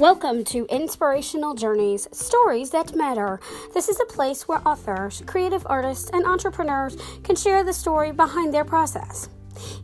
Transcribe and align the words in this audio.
Welcome 0.00 0.44
to 0.44 0.64
Inspirational 0.70 1.54
Journeys 1.54 2.08
Stories 2.10 2.70
That 2.70 2.96
Matter. 2.96 3.38
This 3.74 3.90
is 3.90 4.00
a 4.00 4.06
place 4.06 4.48
where 4.48 4.66
authors, 4.66 5.22
creative 5.26 5.66
artists, 5.66 6.08
and 6.14 6.24
entrepreneurs 6.24 6.96
can 7.22 7.36
share 7.36 7.62
the 7.62 7.74
story 7.74 8.10
behind 8.10 8.54
their 8.54 8.64
process. 8.64 9.28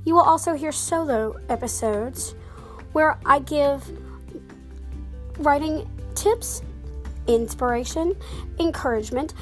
You 0.07 0.15
will 0.15 0.23
also 0.23 0.55
hear 0.55 0.73
solo 0.73 1.39
episodes 1.51 2.35
where 2.93 3.19
I 3.27 3.41
give 3.41 3.85
writing 5.39 5.87
tips, 6.15 6.63
inspiration, 7.27 8.17
encouragement, 8.59 9.35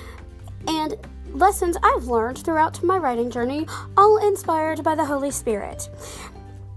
and 0.66 0.96
lessons 1.28 1.76
I've 1.84 2.08
learned 2.08 2.38
throughout 2.38 2.82
my 2.82 2.98
writing 2.98 3.30
journey, 3.30 3.68
all 3.96 4.18
inspired 4.26 4.82
by 4.82 4.96
the 4.96 5.04
Holy 5.04 5.30
Spirit. 5.30 5.88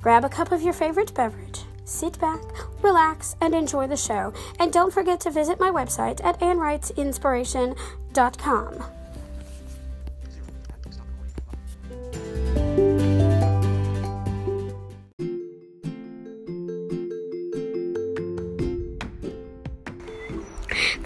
Grab 0.03 0.23
a 0.23 0.29
cup 0.29 0.51
of 0.51 0.61
your 0.61 0.73
favorite 0.73 1.15
beverage 1.15 1.63
sit 1.87 2.19
back, 2.19 2.41
relax, 2.83 3.35
and 3.41 3.55
enjoy 3.55 3.87
the 3.87 3.97
show. 3.97 4.33
And 4.59 4.73
don't 4.73 4.93
forget 4.93 5.19
to 5.21 5.31
visit 5.31 5.59
my 5.59 5.71
website 5.71 6.23
at 6.23 6.39
annwritesinspiration.com. 6.39 8.83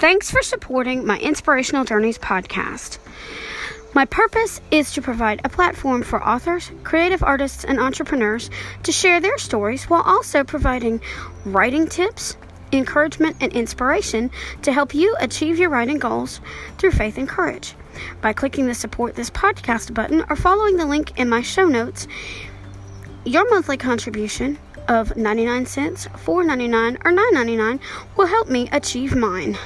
Thanks 0.02 0.31
for 0.31 0.41
supporting 0.41 1.05
my 1.05 1.20
Inspirational 1.20 1.86
Journeys 1.86 2.17
podcast. 2.17 2.98
My 3.94 4.05
purpose 4.05 4.62
is 4.72 4.94
to 4.94 5.02
provide 5.02 5.41
a 5.44 5.50
platform 5.50 6.04
for 6.04 6.26
authors, 6.26 6.72
creative 6.86 7.22
artists, 7.22 7.66
and 7.66 7.77
entrepreneurs 7.77 8.50
to 8.84 8.91
share 8.94 9.20
their 9.20 9.38
stories 9.38 9.90
while 9.90 10.02
also 10.04 10.45
providing 10.45 11.02
writing 11.44 11.88
tips, 11.88 12.38
encouragement, 12.72 13.36
and 13.42 13.52
inspiration 13.52 14.31
to 14.61 14.72
help 14.72 14.94
you 14.94 15.14
achieve 15.20 15.59
your 15.59 15.70
writing 15.70 16.00
goals 16.00 16.39
through 16.78 16.92
faith 16.92 17.17
and 17.17 17.28
courage. 17.28 17.75
By 18.22 18.31
clicking 18.31 18.67
the 18.67 18.75
support 18.75 19.16
this 19.16 19.30
podcast 19.30 19.94
button 19.94 20.23
or 20.30 20.38
following 20.38 20.78
the 20.78 20.86
link 20.86 21.20
in 21.20 21.28
my 21.28 21.42
show 21.42 21.66
notes, 21.66 22.08
your 23.26 23.50
monthly 23.50 23.76
contribution 23.76 24.58
of 24.88 25.17
99 25.17 25.66
cents, 25.66 26.08
4.99 26.08 26.95
or 27.03 27.11
9.99 27.11 27.80
will 28.16 28.28
help 28.28 28.48
me 28.48 28.70
achieve 28.72 29.17
mine. 29.17 29.58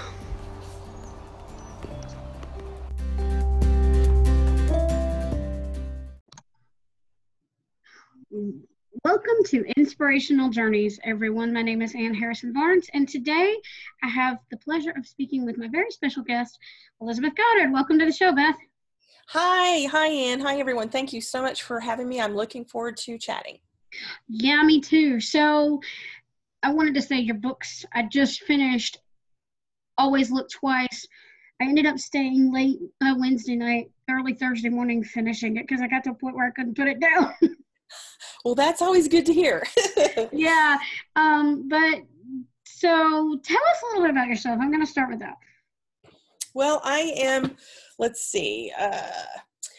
To 9.45 9.63
Inspirational 9.77 10.49
Journeys, 10.49 10.99
everyone. 11.03 11.53
My 11.53 11.61
name 11.61 11.83
is 11.83 11.93
Ann 11.93 12.15
Harrison 12.15 12.51
Barnes, 12.51 12.89
and 12.95 13.07
today 13.07 13.55
I 14.01 14.07
have 14.07 14.39
the 14.49 14.57
pleasure 14.57 14.91
of 14.97 15.05
speaking 15.05 15.45
with 15.45 15.55
my 15.55 15.67
very 15.67 15.91
special 15.91 16.23
guest, 16.23 16.57
Elizabeth 16.99 17.33
Goddard. 17.35 17.71
Welcome 17.71 17.99
to 17.99 18.05
the 18.05 18.11
show, 18.11 18.33
Beth. 18.33 18.55
Hi, 19.27 19.85
hi, 19.85 20.07
Ann. 20.07 20.39
Hi, 20.39 20.57
everyone. 20.57 20.89
Thank 20.89 21.13
you 21.13 21.21
so 21.21 21.43
much 21.43 21.61
for 21.61 21.79
having 21.79 22.09
me. 22.09 22.19
I'm 22.19 22.35
looking 22.35 22.65
forward 22.65 22.97
to 22.97 23.19
chatting. 23.19 23.59
Yeah, 24.27 24.63
me 24.63 24.81
too. 24.81 25.19
So, 25.19 25.79
I 26.63 26.71
wanted 26.71 26.95
to 26.95 27.01
say 27.03 27.19
your 27.19 27.35
books, 27.35 27.85
I 27.93 28.01
just 28.01 28.41
finished 28.45 28.97
Always 29.99 30.31
Look 30.31 30.49
Twice. 30.49 31.05
I 31.61 31.65
ended 31.65 31.85
up 31.85 31.99
staying 31.99 32.51
late 32.51 32.79
uh, 32.99 33.13
Wednesday 33.19 33.55
night, 33.55 33.91
early 34.09 34.33
Thursday 34.33 34.69
morning, 34.69 35.03
finishing 35.03 35.57
it 35.57 35.67
because 35.67 35.81
I 35.81 35.87
got 35.87 36.03
to 36.05 36.11
a 36.11 36.15
point 36.15 36.35
where 36.35 36.47
I 36.47 36.51
couldn't 36.51 36.75
put 36.75 36.87
it 36.87 36.99
down. 36.99 37.31
Well, 38.43 38.55
that's 38.55 38.81
always 38.81 39.07
good 39.07 39.25
to 39.25 39.33
hear. 39.33 39.63
yeah. 40.31 40.77
Um, 41.15 41.67
but 41.67 42.03
so 42.65 43.39
tell 43.43 43.57
us 43.57 43.81
a 43.81 43.85
little 43.87 44.03
bit 44.03 44.11
about 44.11 44.27
yourself. 44.27 44.59
I'm 44.61 44.71
going 44.71 44.85
to 44.85 44.91
start 44.91 45.09
with 45.09 45.19
that. 45.19 45.35
Well, 46.53 46.79
I 46.83 47.13
am, 47.17 47.57
let's 47.99 48.25
see, 48.25 48.71
uh, 48.79 49.11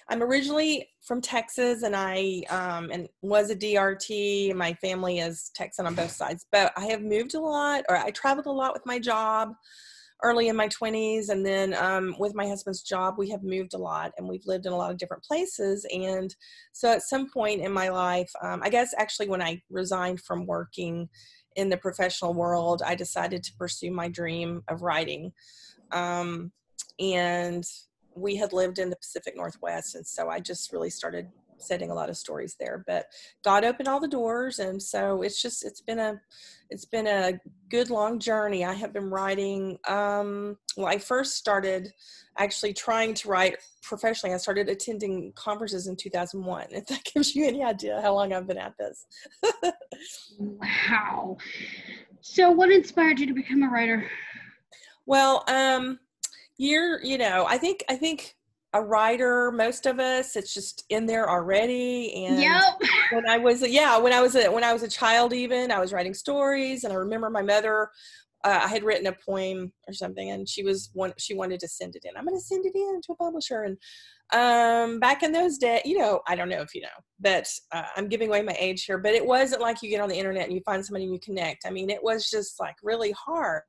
I'm 0.08 0.22
originally 0.22 0.88
from 1.02 1.20
Texas 1.20 1.82
and 1.82 1.94
I 1.96 2.42
um, 2.50 2.90
and 2.92 3.08
was 3.22 3.50
a 3.50 3.56
DRT. 3.56 4.54
My 4.54 4.72
family 4.74 5.18
is 5.18 5.50
Texan 5.54 5.86
on 5.86 5.94
both 5.94 6.12
sides, 6.12 6.46
but 6.52 6.72
I 6.76 6.86
have 6.86 7.02
moved 7.02 7.34
a 7.34 7.40
lot 7.40 7.84
or 7.88 7.96
I 7.96 8.10
traveled 8.10 8.46
a 8.46 8.52
lot 8.52 8.72
with 8.72 8.86
my 8.86 8.98
job 8.98 9.54
early 10.22 10.48
in 10.48 10.56
my 10.56 10.68
20s 10.68 11.28
and 11.28 11.44
then 11.44 11.74
um, 11.74 12.14
with 12.18 12.34
my 12.34 12.46
husband's 12.46 12.82
job 12.82 13.14
we 13.18 13.28
have 13.28 13.42
moved 13.42 13.74
a 13.74 13.78
lot 13.78 14.12
and 14.16 14.26
we've 14.26 14.46
lived 14.46 14.66
in 14.66 14.72
a 14.72 14.76
lot 14.76 14.90
of 14.90 14.98
different 14.98 15.22
places 15.22 15.86
and 15.92 16.34
so 16.72 16.90
at 16.90 17.02
some 17.02 17.30
point 17.30 17.60
in 17.60 17.72
my 17.72 17.88
life 17.88 18.30
um, 18.42 18.60
i 18.62 18.68
guess 18.68 18.94
actually 18.98 19.28
when 19.28 19.42
i 19.42 19.60
resigned 19.70 20.20
from 20.20 20.46
working 20.46 21.08
in 21.56 21.68
the 21.68 21.76
professional 21.76 22.32
world 22.32 22.82
i 22.84 22.94
decided 22.94 23.42
to 23.42 23.52
pursue 23.58 23.90
my 23.90 24.08
dream 24.08 24.62
of 24.68 24.82
writing 24.82 25.32
um, 25.92 26.50
and 26.98 27.64
we 28.14 28.36
had 28.36 28.52
lived 28.52 28.78
in 28.78 28.88
the 28.88 28.96
pacific 28.96 29.34
northwest 29.36 29.94
and 29.94 30.06
so 30.06 30.28
i 30.30 30.40
just 30.40 30.72
really 30.72 30.90
started 30.90 31.28
setting 31.58 31.90
a 31.90 31.94
lot 31.94 32.08
of 32.10 32.16
stories 32.16 32.56
there 32.58 32.84
but 32.86 33.06
god 33.44 33.64
opened 33.64 33.88
all 33.88 34.00
the 34.00 34.08
doors 34.08 34.58
and 34.58 34.82
so 34.82 35.22
it's 35.22 35.40
just 35.40 35.64
it's 35.64 35.80
been 35.80 35.98
a 35.98 36.20
it's 36.70 36.84
been 36.84 37.06
a 37.06 37.38
good 37.70 37.90
long 37.90 38.18
journey. 38.18 38.64
I 38.64 38.72
have 38.74 38.92
been 38.92 39.08
writing 39.10 39.78
um 39.88 40.56
well 40.76 40.86
i 40.86 40.98
first 40.98 41.34
started 41.34 41.92
actually 42.38 42.74
trying 42.74 43.14
to 43.14 43.28
write 43.28 43.56
professionally. 43.82 44.34
I 44.34 44.38
started 44.38 44.68
attending 44.68 45.32
conferences 45.36 45.86
in 45.86 45.96
2001 45.96 46.66
if 46.70 46.86
that 46.86 47.04
gives 47.04 47.34
you 47.34 47.46
any 47.46 47.62
idea 47.62 48.00
how 48.02 48.14
long 48.14 48.32
i've 48.32 48.46
been 48.46 48.58
at 48.58 48.74
this. 48.78 49.06
Wow. 50.38 51.38
So 52.20 52.50
what 52.50 52.70
inspired 52.70 53.18
you 53.18 53.26
to 53.26 53.32
become 53.32 53.62
a 53.62 53.68
writer? 53.68 54.10
Well 55.06 55.44
um 55.48 55.98
you're 56.58 57.02
you 57.04 57.18
know 57.18 57.44
i 57.46 57.58
think 57.58 57.84
i 57.88 57.96
think 57.96 58.34
a 58.72 58.82
writer 58.82 59.50
most 59.52 59.86
of 59.86 59.98
us 60.00 60.36
it's 60.36 60.52
just 60.52 60.84
in 60.90 61.06
there 61.06 61.30
already 61.30 62.26
and 62.26 62.40
yep. 62.40 62.62
when 63.12 63.28
i 63.28 63.38
was 63.38 63.62
yeah 63.66 63.96
when 63.96 64.12
i 64.12 64.20
was 64.20 64.34
a 64.34 64.50
when 64.50 64.64
i 64.64 64.72
was 64.72 64.82
a 64.82 64.88
child 64.88 65.32
even 65.32 65.70
i 65.70 65.78
was 65.78 65.92
writing 65.92 66.14
stories 66.14 66.84
and 66.84 66.92
i 66.92 66.96
remember 66.96 67.30
my 67.30 67.42
mother 67.42 67.88
uh, 68.44 68.60
i 68.62 68.68
had 68.68 68.82
written 68.82 69.06
a 69.06 69.16
poem 69.24 69.72
or 69.88 69.94
something 69.94 70.30
and 70.30 70.48
she 70.48 70.62
was 70.62 70.90
one 70.94 71.12
she 71.16 71.34
wanted 71.34 71.60
to 71.60 71.68
send 71.68 71.94
it 71.96 72.04
in. 72.04 72.16
I'm 72.16 72.24
going 72.24 72.36
to 72.36 72.44
send 72.44 72.66
it 72.66 72.74
in 72.74 73.00
to 73.06 73.12
a 73.12 73.16
publisher 73.16 73.62
and 73.62 73.76
um 74.32 74.98
back 74.98 75.22
in 75.22 75.30
those 75.30 75.56
days 75.56 75.82
you 75.84 75.96
know 75.96 76.20
i 76.26 76.34
don't 76.34 76.48
know 76.48 76.60
if 76.60 76.74
you 76.74 76.80
know 76.80 76.88
but 77.20 77.46
uh, 77.70 77.84
i'm 77.96 78.08
giving 78.08 78.28
away 78.28 78.42
my 78.42 78.56
age 78.58 78.84
here 78.84 78.98
but 78.98 79.14
it 79.14 79.24
wasn't 79.24 79.62
like 79.62 79.80
you 79.82 79.88
get 79.88 80.00
on 80.00 80.08
the 80.08 80.18
internet 80.18 80.46
and 80.46 80.52
you 80.52 80.60
find 80.66 80.84
somebody 80.84 81.04
and 81.04 81.12
you 81.14 81.20
connect. 81.20 81.64
I 81.64 81.70
mean 81.70 81.90
it 81.90 82.02
was 82.02 82.28
just 82.28 82.58
like 82.58 82.74
really 82.82 83.12
hard 83.12 83.62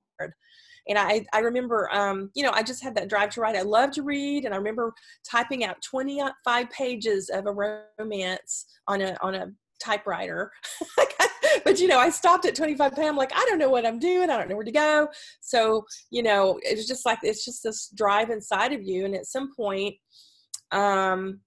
and 0.89 0.97
I, 0.97 1.25
I 1.33 1.39
remember, 1.39 1.89
um, 1.93 2.31
you 2.33 2.43
know, 2.43 2.51
I 2.51 2.63
just 2.63 2.83
had 2.83 2.95
that 2.95 3.09
drive 3.09 3.29
to 3.31 3.41
write. 3.41 3.55
I 3.55 3.61
love 3.61 3.91
to 3.91 4.03
read, 4.03 4.45
and 4.45 4.53
I 4.53 4.57
remember 4.57 4.93
typing 5.29 5.63
out 5.63 5.81
25 5.81 6.69
pages 6.69 7.29
of 7.29 7.45
a 7.45 7.81
romance 7.99 8.65
on 8.87 9.01
a 9.01 9.17
on 9.21 9.35
a 9.35 9.47
typewriter. 9.83 10.51
but 11.63 11.79
you 11.79 11.87
know, 11.87 11.99
I 11.99 12.09
stopped 12.09 12.45
at 12.45 12.55
25 12.55 12.93
pages. 12.93 13.09
I'm 13.09 13.15
like, 13.15 13.31
I 13.35 13.45
don't 13.47 13.59
know 13.59 13.69
what 13.69 13.85
I'm 13.85 13.99
doing. 13.99 14.29
I 14.29 14.37
don't 14.37 14.49
know 14.49 14.55
where 14.55 14.65
to 14.65 14.71
go. 14.71 15.07
So, 15.41 15.85
you 16.09 16.23
know, 16.23 16.59
it's 16.63 16.87
just 16.87 17.05
like 17.05 17.19
it's 17.23 17.45
just 17.45 17.63
this 17.63 17.89
drive 17.95 18.29
inside 18.29 18.73
of 18.73 18.83
you. 18.83 19.05
And 19.05 19.15
at 19.15 19.25
some 19.25 19.51
point, 19.55 19.95
um, 20.71 21.41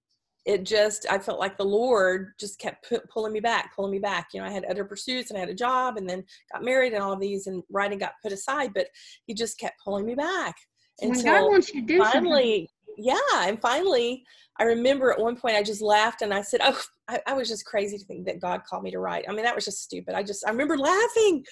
it 0.45 0.63
just 0.63 1.05
i 1.09 1.19
felt 1.19 1.39
like 1.39 1.57
the 1.57 1.63
lord 1.63 2.31
just 2.39 2.59
kept 2.59 2.87
pu- 2.89 2.99
pulling 3.13 3.31
me 3.31 3.39
back 3.39 3.75
pulling 3.75 3.91
me 3.91 3.99
back 3.99 4.29
you 4.33 4.41
know 4.41 4.47
i 4.47 4.51
had 4.51 4.65
other 4.65 4.83
pursuits 4.83 5.29
and 5.29 5.37
i 5.37 5.39
had 5.39 5.49
a 5.49 5.53
job 5.53 5.97
and 5.97 6.09
then 6.09 6.23
got 6.51 6.63
married 6.63 6.93
and 6.93 7.03
all 7.03 7.13
of 7.13 7.19
these 7.19 7.47
and 7.47 7.61
writing 7.71 7.99
got 7.99 8.13
put 8.23 8.31
aside 8.31 8.71
but 8.73 8.87
he 9.27 9.33
just 9.33 9.59
kept 9.59 9.79
pulling 9.83 10.05
me 10.05 10.15
back 10.15 10.55
until 11.01 11.23
God 11.23 11.49
wants 11.49 11.73
you 11.73 11.81
to 11.81 11.87
do 11.87 11.97
finally. 11.99 12.69
Yeah 12.97 13.17
and 13.35 13.61
finally 13.61 14.23
i 14.59 14.63
remember 14.63 15.11
at 15.11 15.19
one 15.19 15.35
point 15.35 15.55
i 15.55 15.63
just 15.63 15.81
laughed 15.81 16.21
and 16.21 16.33
i 16.33 16.41
said 16.41 16.59
oh 16.63 16.79
I, 17.07 17.19
I 17.27 17.33
was 17.33 17.47
just 17.47 17.65
crazy 17.65 17.97
to 17.97 18.05
think 18.05 18.25
that 18.25 18.39
god 18.39 18.61
called 18.69 18.83
me 18.83 18.91
to 18.91 18.99
write 18.99 19.25
i 19.27 19.33
mean 19.33 19.43
that 19.43 19.55
was 19.55 19.65
just 19.65 19.81
stupid 19.81 20.13
i 20.13 20.23
just 20.23 20.45
i 20.45 20.51
remember 20.51 20.77
laughing 20.77 21.43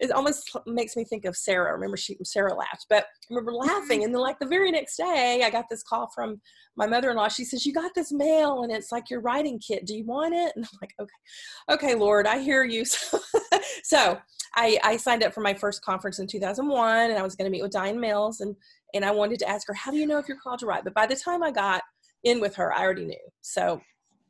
it 0.00 0.10
almost 0.10 0.56
makes 0.66 0.96
me 0.96 1.04
think 1.04 1.24
of 1.24 1.36
Sarah. 1.36 1.72
Remember, 1.72 1.96
she 1.96 2.16
Sarah 2.24 2.54
laughed, 2.54 2.86
but 2.88 3.04
I 3.04 3.26
remember 3.30 3.52
mm-hmm. 3.52 3.68
laughing. 3.68 4.04
And 4.04 4.14
then, 4.14 4.20
like 4.20 4.38
the 4.38 4.46
very 4.46 4.70
next 4.70 4.96
day, 4.96 5.42
I 5.44 5.50
got 5.50 5.66
this 5.70 5.82
call 5.82 6.10
from 6.14 6.40
my 6.76 6.86
mother-in-law. 6.86 7.28
She 7.28 7.44
says, 7.44 7.64
"You 7.64 7.72
got 7.72 7.94
this 7.94 8.12
mail, 8.12 8.62
and 8.62 8.72
it's 8.72 8.92
like 8.92 9.10
your 9.10 9.20
writing 9.20 9.58
kit. 9.58 9.86
Do 9.86 9.94
you 9.94 10.04
want 10.04 10.34
it?" 10.34 10.52
And 10.56 10.64
I'm 10.64 10.78
like, 10.80 10.94
"Okay, 11.00 11.86
okay, 11.86 11.94
Lord, 11.94 12.26
I 12.26 12.38
hear 12.40 12.64
you." 12.64 12.84
so 13.82 14.18
I, 14.56 14.78
I 14.82 14.96
signed 14.96 15.24
up 15.24 15.32
for 15.32 15.40
my 15.40 15.54
first 15.54 15.84
conference 15.84 16.18
in 16.18 16.26
2001, 16.26 17.10
and 17.10 17.18
I 17.18 17.22
was 17.22 17.34
going 17.34 17.46
to 17.46 17.50
meet 17.50 17.62
with 17.62 17.72
DiAnn 17.72 17.98
Mills, 17.98 18.40
and 18.40 18.56
and 18.94 19.04
I 19.04 19.10
wanted 19.10 19.38
to 19.40 19.48
ask 19.48 19.66
her, 19.68 19.74
"How 19.74 19.90
do 19.90 19.98
you 19.98 20.06
know 20.06 20.18
if 20.18 20.28
you're 20.28 20.38
called 20.38 20.60
to 20.60 20.66
write?" 20.66 20.84
But 20.84 20.94
by 20.94 21.06
the 21.06 21.16
time 21.16 21.42
I 21.42 21.50
got 21.50 21.82
in 22.22 22.40
with 22.40 22.54
her, 22.56 22.72
I 22.72 22.82
already 22.82 23.04
knew. 23.04 23.16
So 23.42 23.82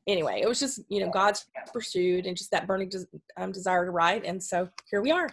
anyway, 0.06 0.40
it 0.43 0.49
was 0.49 0.58
just 0.58 0.81
you 0.88 1.00
know 1.00 1.11
God's 1.11 1.46
pursued 1.72 2.26
and 2.26 2.37
just 2.37 2.50
that 2.50 2.66
burning 2.66 2.88
des- 2.88 3.06
um, 3.37 3.52
desire 3.52 3.84
to 3.84 3.90
write, 3.90 4.25
and 4.25 4.43
so 4.43 4.69
here 4.90 5.02
we 5.02 5.11
are. 5.12 5.28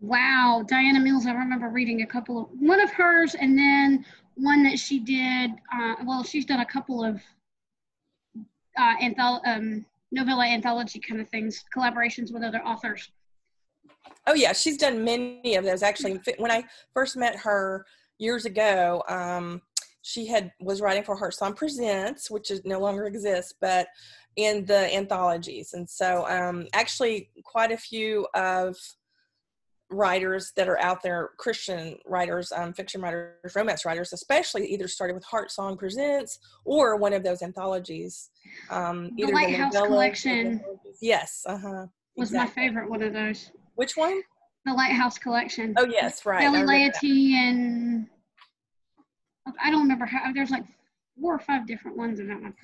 Wow, 0.00 0.64
Diana 0.66 0.98
Mills. 0.98 1.26
I 1.26 1.32
remember 1.32 1.68
reading 1.68 2.02
a 2.02 2.06
couple 2.06 2.42
of 2.42 2.48
one 2.58 2.80
of 2.80 2.90
hers, 2.90 3.34
and 3.34 3.56
then 3.56 4.04
one 4.34 4.62
that 4.64 4.78
she 4.78 4.98
did. 4.98 5.52
Uh, 5.72 5.96
well, 6.04 6.24
she's 6.24 6.46
done 6.46 6.60
a 6.60 6.66
couple 6.66 7.04
of 7.04 7.22
uh, 8.78 8.96
antholo- 9.02 9.40
um, 9.44 9.84
novella 10.10 10.46
anthology 10.46 10.98
kind 10.98 11.20
of 11.20 11.28
things, 11.28 11.64
collaborations 11.76 12.32
with 12.32 12.42
other 12.42 12.60
authors. 12.64 13.10
Oh 14.26 14.34
yeah, 14.34 14.52
she's 14.52 14.76
done 14.76 15.04
many 15.04 15.56
of 15.56 15.64
those. 15.64 15.82
Actually, 15.82 16.20
when 16.38 16.50
I 16.50 16.64
first 16.92 17.16
met 17.16 17.36
her 17.36 17.84
years 18.18 18.44
ago, 18.44 19.02
um, 19.08 19.62
she 20.02 20.26
had 20.26 20.52
was 20.60 20.80
writing 20.80 21.02
for 21.02 21.18
Heartsong 21.18 21.56
Presents, 21.56 22.30
which 22.30 22.50
is 22.50 22.64
no 22.64 22.78
longer 22.78 23.06
exists, 23.06 23.54
but 23.60 23.88
in 24.36 24.64
the 24.64 24.94
anthologies. 24.94 25.74
And 25.74 25.88
so, 25.88 26.26
um, 26.28 26.66
actually, 26.72 27.30
quite 27.44 27.72
a 27.72 27.76
few 27.76 28.26
of 28.34 28.76
writers 29.90 30.52
that 30.56 30.68
are 30.68 30.80
out 30.80 31.02
there, 31.02 31.30
Christian 31.36 31.98
writers, 32.06 32.52
um, 32.52 32.72
fiction 32.72 33.00
writers, 33.00 33.54
romance 33.54 33.84
writers, 33.84 34.12
especially, 34.12 34.66
either 34.66 34.86
started 34.86 35.14
with 35.14 35.26
Heartsong 35.26 35.78
Presents 35.78 36.38
or 36.64 36.96
one 36.96 37.12
of 37.12 37.24
those 37.24 37.42
anthologies. 37.42 38.30
Um, 38.70 39.10
the 39.16 39.26
Lighthouse 39.26 39.72
the 39.72 39.80
Collection. 39.80 40.62
Yes, 41.00 41.44
uh 41.46 41.58
huh. 41.58 41.86
Was 42.16 42.30
exactly. 42.30 42.62
my 42.62 42.68
favorite 42.68 42.90
one 42.90 43.02
of 43.02 43.12
those. 43.12 43.50
Which 43.74 43.96
one? 43.96 44.22
The 44.66 44.74
Lighthouse 44.74 45.18
Collection. 45.18 45.74
Oh 45.78 45.86
yes, 45.86 46.26
right. 46.26 46.40
Kelly 46.40 46.64
Laity 46.64 47.34
and 47.36 48.06
I 49.62 49.70
don't 49.70 49.82
remember 49.82 50.06
how. 50.06 50.32
There's 50.32 50.50
like 50.50 50.64
four 51.20 51.34
or 51.34 51.38
five 51.38 51.66
different 51.66 51.96
ones 51.96 52.20
in 52.20 52.28
that 52.28 52.40
one. 52.40 52.54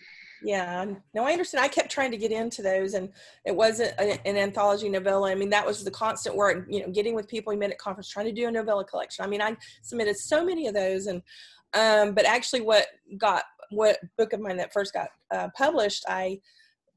Yeah, 0.43 0.85
no, 1.15 1.25
I 1.25 1.33
understand. 1.33 1.65
I 1.65 1.69
kept 1.69 1.91
trying 1.91 2.11
to 2.11 2.17
get 2.17 2.31
into 2.31 2.63
those, 2.63 2.95
and 2.95 3.09
it 3.45 3.57
wasn't 3.57 3.93
a, 3.99 4.27
an 4.27 4.37
anthology 4.37 4.89
novella. 4.89 5.31
I 5.31 5.35
mean, 5.35 5.51
that 5.51 5.67
was 5.67 5.83
the 5.83 5.91
constant 5.91 6.37
work. 6.37 6.67
You 6.69 6.81
know, 6.81 6.93
getting 6.93 7.15
with 7.15 7.29
people 7.29 7.53
we 7.53 7.59
met 7.59 7.71
at 7.71 7.79
conference, 7.79 8.11
trying 8.11 8.27
to 8.27 8.33
do 8.33 8.47
a 8.47 8.51
novella 8.51 8.85
collection. 8.85 9.25
I 9.25 9.29
mean, 9.29 9.43
I 9.43 9.57
submitted 9.83 10.17
so 10.17 10.45
many 10.45 10.67
of 10.67 10.75
those, 10.75 11.07
and 11.07 11.23
um, 11.75 12.15
but 12.15 12.27
actually, 12.27 12.61
what 12.61 12.87
got 13.17 13.45
what 13.71 13.99
book 14.19 14.33
of 14.33 14.41
mine 14.41 14.59
that 14.59 14.73
first 14.73 14.93
got 14.93 15.09
uh, 15.35 15.49
published, 15.57 16.05
I 16.09 16.41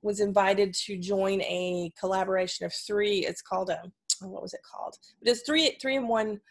was 0.01 0.19
invited 0.19 0.73
to 0.73 0.97
join 0.97 1.41
a 1.41 1.91
collaboration 1.99 2.65
of 2.65 2.73
three. 2.73 3.25
It's 3.25 3.41
called 3.41 3.69
a 3.69 3.91
what 4.27 4.41
was 4.41 4.53
it 4.53 4.61
called? 4.69 4.95
But 5.21 5.29
it's 5.29 5.41
three 5.41 5.77
three 5.81 5.95
in 5.95 6.07
one 6.07 6.41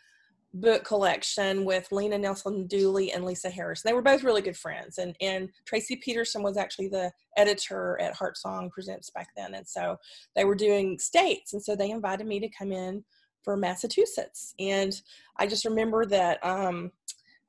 book 0.54 0.84
collection 0.84 1.64
with 1.64 1.92
Lena 1.92 2.18
Nelson 2.18 2.66
Dooley 2.66 3.12
and 3.12 3.24
Lisa 3.24 3.50
Harris. 3.50 3.82
They 3.82 3.92
were 3.92 4.02
both 4.02 4.24
really 4.24 4.40
good 4.40 4.56
friends. 4.56 4.98
And, 4.98 5.14
and 5.20 5.50
Tracie 5.66 5.96
Peterson 5.96 6.42
was 6.42 6.56
actually 6.56 6.88
the 6.88 7.12
editor 7.36 8.00
at 8.00 8.16
Heartsong 8.16 8.70
Presents 8.70 9.10
back 9.10 9.28
then. 9.36 9.54
And 9.54 9.66
so 9.66 9.96
they 10.34 10.44
were 10.44 10.54
doing 10.54 10.98
states. 10.98 11.52
And 11.52 11.62
so 11.62 11.76
they 11.76 11.90
invited 11.90 12.26
me 12.26 12.40
to 12.40 12.48
come 12.48 12.72
in 12.72 13.04
for 13.42 13.56
Massachusetts. 13.56 14.54
And 14.58 14.98
I 15.36 15.46
just 15.46 15.64
remember 15.64 16.06
that 16.06 16.44
um, 16.44 16.92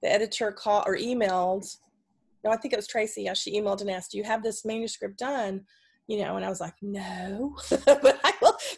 the 0.02 0.12
editor 0.12 0.52
called 0.52 0.84
or 0.86 0.98
emailed, 0.98 1.78
no, 2.44 2.52
I 2.52 2.58
think 2.58 2.74
it 2.74 2.78
was 2.78 2.88
Tracie. 2.88 3.24
Yeah, 3.24 3.34
she 3.34 3.60
emailed 3.60 3.82
and 3.82 3.90
asked, 3.90 4.12
Do 4.12 4.18
you 4.18 4.24
have 4.24 4.44
this 4.44 4.66
manuscript 4.66 5.18
done? 5.18 5.66
you 6.10 6.18
know, 6.18 6.38
and 6.38 6.44
I 6.44 6.50
was 6.50 6.60
like, 6.60 6.74
no, 6.82 7.56
but 7.86 8.20
I 8.24 8.34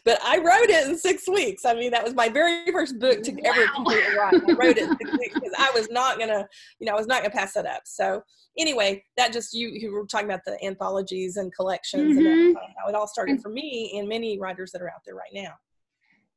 but 0.05 0.19
I 0.23 0.37
wrote 0.37 0.69
it 0.69 0.87
in 0.87 0.97
six 0.97 1.27
weeks. 1.27 1.65
I 1.65 1.73
mean, 1.73 1.91
that 1.91 2.03
was 2.03 2.13
my 2.13 2.29
very 2.29 2.71
first 2.71 2.99
book 2.99 3.21
to 3.23 3.31
wow. 3.31 3.39
ever 3.45 3.67
completely 3.73 4.17
write. 4.17 4.33
I 4.33 4.53
wrote 4.53 4.77
it 4.77 4.89
in 4.89 4.97
six 4.97 5.11
weeks 5.17 5.33
because 5.35 5.53
I 5.57 5.71
was 5.73 5.89
not 5.89 6.19
gonna, 6.19 6.47
you 6.79 6.87
know, 6.87 6.93
I 6.93 6.97
was 6.97 7.07
not 7.07 7.21
gonna 7.21 7.33
pass 7.33 7.53
that 7.53 7.65
up. 7.65 7.83
So 7.85 8.21
anyway, 8.57 9.03
that 9.17 9.33
just 9.33 9.53
you 9.53 9.69
you 9.69 9.91
were 9.91 10.05
talking 10.05 10.27
about 10.27 10.45
the 10.45 10.63
anthologies 10.63 11.37
and 11.37 11.53
collections 11.53 12.17
mm-hmm. 12.17 12.25
and 12.25 12.57
how 12.77 12.89
it 12.89 12.95
all 12.95 13.07
started 13.07 13.41
for 13.41 13.49
me 13.49 13.97
and 13.97 14.07
many 14.07 14.39
writers 14.39 14.71
that 14.71 14.81
are 14.81 14.89
out 14.89 15.01
there 15.05 15.15
right 15.15 15.33
now. 15.33 15.53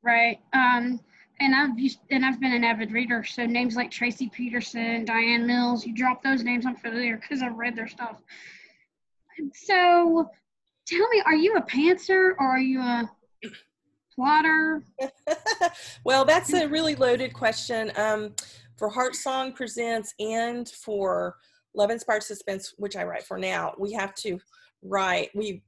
Right. 0.02 0.38
Um, 0.52 1.00
and 1.40 1.54
I've 1.54 1.78
used, 1.78 1.98
and 2.10 2.24
I've 2.24 2.40
been 2.40 2.52
an 2.52 2.62
avid 2.62 2.92
reader, 2.92 3.24
so 3.24 3.44
names 3.44 3.74
like 3.74 3.90
Tracie 3.90 4.28
Peterson, 4.28 5.04
DiAnn 5.04 5.46
Mills, 5.46 5.84
you 5.84 5.94
drop 5.94 6.22
those 6.22 6.44
names, 6.44 6.64
I'm 6.64 6.76
familiar 6.76 7.16
because 7.16 7.42
I've 7.42 7.56
read 7.56 7.74
their 7.74 7.88
stuff. 7.88 8.16
So 9.52 10.30
tell 10.86 11.08
me, 11.08 11.22
are 11.26 11.34
you 11.34 11.56
a 11.56 11.62
pantser 11.62 12.34
or 12.38 12.46
are 12.46 12.60
you 12.60 12.80
a 12.80 13.10
plotter? 14.14 14.82
well, 16.04 16.24
that's 16.24 16.52
a 16.52 16.66
really 16.68 16.94
loaded 16.94 17.32
question. 17.32 17.92
Um, 17.96 18.34
for 18.76 18.90
Heartsong 18.90 19.54
Presents 19.54 20.14
and 20.18 20.68
for 20.68 21.36
Love 21.74 21.90
Inspired 21.90 22.22
Suspense, 22.22 22.74
which 22.76 22.96
I 22.96 23.04
write 23.04 23.24
for 23.24 23.38
now, 23.38 23.72
we 23.78 23.92
have 23.92 24.14
to 24.16 24.38
write, 24.82 25.30
we 25.34 25.62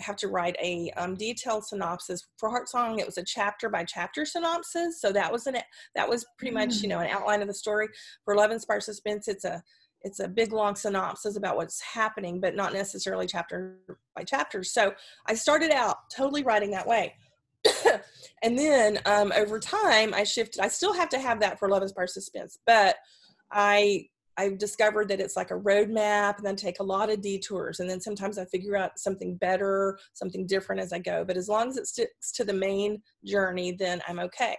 have 0.00 0.16
to 0.16 0.28
write 0.28 0.56
a 0.60 0.90
um, 0.96 1.14
detailed 1.14 1.64
synopsis 1.64 2.26
for 2.38 2.50
Heartsong. 2.50 2.98
It 2.98 3.06
was 3.06 3.18
a 3.18 3.24
chapter 3.24 3.68
by 3.68 3.84
chapter 3.84 4.24
synopsis, 4.24 5.00
so 5.00 5.12
that 5.12 5.30
was 5.30 5.46
an 5.46 5.58
that 5.94 6.08
was 6.08 6.24
pretty 6.38 6.54
much 6.54 6.76
you 6.76 6.86
mm. 6.86 6.90
know 6.90 6.98
an 7.00 7.10
outline 7.10 7.42
of 7.42 7.48
the 7.48 7.54
story. 7.54 7.88
For 8.24 8.34
Love 8.34 8.50
Inspired 8.50 8.82
Suspense, 8.82 9.28
it's 9.28 9.44
a 9.44 9.62
it's 10.02 10.20
a 10.20 10.28
big 10.28 10.52
long 10.52 10.74
synopsis 10.74 11.36
about 11.36 11.56
what's 11.56 11.80
happening, 11.80 12.40
but 12.40 12.54
not 12.54 12.72
necessarily 12.72 13.26
chapter 13.26 13.78
by 14.16 14.24
chapter. 14.24 14.62
So 14.62 14.94
I 15.26 15.34
started 15.34 15.70
out 15.70 16.10
totally 16.14 16.42
writing 16.42 16.70
that 16.70 16.86
way. 16.86 17.14
and 18.42 18.58
then 18.58 19.00
um, 19.04 19.32
over 19.36 19.58
time, 19.58 20.14
I 20.14 20.24
shifted. 20.24 20.60
I 20.62 20.68
still 20.68 20.94
have 20.94 21.10
to 21.10 21.18
have 21.18 21.40
that 21.40 21.58
for 21.58 21.68
Love 21.68 21.82
Inspired 21.82 22.10
Suspense, 22.10 22.58
but 22.66 22.96
I 23.50 24.06
I've 24.40 24.56
discovered 24.56 25.08
that 25.08 25.20
it's 25.20 25.36
like 25.36 25.50
a 25.50 25.58
roadmap 25.58 26.38
and 26.38 26.46
then 26.46 26.56
take 26.56 26.80
a 26.80 26.84
lot 26.84 27.10
of 27.10 27.20
detours. 27.20 27.80
And 27.80 27.90
then 27.90 28.00
sometimes 28.00 28.38
I 28.38 28.46
figure 28.46 28.74
out 28.74 28.98
something 28.98 29.36
better, 29.36 29.98
something 30.14 30.46
different 30.46 30.80
as 30.80 30.94
I 30.94 30.98
go. 30.98 31.24
But 31.26 31.36
as 31.36 31.48
long 31.48 31.68
as 31.68 31.76
it 31.76 31.86
sticks 31.86 32.32
to 32.32 32.44
the 32.44 32.54
main 32.54 33.02
journey, 33.22 33.72
then 33.72 34.00
I'm 34.08 34.18
okay. 34.20 34.56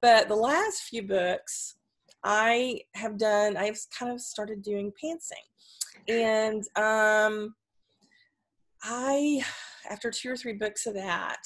But 0.00 0.26
the 0.26 0.34
last 0.34 0.82
few 0.82 1.06
books, 1.06 1.76
I 2.24 2.80
have 2.94 3.18
done, 3.18 3.56
I've 3.56 3.78
kind 3.96 4.12
of 4.12 4.20
started 4.20 4.62
doing 4.62 4.92
pantsing. 5.02 6.08
And 6.08 6.64
um, 6.76 7.54
I, 8.82 9.44
after 9.90 10.10
two 10.10 10.30
or 10.30 10.36
three 10.36 10.54
books 10.54 10.86
of 10.86 10.94
that, 10.94 11.42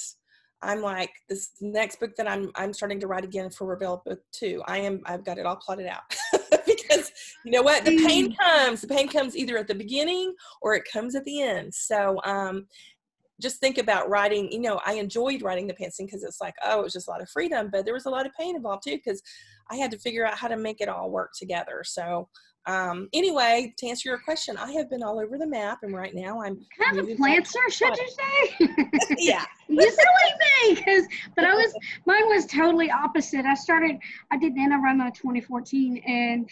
I'm 0.62 0.80
like 0.80 1.10
this 1.28 1.50
next 1.60 2.00
book 2.00 2.16
that 2.16 2.28
I'm 2.28 2.50
I'm 2.54 2.72
starting 2.72 2.98
to 3.00 3.06
write 3.06 3.24
again 3.24 3.50
for 3.50 3.66
Revell 3.66 4.02
Book 4.06 4.20
Two. 4.32 4.62
I 4.66 4.78
am 4.78 5.02
I've 5.04 5.24
got 5.24 5.38
it 5.38 5.44
all 5.44 5.56
plotted 5.56 5.86
out 5.86 6.02
because 6.66 7.12
you 7.44 7.52
know 7.52 7.62
what 7.62 7.84
the 7.84 7.96
pain 8.04 8.32
mm. 8.32 8.36
comes. 8.38 8.80
The 8.80 8.88
pain 8.88 9.06
comes 9.08 9.36
either 9.36 9.58
at 9.58 9.68
the 9.68 9.74
beginning 9.74 10.34
or 10.62 10.74
it 10.74 10.84
comes 10.90 11.14
at 11.14 11.24
the 11.24 11.42
end. 11.42 11.74
So 11.74 12.20
um, 12.24 12.66
just 13.40 13.60
think 13.60 13.78
about 13.78 14.08
writing. 14.08 14.50
You 14.50 14.60
know, 14.60 14.80
I 14.84 14.94
enjoyed 14.94 15.42
writing 15.42 15.66
the 15.66 15.74
pantsing 15.74 16.06
because 16.06 16.22
it's 16.22 16.40
like 16.40 16.54
oh, 16.64 16.80
it 16.80 16.84
was 16.84 16.92
just 16.92 17.08
a 17.08 17.10
lot 17.10 17.22
of 17.22 17.28
freedom, 17.30 17.68
but 17.70 17.84
there 17.84 17.94
was 17.94 18.06
a 18.06 18.10
lot 18.10 18.26
of 18.26 18.32
pain 18.34 18.56
involved 18.56 18.84
too 18.84 18.96
because 18.96 19.22
I 19.70 19.76
had 19.76 19.90
to 19.90 19.98
figure 19.98 20.26
out 20.26 20.38
how 20.38 20.48
to 20.48 20.56
make 20.56 20.80
it 20.80 20.88
all 20.88 21.10
work 21.10 21.32
together. 21.36 21.82
So 21.84 22.28
um, 22.66 23.08
anyway, 23.12 23.72
to 23.78 23.86
answer 23.86 24.08
your 24.08 24.18
question, 24.18 24.56
I 24.56 24.72
have 24.72 24.90
been 24.90 25.02
all 25.02 25.20
over 25.20 25.38
the 25.38 25.46
map, 25.46 25.78
and 25.82 25.94
right 25.94 26.12
now 26.12 26.42
I'm 26.42 26.58
kind 26.78 26.98
of 26.98 27.08
a 27.08 27.14
planter, 27.14 27.60
should 27.70 27.96
you 27.96 28.08
say? 28.08 28.68
yeah, 29.18 29.44
you 29.68 29.80
silly 29.80 30.68
me, 30.68 30.74
because 30.74 31.06
but 31.36 31.44
I 31.44 31.54
was 31.54 31.72
mine 32.06 32.26
was 32.26 32.44
totally 32.46 32.90
opposite. 32.90 33.44
I 33.44 33.54
started, 33.54 33.96
I 34.32 34.36
did 34.36 34.56
NaNoWriMo 34.56 35.14
2014, 35.14 36.02
and 36.06 36.50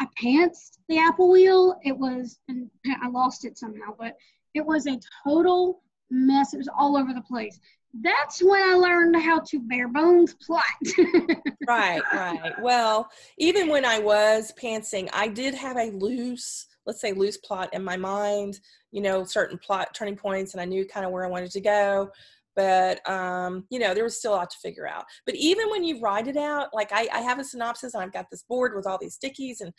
I 0.00 0.06
pantsed 0.22 0.78
the 0.90 0.98
apple 0.98 1.30
wheel. 1.30 1.78
It 1.82 1.96
was, 1.96 2.38
and 2.48 2.68
I 3.02 3.08
lost 3.08 3.46
it 3.46 3.56
somehow, 3.56 3.94
but 3.98 4.16
it 4.52 4.64
was 4.64 4.86
a 4.86 5.00
total 5.26 5.80
mess. 6.14 6.54
It 6.54 6.58
was 6.58 6.68
all 6.78 6.96
over 6.96 7.12
the 7.12 7.22
place 7.22 7.58
that's 8.02 8.42
when 8.42 8.62
I 8.62 8.74
learned 8.74 9.16
how 9.16 9.40
to 9.40 9.60
bare 9.60 9.88
bones 9.88 10.34
plot. 10.34 10.64
right, 11.68 12.02
right. 12.12 12.52
Well, 12.60 13.08
even 13.38 13.68
when 13.68 13.84
I 13.84 13.98
was 13.98 14.52
pantsing, 14.60 15.08
I 15.12 15.28
did 15.28 15.54
have 15.54 15.76
a 15.76 15.92
loose, 15.92 16.66
let's 16.86 17.00
say 17.00 17.12
loose 17.12 17.36
plot 17.36 17.72
in 17.72 17.84
my 17.84 17.96
mind, 17.96 18.58
you 18.90 19.00
know, 19.00 19.24
certain 19.24 19.58
plot 19.58 19.94
turning 19.94 20.16
points 20.16 20.54
and 20.54 20.60
I 20.60 20.64
knew 20.64 20.86
kind 20.86 21.06
of 21.06 21.12
where 21.12 21.24
I 21.24 21.28
wanted 21.28 21.52
to 21.52 21.60
go. 21.60 22.10
But 22.56 23.08
um, 23.08 23.64
you 23.70 23.78
know, 23.78 23.94
there 23.94 24.04
was 24.04 24.18
still 24.18 24.34
a 24.34 24.36
lot 24.36 24.50
to 24.50 24.58
figure 24.58 24.88
out. 24.88 25.04
But 25.26 25.34
even 25.36 25.70
when 25.70 25.84
you 25.84 26.00
write 26.00 26.28
it 26.28 26.36
out, 26.36 26.68
like 26.72 26.90
I, 26.92 27.08
I 27.12 27.20
have 27.20 27.38
a 27.38 27.44
synopsis 27.44 27.94
and 27.94 28.02
I've 28.02 28.12
got 28.12 28.30
this 28.30 28.42
board 28.42 28.74
with 28.74 28.86
all 28.86 28.98
these 29.00 29.18
stickies 29.18 29.60
and 29.60 29.72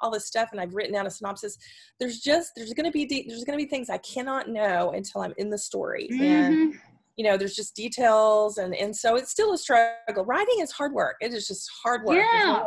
all 0.00 0.10
this 0.10 0.26
stuff 0.26 0.50
and 0.52 0.60
I've 0.60 0.74
written 0.74 0.92
down 0.92 1.06
a 1.06 1.10
synopsis. 1.10 1.56
There's 1.98 2.20
just 2.20 2.52
there's 2.56 2.72
going 2.72 2.86
to 2.86 2.92
be 2.92 3.06
de- 3.06 3.26
there's 3.28 3.44
going 3.44 3.58
to 3.58 3.64
be 3.64 3.68
things 3.68 3.90
I 3.90 3.98
cannot 3.98 4.48
know 4.48 4.90
until 4.90 5.22
I'm 5.22 5.34
in 5.38 5.50
the 5.50 5.58
story. 5.58 6.08
Mm-hmm. 6.12 6.22
And 6.22 6.74
you 7.16 7.24
know 7.24 7.36
there's 7.36 7.54
just 7.54 7.76
details 7.76 8.58
and 8.58 8.74
and 8.74 8.94
so 8.94 9.16
it's 9.16 9.30
still 9.30 9.52
a 9.52 9.58
struggle 9.58 10.24
writing 10.24 10.60
is 10.60 10.72
hard 10.72 10.92
work 10.92 11.16
it 11.20 11.32
is 11.32 11.46
just 11.46 11.70
hard 11.82 12.02
work 12.04 12.16
yeah 12.16 12.64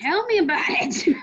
tell 0.00 0.24
me 0.26 0.38
about 0.38 0.64
it 0.66 1.14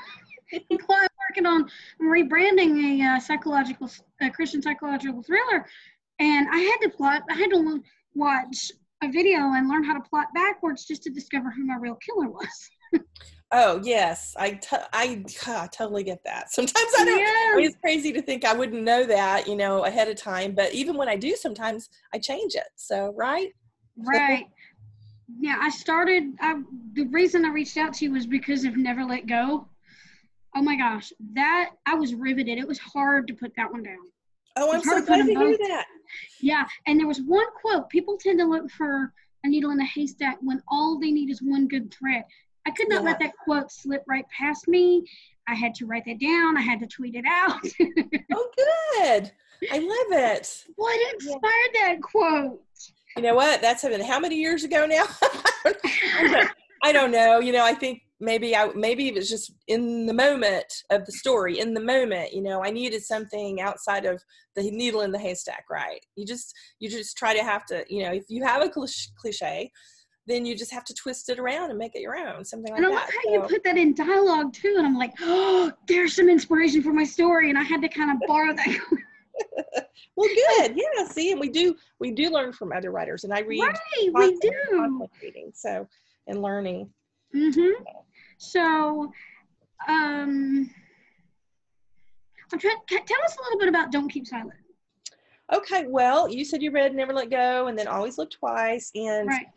i'm 0.54 1.08
working 1.30 1.46
on 1.46 1.68
rebranding 2.02 3.02
a 3.02 3.16
uh, 3.16 3.20
psychological 3.20 3.90
a 4.22 4.30
christian 4.30 4.62
psychological 4.62 5.24
thriller 5.24 5.66
and 6.20 6.48
i 6.52 6.58
had 6.58 6.78
to 6.82 6.90
plot 6.90 7.24
i 7.32 7.34
had 7.34 7.50
to 7.50 7.82
watch 8.14 8.72
a 9.04 9.10
video 9.10 9.40
and 9.54 9.70
learn 9.70 9.84
how 9.84 9.94
to 9.94 10.02
plot 10.10 10.28
backwards 10.36 10.86
just 10.86 11.04
to 11.04 11.10
discover 11.10 11.50
who 11.52 11.66
my 11.66 11.76
real 11.76 11.96
killer 11.96 12.30
was 12.30 12.70
Oh 13.52 13.82
yes, 13.84 14.36
I, 14.38 14.52
t- 14.52 14.78
I, 14.94 15.24
I 15.48 15.68
totally 15.68 16.04
get 16.04 16.24
that. 16.24 16.52
Sometimes 16.52 16.92
I 16.98 17.06
don't. 17.06 17.20
Yeah. 17.20 17.66
It's 17.66 17.78
crazy 17.78 18.14
to 18.14 18.22
think 18.22 18.46
I 18.46 18.54
wouldn't 18.54 18.84
know 18.84 19.06
that, 19.06 19.48
you 19.48 19.56
know, 19.56 19.86
ahead 19.86 20.08
of 20.08 20.18
time. 20.18 20.54
But 20.54 20.74
even 20.74 20.96
when 20.96 21.10
I 21.10 21.16
do, 21.16 21.36
sometimes 21.36 21.90
I 22.14 22.20
change 22.20 22.56
it. 22.56 22.68
So 22.76 23.14
right. 23.18 23.54
Right. 23.98 24.46
yeah, 25.40 25.58
I 25.60 25.70
started. 25.70 26.36
I, 26.40 26.62
the 26.94 27.06
reason 27.08 27.44
I 27.44 27.50
reached 27.50 27.78
out 27.78 27.94
to 27.96 28.06
you 28.06 28.12
was 28.14 28.28
because 28.28 28.66
of 28.66 28.78
Never 28.78 29.04
Let 29.04 29.28
Go. 29.28 29.68
Oh 30.56 30.62
my 30.62 30.76
gosh, 30.76 31.12
that 31.34 31.72
I 31.86 31.96
was 31.96 32.14
riveted. 32.14 32.58
It 32.58 32.68
was 32.68 32.80
hard 32.80 33.28
to 33.28 33.34
put 33.34 33.54
that 33.56 33.72
one 33.72 33.84
down. 33.84 33.98
Oh, 34.56 34.74
I'm 34.74 34.84
so 34.84 35.02
glad 35.02 35.26
to 35.26 35.34
hear 35.34 35.58
that. 35.58 35.86
Yeah, 36.42 36.66
and 36.88 37.00
there 37.00 37.08
was 37.08 37.22
one 37.22 37.46
quote. 37.62 37.90
People 37.90 38.18
tend 38.18 38.40
to 38.40 38.46
look 38.46 38.70
for 38.72 39.14
a 39.44 39.48
needle 39.48 39.72
in 39.72 39.80
a 39.80 39.86
haystack 39.86 40.38
when 40.42 40.62
all 40.70 41.00
they 41.00 41.12
need 41.12 41.30
is 41.30 41.42
one 41.42 41.68
good 41.68 41.94
thread. 41.94 42.24
I 42.70 42.72
could 42.72 42.90
not 42.90 43.02
Yeah. 43.04 43.10
let 43.10 43.20
that 43.20 43.34
quote 43.44 43.72
slip 43.72 44.04
right 44.08 44.26
past 44.30 44.68
me. 44.68 45.04
I 45.48 45.56
had 45.56 45.74
to 45.76 45.88
write 45.88 46.06
that 46.06 46.20
down. 46.20 46.56
I 46.56 46.62
had 46.62 46.80
to 46.82 46.88
tweet 46.88 47.16
it 47.16 47.26
out. 47.28 47.62
Oh, 48.32 48.50
good. 48.56 49.32
I 49.72 49.80
love 49.80 50.22
it. 50.32 50.66
what 50.76 51.14
inspired 51.14 51.42
that 51.74 51.96
quote? 52.02 52.62
You 53.18 53.24
know 53.24 53.34
what? 53.34 53.60
That's 53.62 53.82
been 53.84 54.02
how 54.02 54.20
many 54.20 54.36
years 54.36 54.64
ago 54.64 54.86
now? 54.86 55.04
I 56.84 56.92
don't 56.94 57.12
know. 57.12 57.40
You 57.40 57.52
know, 57.52 57.66
I 57.66 57.74
think 57.74 58.02
maybe 58.20 58.56
I 58.56 58.68
maybe 58.76 59.08
it 59.08 59.16
was 59.16 59.30
just 59.30 59.52
in 59.68 60.06
the 60.06 60.14
moment 60.14 60.72
of 60.92 61.06
the 61.06 61.12
story. 61.12 61.60
In 61.60 61.74
the 61.74 61.82
moment, 61.82 62.34
you 62.34 62.42
know, 62.42 62.64
I 62.64 62.70
needed 62.70 63.02
something 63.04 63.60
outside 63.60 64.06
of 64.06 64.22
the 64.56 64.70
needle 64.70 65.02
in 65.02 65.12
the 65.12 65.20
haystack. 65.20 65.66
Right? 65.70 66.06
You 66.16 66.26
just 66.26 66.54
you 66.80 66.88
just 66.90 67.18
try 67.18 67.36
to 67.36 67.44
have 67.44 67.66
to. 67.66 67.84
You 67.90 68.04
know, 68.04 68.14
if 68.14 68.26
you 68.30 68.44
have 68.46 68.62
a 68.62 68.70
cliche, 68.70 69.72
then 70.28 70.46
you 70.46 70.56
just 70.56 70.72
have 70.72 70.84
to 70.86 70.94
twist 70.94 71.30
it 71.30 71.40
around 71.40 71.70
and 71.70 71.80
make 71.80 71.96
it 71.96 72.02
your 72.02 72.16
own. 72.16 72.46
Something 72.46 72.72
like 72.72 72.82
that. 72.82 72.88
And 72.88 72.96
I 72.96 73.00
that. 73.00 73.06
love 73.06 73.14
how 73.24 73.34
you 73.34 73.42
put 73.50 73.64
that 73.64 73.78
in 73.78 73.96
dialogue 73.96 74.54
too. 74.54 74.76
And 74.78 74.86
I'm 74.86 74.98
like, 74.98 75.14
oh, 75.22 75.72
there's 75.88 76.16
some 76.16 76.30
inspiration 76.30 76.84
for 76.84 76.94
my 76.94 77.04
story. 77.04 77.50
And 77.50 77.58
I 77.58 77.64
had 77.64 77.82
to 77.82 77.90
kind 77.90 78.12
of 78.12 78.18
borrow 78.28 78.54
that. 78.54 78.80
well, 80.16 80.30
good. 80.30 80.76
Yeah. 80.76 81.06
See, 81.06 81.32
and 81.32 81.40
we 81.40 81.50
do 81.50 81.76
we 82.00 82.12
do 82.12 82.30
learn 82.30 82.54
from 82.54 82.72
other 82.72 82.92
writers, 82.92 83.24
and 83.24 83.34
I 83.34 83.40
read. 83.42 83.62
right, 83.62 84.14
we 84.14 84.38
do. 84.40 85.08
reading. 85.22 85.52
So 85.56 85.88
and 86.28 86.42
learning. 86.42 86.90
Mm-hmm. 87.36 87.84
So, 88.38 89.12
um, 89.88 90.70
I'm 92.52 92.60
trying. 92.60 92.78
Tell 92.88 93.24
us 93.26 93.38
a 93.38 93.44
little 93.44 93.60
bit 93.60 93.70
about 93.70 93.92
"Don't 93.92 94.10
Keep 94.10 94.28
Silent." 94.28 94.54
Okay, 95.52 95.88
well, 95.88 96.30
you 96.30 96.46
said 96.46 96.62
you 96.62 96.72
read 96.72 96.94
Never 96.94 97.12
Let 97.14 97.32
Go 97.32 97.68
and 97.68 97.78
then 97.78 97.88
Always 97.88 98.20
Look 98.20 98.30
Twice 98.30 98.92
and 98.94 99.28
Right. 99.28 99.48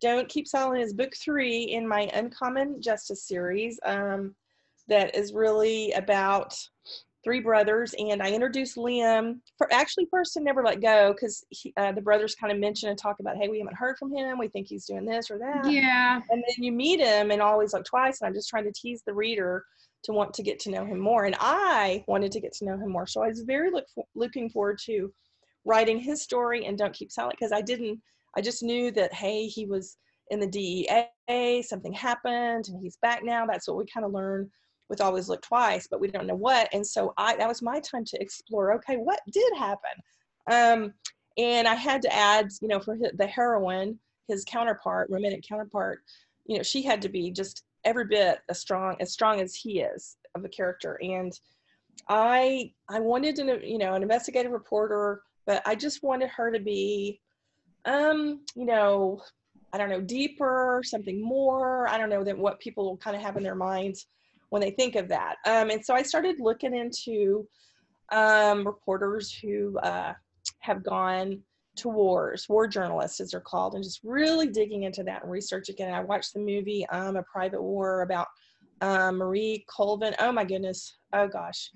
Don't 0.00 0.28
Keep 0.28 0.48
Silent 0.48 0.82
is 0.82 0.92
book 0.92 1.12
three 1.16 1.64
in 1.64 1.86
my 1.86 2.10
Uncommon 2.14 2.80
Justice 2.80 3.24
series 3.24 3.78
um, 3.84 4.34
that 4.88 5.14
is 5.14 5.32
really 5.32 5.92
about 5.92 6.56
three 7.22 7.40
brothers. 7.40 7.94
And 7.98 8.22
I 8.22 8.30
introduced 8.30 8.76
Liam 8.76 9.40
for 9.58 9.70
actually 9.72 10.06
first 10.10 10.32
to 10.34 10.40
Never 10.40 10.62
Let 10.62 10.80
Go 10.80 11.12
because 11.12 11.44
uh, 11.76 11.92
the 11.92 12.00
brothers 12.00 12.34
kind 12.34 12.52
of 12.52 12.58
mention 12.58 12.88
and 12.88 12.98
talk 12.98 13.20
about, 13.20 13.36
hey, 13.36 13.48
we 13.48 13.58
haven't 13.58 13.76
heard 13.76 13.98
from 13.98 14.14
him. 14.14 14.38
We 14.38 14.48
think 14.48 14.68
he's 14.68 14.86
doing 14.86 15.04
this 15.04 15.30
or 15.30 15.38
that. 15.38 15.70
Yeah. 15.70 16.20
And 16.30 16.42
then 16.46 16.64
you 16.64 16.72
meet 16.72 17.00
him 17.00 17.30
and 17.30 17.42
always 17.42 17.74
look 17.74 17.84
twice. 17.84 18.20
And 18.20 18.28
I'm 18.28 18.34
just 18.34 18.48
trying 18.48 18.64
to 18.64 18.72
tease 18.72 19.02
the 19.04 19.14
reader 19.14 19.64
to 20.04 20.12
want 20.12 20.32
to 20.32 20.42
get 20.42 20.58
to 20.60 20.70
know 20.70 20.86
him 20.86 20.98
more. 20.98 21.24
And 21.24 21.36
I 21.38 22.04
wanted 22.08 22.32
to 22.32 22.40
get 22.40 22.54
to 22.54 22.64
know 22.64 22.78
him 22.78 22.90
more. 22.90 23.06
So 23.06 23.22
I 23.22 23.28
was 23.28 23.40
very 23.40 23.70
look 23.70 23.84
for, 23.94 24.04
looking 24.14 24.48
forward 24.48 24.78
to 24.86 25.12
writing 25.66 25.98
his 25.98 26.22
story 26.22 26.64
and 26.64 26.78
Don't 26.78 26.94
Keep 26.94 27.12
Silent 27.12 27.36
because 27.38 27.52
I 27.52 27.60
didn't, 27.60 28.00
I 28.36 28.40
just 28.40 28.62
knew 28.62 28.90
that, 28.92 29.12
hey, 29.12 29.46
he 29.46 29.66
was 29.66 29.96
in 30.30 30.40
the 30.40 30.46
DEA, 30.46 31.62
something 31.62 31.92
happened 31.92 32.68
and 32.68 32.80
he's 32.80 32.98
back 33.02 33.24
now. 33.24 33.46
That's 33.46 33.66
what 33.66 33.76
we 33.76 33.84
kind 33.86 34.06
of 34.06 34.12
learn 34.12 34.50
with 34.88 35.00
Always 35.00 35.28
Look 35.28 35.42
Twice, 35.42 35.86
but 35.90 36.00
we 36.00 36.08
don't 36.08 36.26
know 36.26 36.34
what. 36.34 36.68
And 36.72 36.86
so 36.86 37.12
I, 37.16 37.36
that 37.36 37.48
was 37.48 37.62
my 37.62 37.80
time 37.80 38.04
to 38.06 38.20
explore, 38.20 38.72
okay, 38.74 38.96
what 38.96 39.20
did 39.32 39.52
happen? 39.56 39.90
Um, 40.50 40.92
and 41.38 41.66
I 41.66 41.74
had 41.74 42.02
to 42.02 42.14
add, 42.14 42.48
you 42.60 42.68
know, 42.68 42.80
for 42.80 42.96
the 43.14 43.26
heroine, 43.26 43.98
his 44.28 44.44
counterpart, 44.44 45.08
romantic 45.10 45.44
counterpart, 45.48 46.00
you 46.46 46.56
know, 46.56 46.62
she 46.62 46.82
had 46.82 47.00
to 47.02 47.08
be 47.08 47.30
just 47.30 47.62
every 47.84 48.04
bit 48.04 48.40
as 48.48 48.60
strong, 48.60 48.96
as 49.00 49.12
strong 49.12 49.40
as 49.40 49.54
he 49.54 49.80
is 49.80 50.16
of 50.34 50.44
a 50.44 50.48
character. 50.48 50.98
And 51.02 51.32
I, 52.08 52.72
I 52.88 53.00
wanted 53.00 53.36
to, 53.36 53.60
you 53.62 53.78
know, 53.78 53.94
an 53.94 54.02
investigative 54.02 54.52
reporter, 54.52 55.22
but 55.46 55.62
I 55.66 55.74
just 55.74 56.02
wanted 56.02 56.28
her 56.30 56.50
to 56.50 56.60
be, 56.60 57.20
um, 57.84 58.40
you 58.54 58.66
know, 58.66 59.20
I 59.72 59.78
don't 59.78 59.88
know, 59.88 60.00
deeper, 60.00 60.82
something 60.84 61.22
more, 61.22 61.88
I 61.88 61.96
don't 61.96 62.10
know, 62.10 62.24
than 62.24 62.38
what 62.38 62.60
people 62.60 62.84
will 62.84 62.96
kind 62.96 63.16
of 63.16 63.22
have 63.22 63.36
in 63.36 63.42
their 63.42 63.54
minds 63.54 64.06
when 64.48 64.60
they 64.60 64.72
think 64.72 64.96
of 64.96 65.08
that. 65.08 65.36
Um, 65.46 65.70
and 65.70 65.84
so 65.84 65.94
I 65.94 66.02
started 66.02 66.40
looking 66.40 66.74
into 66.74 67.46
um, 68.10 68.66
reporters 68.66 69.32
who 69.32 69.78
uh, 69.78 70.12
have 70.58 70.82
gone 70.82 71.40
to 71.76 71.88
wars, 71.88 72.46
war 72.48 72.66
journalists 72.66 73.20
as 73.20 73.30
they're 73.30 73.40
called, 73.40 73.74
and 73.74 73.84
just 73.84 74.00
really 74.02 74.48
digging 74.48 74.82
into 74.82 75.04
that 75.04 75.22
and 75.22 75.30
researching 75.30 75.76
it. 75.78 75.82
And 75.82 75.94
I 75.94 76.00
watched 76.00 76.34
the 76.34 76.40
movie 76.40 76.84
um, 76.88 77.16
A 77.16 77.22
Private 77.22 77.62
War 77.62 78.02
about 78.02 78.26
um, 78.80 79.18
Marie 79.18 79.64
Colvin. 79.68 80.14
Oh 80.18 80.32
my 80.32 80.44
goodness. 80.44 80.96
Oh 81.12 81.28
gosh. 81.28 81.70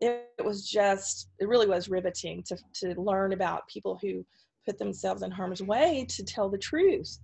It, 0.00 0.28
it 0.38 0.44
was 0.44 0.68
just, 0.68 1.30
it 1.40 1.48
really 1.48 1.66
was 1.66 1.88
riveting 1.88 2.44
to, 2.44 2.58
to 2.80 3.00
learn 3.00 3.32
about 3.32 3.66
people 3.68 3.98
who 4.00 4.24
put 4.68 4.78
themselves 4.78 5.22
in 5.22 5.30
harm's 5.30 5.62
way 5.62 6.04
to 6.10 6.22
tell 6.22 6.50
the 6.50 6.58
truth, 6.58 7.20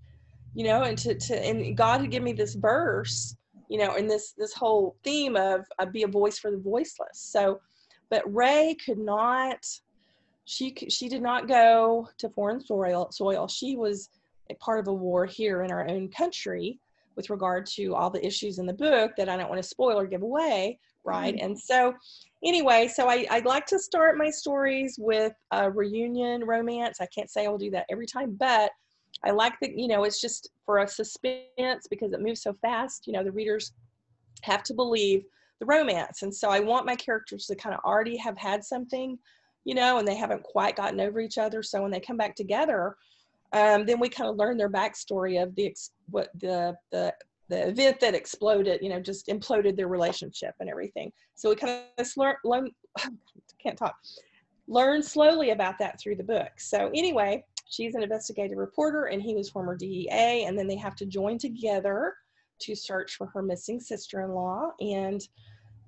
you 0.55 0.65
know, 0.65 0.83
and 0.83 0.97
to, 0.97 1.15
to 1.15 1.35
and 1.35 1.77
God 1.77 2.01
had 2.01 2.11
given 2.11 2.25
me 2.25 2.33
this 2.33 2.55
verse, 2.55 3.37
you 3.69 3.79
know, 3.79 3.97
and 3.97 4.09
this, 4.09 4.33
this 4.33 4.55
whole 4.55 4.97
theme 5.05 5.37
of 5.37 5.61
uh, 5.79 5.85
be 5.85 6.05
a 6.05 6.09
voice 6.09 6.39
for 6.39 6.51
the 6.51 6.57
voiceless. 6.57 7.19
So, 7.19 7.61
but 8.09 8.23
Ray 8.33 8.77
could 8.85 8.99
not, 8.99 9.59
she, 10.47 10.75
she 10.89 11.09
did 11.09 11.21
not 11.21 11.49
go 11.49 12.09
to 12.17 12.31
foreign 12.31 12.65
soil, 12.65 13.09
soil. 13.11 13.47
She 13.47 13.77
was 13.77 14.09
a 14.51 14.55
part 14.55 14.81
of 14.81 14.89
a 14.89 14.93
war 14.93 15.27
here 15.27 15.65
in 15.65 15.71
our 15.71 15.87
own 15.87 16.09
country 16.09 16.79
with 17.17 17.31
regard 17.31 17.67
to 17.67 17.95
all 17.95 18.11
the 18.11 18.25
issues 18.25 18.59
in 18.59 18.67
the 18.67 18.73
book 18.73 19.13
that 19.17 19.29
I 19.29 19.37
don't 19.37 19.49
want 19.49 19.63
to 19.63 19.69
spoil 19.69 19.99
or 19.99 20.07
give 20.07 20.23
away, 20.23 20.79
right? 21.05 21.37
And 21.41 21.59
so, 21.59 21.95
anyway, 22.45 22.89
so 22.89 23.09
I, 23.09 23.27
I 23.31 23.41
like 23.41 23.67
to 23.67 23.79
start 23.79 24.19
my 24.19 24.31
stories 24.31 24.97
with 24.99 25.33
a 25.51 25.71
reunion 25.71 26.45
romance. 26.45 27.01
I 27.01 27.07
can't 27.07 27.31
say 27.31 27.45
I 27.45 27.49
will 27.49 27.59
do 27.59 27.71
that 27.71 27.87
every 27.91 28.07
time, 28.07 28.37
but 28.39 28.71
I 29.25 29.31
like 29.31 29.55
that, 29.61 29.79
you 29.79 29.89
know, 29.89 30.05
it's 30.05 30.21
just 30.21 30.51
for 30.67 30.79
a 30.79 30.89
suspense 30.89 31.87
because 31.89 32.13
it 32.13 32.21
moves 32.21 32.43
so 32.43 32.55
fast. 32.61 33.07
You 33.07 33.13
know, 33.13 33.25
the 33.25 33.33
readers 33.33 33.73
have 34.43 34.63
to 34.65 34.75
believe 34.75 35.25
the 35.61 35.67
romance. 35.67 36.23
And 36.23 36.35
so 36.35 36.51
I 36.51 36.61
want 36.61 36.87
my 36.87 36.97
characters 36.97 37.47
to 37.47 37.55
kind 37.55 37.75
of 37.75 37.81
already 37.85 38.17
have 38.17 38.37
had 38.37 38.65
something, 38.65 39.19
you 39.65 39.75
know, 39.75 39.99
and 39.99 40.07
they 40.07 40.17
haven't 40.17 40.43
quite 40.43 40.77
gotten 40.77 41.01
over 41.01 41.21
each 41.21 41.39
other. 41.39 41.63
So 41.63 41.83
when 41.83 41.91
they 41.91 42.01
come 42.01 42.17
back 42.17 42.35
together, 42.35 42.97
um, 43.55 43.87
then 43.87 44.01
we 44.01 44.09
kind 44.09 44.29
of 44.29 44.37
learn 44.37 44.57
their 44.57 44.71
backstory 44.71 45.43
of 45.43 45.55
the 45.55 45.75
what 46.11 46.29
the 46.41 46.77
the 46.91 47.15
the 47.49 47.69
event 47.69 48.01
that 48.01 48.15
exploded, 48.15 48.81
you 48.83 48.89
know, 48.89 49.01
just 49.01 49.29
imploded 49.29 49.77
their 49.77 49.89
relationship 49.89 50.55
and 50.61 50.69
everything. 50.69 51.13
So 51.35 51.51
we 51.51 51.57
kind 51.57 51.83
of 51.99 52.11
learn, 52.17 52.37
learn 52.43 52.71
can't 53.63 53.79
talk, 53.79 53.97
learn 54.67 55.03
slowly 55.03 55.51
about 55.51 55.79
that 55.79 56.01
through 56.01 56.17
the 56.17 56.25
book. 56.25 56.49
So 56.59 56.91
anyway, 56.95 57.45
she's 57.69 57.95
an 57.95 58.03
investigative 58.03 58.59
reporter 58.59 59.07
and 59.07 59.23
he 59.23 59.35
was 59.35 59.51
former 59.51 59.77
DEA, 59.77 60.47
and 60.47 60.59
then 60.59 60.67
they 60.67 60.77
have 60.77 60.97
to 60.97 61.07
join 61.07 61.39
together 61.39 62.15
to 62.61 62.75
search 62.75 63.17
for 63.17 63.27
her 63.27 63.43
missing 63.43 63.79
sister-in-law. 63.79 64.71
And 64.81 65.21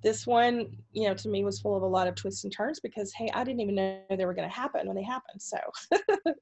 this 0.03 0.27
one, 0.27 0.77
you 0.93 1.09
know, 1.09 1.15
to 1.15 1.29
me 1.29 1.43
was 1.43 1.61
full 1.61 1.77
of 1.77 1.83
a 1.83 1.87
lot 1.87 2.07
of 2.07 2.15
twists 2.15 2.45
and 2.45 2.53
turns 2.53 2.81
because 2.81 3.13
hey, 3.13 3.31
I 3.35 3.45
didn't 3.45 3.61
even 3.61 3.75
know 3.75 4.01
they 4.11 4.27
were 4.27 4.35
going 4.35 4.49
to 4.49 4.55
happen 4.55 4.87
when 4.87 4.95
they 4.95 5.03
happened. 5.03 5.41
So 5.41 5.59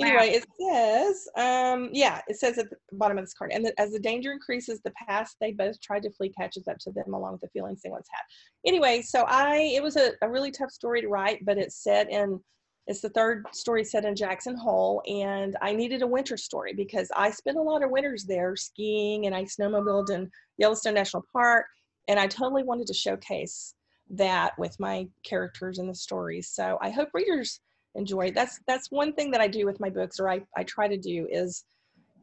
anyway, 0.00 0.30
it 0.30 0.46
says, 0.60 1.28
um, 1.36 1.90
yeah, 1.92 2.20
it 2.28 2.36
says 2.36 2.58
at 2.58 2.70
the 2.70 2.76
bottom 2.92 3.18
of 3.18 3.24
this 3.24 3.34
card, 3.34 3.52
and 3.52 3.64
that 3.64 3.74
as 3.78 3.92
the 3.92 3.98
danger 3.98 4.32
increases, 4.32 4.80
the 4.80 4.92
past 4.92 5.36
they 5.40 5.52
both 5.52 5.80
tried 5.80 6.02
to 6.02 6.10
flee 6.10 6.32
catches 6.38 6.68
up 6.68 6.78
to 6.78 6.92
them 6.92 7.14
along 7.14 7.32
with 7.32 7.40
the 7.40 7.48
feelings 7.48 7.80
they 7.82 7.90
once 7.90 8.08
had. 8.12 8.22
Anyway, 8.68 9.02
so 9.02 9.24
I, 9.28 9.72
it 9.74 9.82
was 9.82 9.96
a, 9.96 10.12
a 10.22 10.28
really 10.28 10.50
tough 10.50 10.70
story 10.70 11.00
to 11.00 11.08
write, 11.08 11.44
but 11.44 11.58
it's 11.58 11.82
set 11.82 12.10
in, 12.10 12.40
it's 12.86 13.00
the 13.00 13.10
third 13.10 13.46
story 13.52 13.84
set 13.84 14.04
in 14.04 14.16
Jackson 14.16 14.56
Hole, 14.56 15.02
and 15.06 15.56
I 15.62 15.74
needed 15.74 16.02
a 16.02 16.06
winter 16.06 16.36
story 16.36 16.74
because 16.74 17.10
I 17.16 17.30
spent 17.30 17.58
a 17.58 17.62
lot 17.62 17.84
of 17.84 17.90
winters 17.90 18.24
there 18.24 18.56
skiing, 18.56 19.26
and 19.26 19.34
I 19.34 19.44
snowmobiled 19.44 20.10
in 20.10 20.30
Yellowstone 20.58 20.94
National 20.94 21.24
Park, 21.32 21.66
and 22.08 22.18
I 22.18 22.26
totally 22.26 22.62
wanted 22.62 22.86
to 22.88 22.94
showcase 22.94 23.74
that 24.12 24.58
with 24.58 24.78
my 24.80 25.06
characters 25.24 25.78
in 25.78 25.86
the 25.86 25.94
stories. 25.94 26.48
So 26.48 26.78
I 26.82 26.90
hope 26.90 27.10
readers 27.14 27.60
enjoy. 27.94 28.30
That's 28.30 28.60
that's 28.66 28.90
one 28.90 29.12
thing 29.12 29.30
that 29.32 29.40
I 29.40 29.48
do 29.48 29.66
with 29.66 29.80
my 29.80 29.90
books, 29.90 30.20
or 30.20 30.28
I, 30.28 30.40
I 30.56 30.64
try 30.64 30.88
to 30.88 30.96
do 30.96 31.26
is 31.30 31.64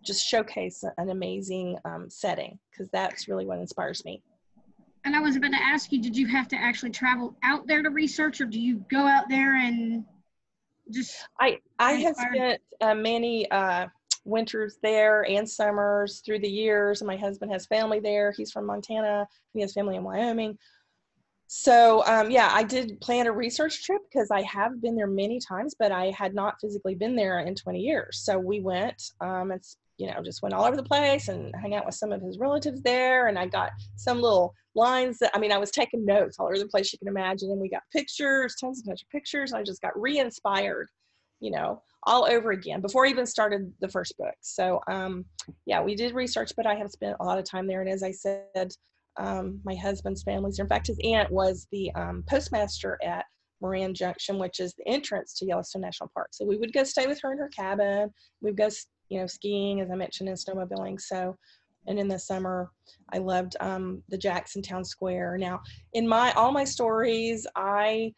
just 0.04 0.26
showcase 0.26 0.84
an 0.98 1.10
amazing 1.10 1.78
um, 1.86 2.10
setting 2.10 2.58
because 2.72 2.90
that's 2.92 3.28
really 3.28 3.46
what 3.46 3.60
inspires 3.60 4.06
me. 4.06 4.22
And 5.06 5.16
I 5.16 5.20
was 5.20 5.36
about 5.36 5.52
to 5.52 5.62
ask 5.62 5.92
you, 5.92 6.02
did 6.02 6.18
you 6.18 6.28
have 6.28 6.48
to 6.50 6.56
actually 6.58 6.92
travel 6.92 7.36
out 7.44 7.68
there 7.68 7.82
to 7.82 7.90
research, 7.90 8.42
or 8.42 8.46
do 8.46 8.60
you 8.60 8.84
go 8.92 9.00
out 9.00 9.30
there 9.30 9.56
and 9.56 10.04
just? 10.92 11.16
I 11.40 11.60
I 11.80 11.94
have 11.94 12.16
spent 12.16 12.62
uh, 12.82 12.96
many 12.96 13.50
uh, 13.52 13.88
winters 14.28 14.78
there 14.84 15.26
and 15.26 15.50
summers 15.50 16.22
through 16.26 16.40
the 16.40 16.50
years. 16.50 17.02
And 17.02 17.08
my 17.08 17.18
husband 17.18 17.52
has 17.52 17.66
family 17.66 18.00
there. 18.00 18.34
He's 18.36 18.52
from 18.52 18.66
Montana. 18.66 19.28
He 19.54 19.62
has 19.62 19.74
family 19.74 19.96
in 19.96 20.04
Wyoming. 20.04 20.58
So 21.48 22.04
um, 22.06 22.30
yeah, 22.30 22.50
I 22.52 22.64
did 22.64 23.00
plan 23.00 23.28
a 23.28 23.32
research 23.32 23.84
trip 23.86 24.02
because 24.12 24.30
I 24.32 24.42
have 24.42 24.82
been 24.82 24.96
there 24.96 25.08
many 25.08 25.40
times, 25.40 25.76
but 25.80 25.92
I 25.92 26.12
had 26.12 26.36
not 26.36 26.56
physically 26.62 26.96
been 26.96 27.16
there 27.16 27.40
in 27.40 27.56
20 27.56 27.80
years. 27.80 28.20
So 28.20 28.38
we 28.38 28.60
went. 28.60 29.02
Um, 29.22 29.52
it's 29.52 29.78
you 29.98 30.08
know 30.08 30.22
just 30.24 30.44
went 30.44 30.54
all 30.54 30.66
over 30.66 30.76
the 30.76 30.84
place 30.84 31.28
and 31.28 31.56
hung 31.56 31.74
out 31.74 31.86
with 31.86 31.96
some 31.96 32.12
of 32.12 32.22
his 32.22 32.38
relatives 32.38 32.82
there, 32.84 33.28
and 33.28 33.40
I 33.40 33.48
got 33.48 33.72
some 33.96 34.22
little 34.22 34.54
lines 34.76 35.18
that 35.20 35.32
I 35.34 35.40
mean 35.40 35.52
I 35.52 35.58
was 35.58 35.72
taking 35.72 36.06
notes 36.06 36.38
all 36.38 36.48
over 36.48 36.60
the 36.60 36.68
place 36.68 36.92
you 36.92 37.00
can 37.00 37.08
imagine, 37.08 37.50
and 37.50 37.60
we 37.60 37.70
got 37.70 37.84
pictures, 37.94 38.56
tons 38.60 38.80
and 38.80 38.88
tons 38.88 39.02
of 39.02 39.10
pictures. 39.10 39.52
And 39.52 39.60
I 39.60 39.64
just 39.64 39.82
got 39.82 40.00
re-inspired 40.00 40.90
you 41.40 41.52
know, 41.52 41.82
all 42.04 42.26
over 42.26 42.52
again 42.52 42.82
before 42.82 43.06
I 43.06 43.10
even 43.10 43.26
started 43.26 43.72
the 43.80 43.90
first 43.90 44.18
book. 44.18 44.34
So, 44.42 44.82
um, 44.90 45.26
yeah, 45.66 45.82
we 45.82 45.96
did 45.96 46.14
research, 46.14 46.54
but 46.56 46.66
I 46.66 46.76
have 46.76 46.90
spent 46.90 47.18
a 47.20 47.24
lot 47.24 47.38
of 47.38 47.46
time 47.46 47.68
there. 47.68 47.82
And 47.82 47.90
as 47.90 48.04
I 48.04 48.12
said, 48.12 48.72
um, 49.18 49.60
my 49.64 49.76
husband's 49.76 50.24
family's, 50.24 50.60
in 50.60 50.68
fact, 50.68 50.88
his 50.88 51.00
aunt 51.04 51.32
was 51.32 51.68
the 51.72 51.92
um, 51.96 52.24
postmaster 52.28 52.98
at 53.04 53.26
Moran 53.62 53.94
Junction, 53.94 54.38
which 54.38 54.60
is 54.60 54.74
the 54.76 54.88
entrance 54.88 55.34
to 55.36 55.46
Yellowstone 55.46 55.82
National 55.82 56.12
Park. 56.14 56.30
So 56.32 56.46
we 56.46 56.58
would 56.58 56.74
go 56.74 56.84
stay 56.84 57.08
with 57.08 57.20
her 57.22 57.32
in 57.32 57.38
her 57.40 57.50
cabin. 57.50 58.14
We'd 58.42 58.58
go, 58.58 58.70
you 59.10 59.20
know, 59.20 59.28
skiing, 59.28 59.82
as 59.82 59.90
I 59.92 59.96
mentioned, 59.96 60.30
and 60.30 60.38
snowmobiling. 60.38 61.02
So, 61.02 61.36
and 61.88 61.98
in 61.98 62.08
the 62.08 62.20
summer, 62.20 62.70
I 63.14 63.18
loved 63.18 63.56
um, 63.60 64.04
the 64.10 64.18
Jackson 64.18 64.62
Town 64.62 64.84
Square. 64.84 65.38
Now, 65.40 65.62
in 65.94 66.08
my 66.08 66.32
all 66.34 66.52
my 66.52 66.64
stories, 66.64 67.48
I 67.56 68.14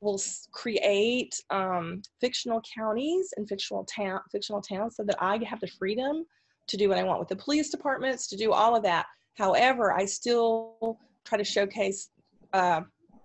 will 0.00 0.20
create 0.50 1.40
um, 1.50 2.02
fictional 2.20 2.60
counties 2.76 3.32
and 3.36 3.48
fictional 3.48 3.84
town 3.84 4.20
fictional 4.32 4.60
towns 4.60 4.96
so 4.96 5.04
that 5.04 5.16
I 5.20 5.38
have 5.44 5.60
the 5.60 5.68
freedom 5.68 6.24
to 6.66 6.76
do 6.76 6.88
what 6.88 6.98
I 6.98 7.04
want 7.04 7.20
with 7.20 7.28
the 7.28 7.36
police 7.36 7.70
departments, 7.70 8.26
to 8.28 8.36
do 8.36 8.52
all 8.52 8.74
of 8.76 8.82
that. 8.82 9.06
However, 9.36 9.92
I 9.92 10.04
still 10.04 10.98
try 11.24 11.38
to 11.38 11.44
showcase 11.44 12.10
uh, 12.52 12.82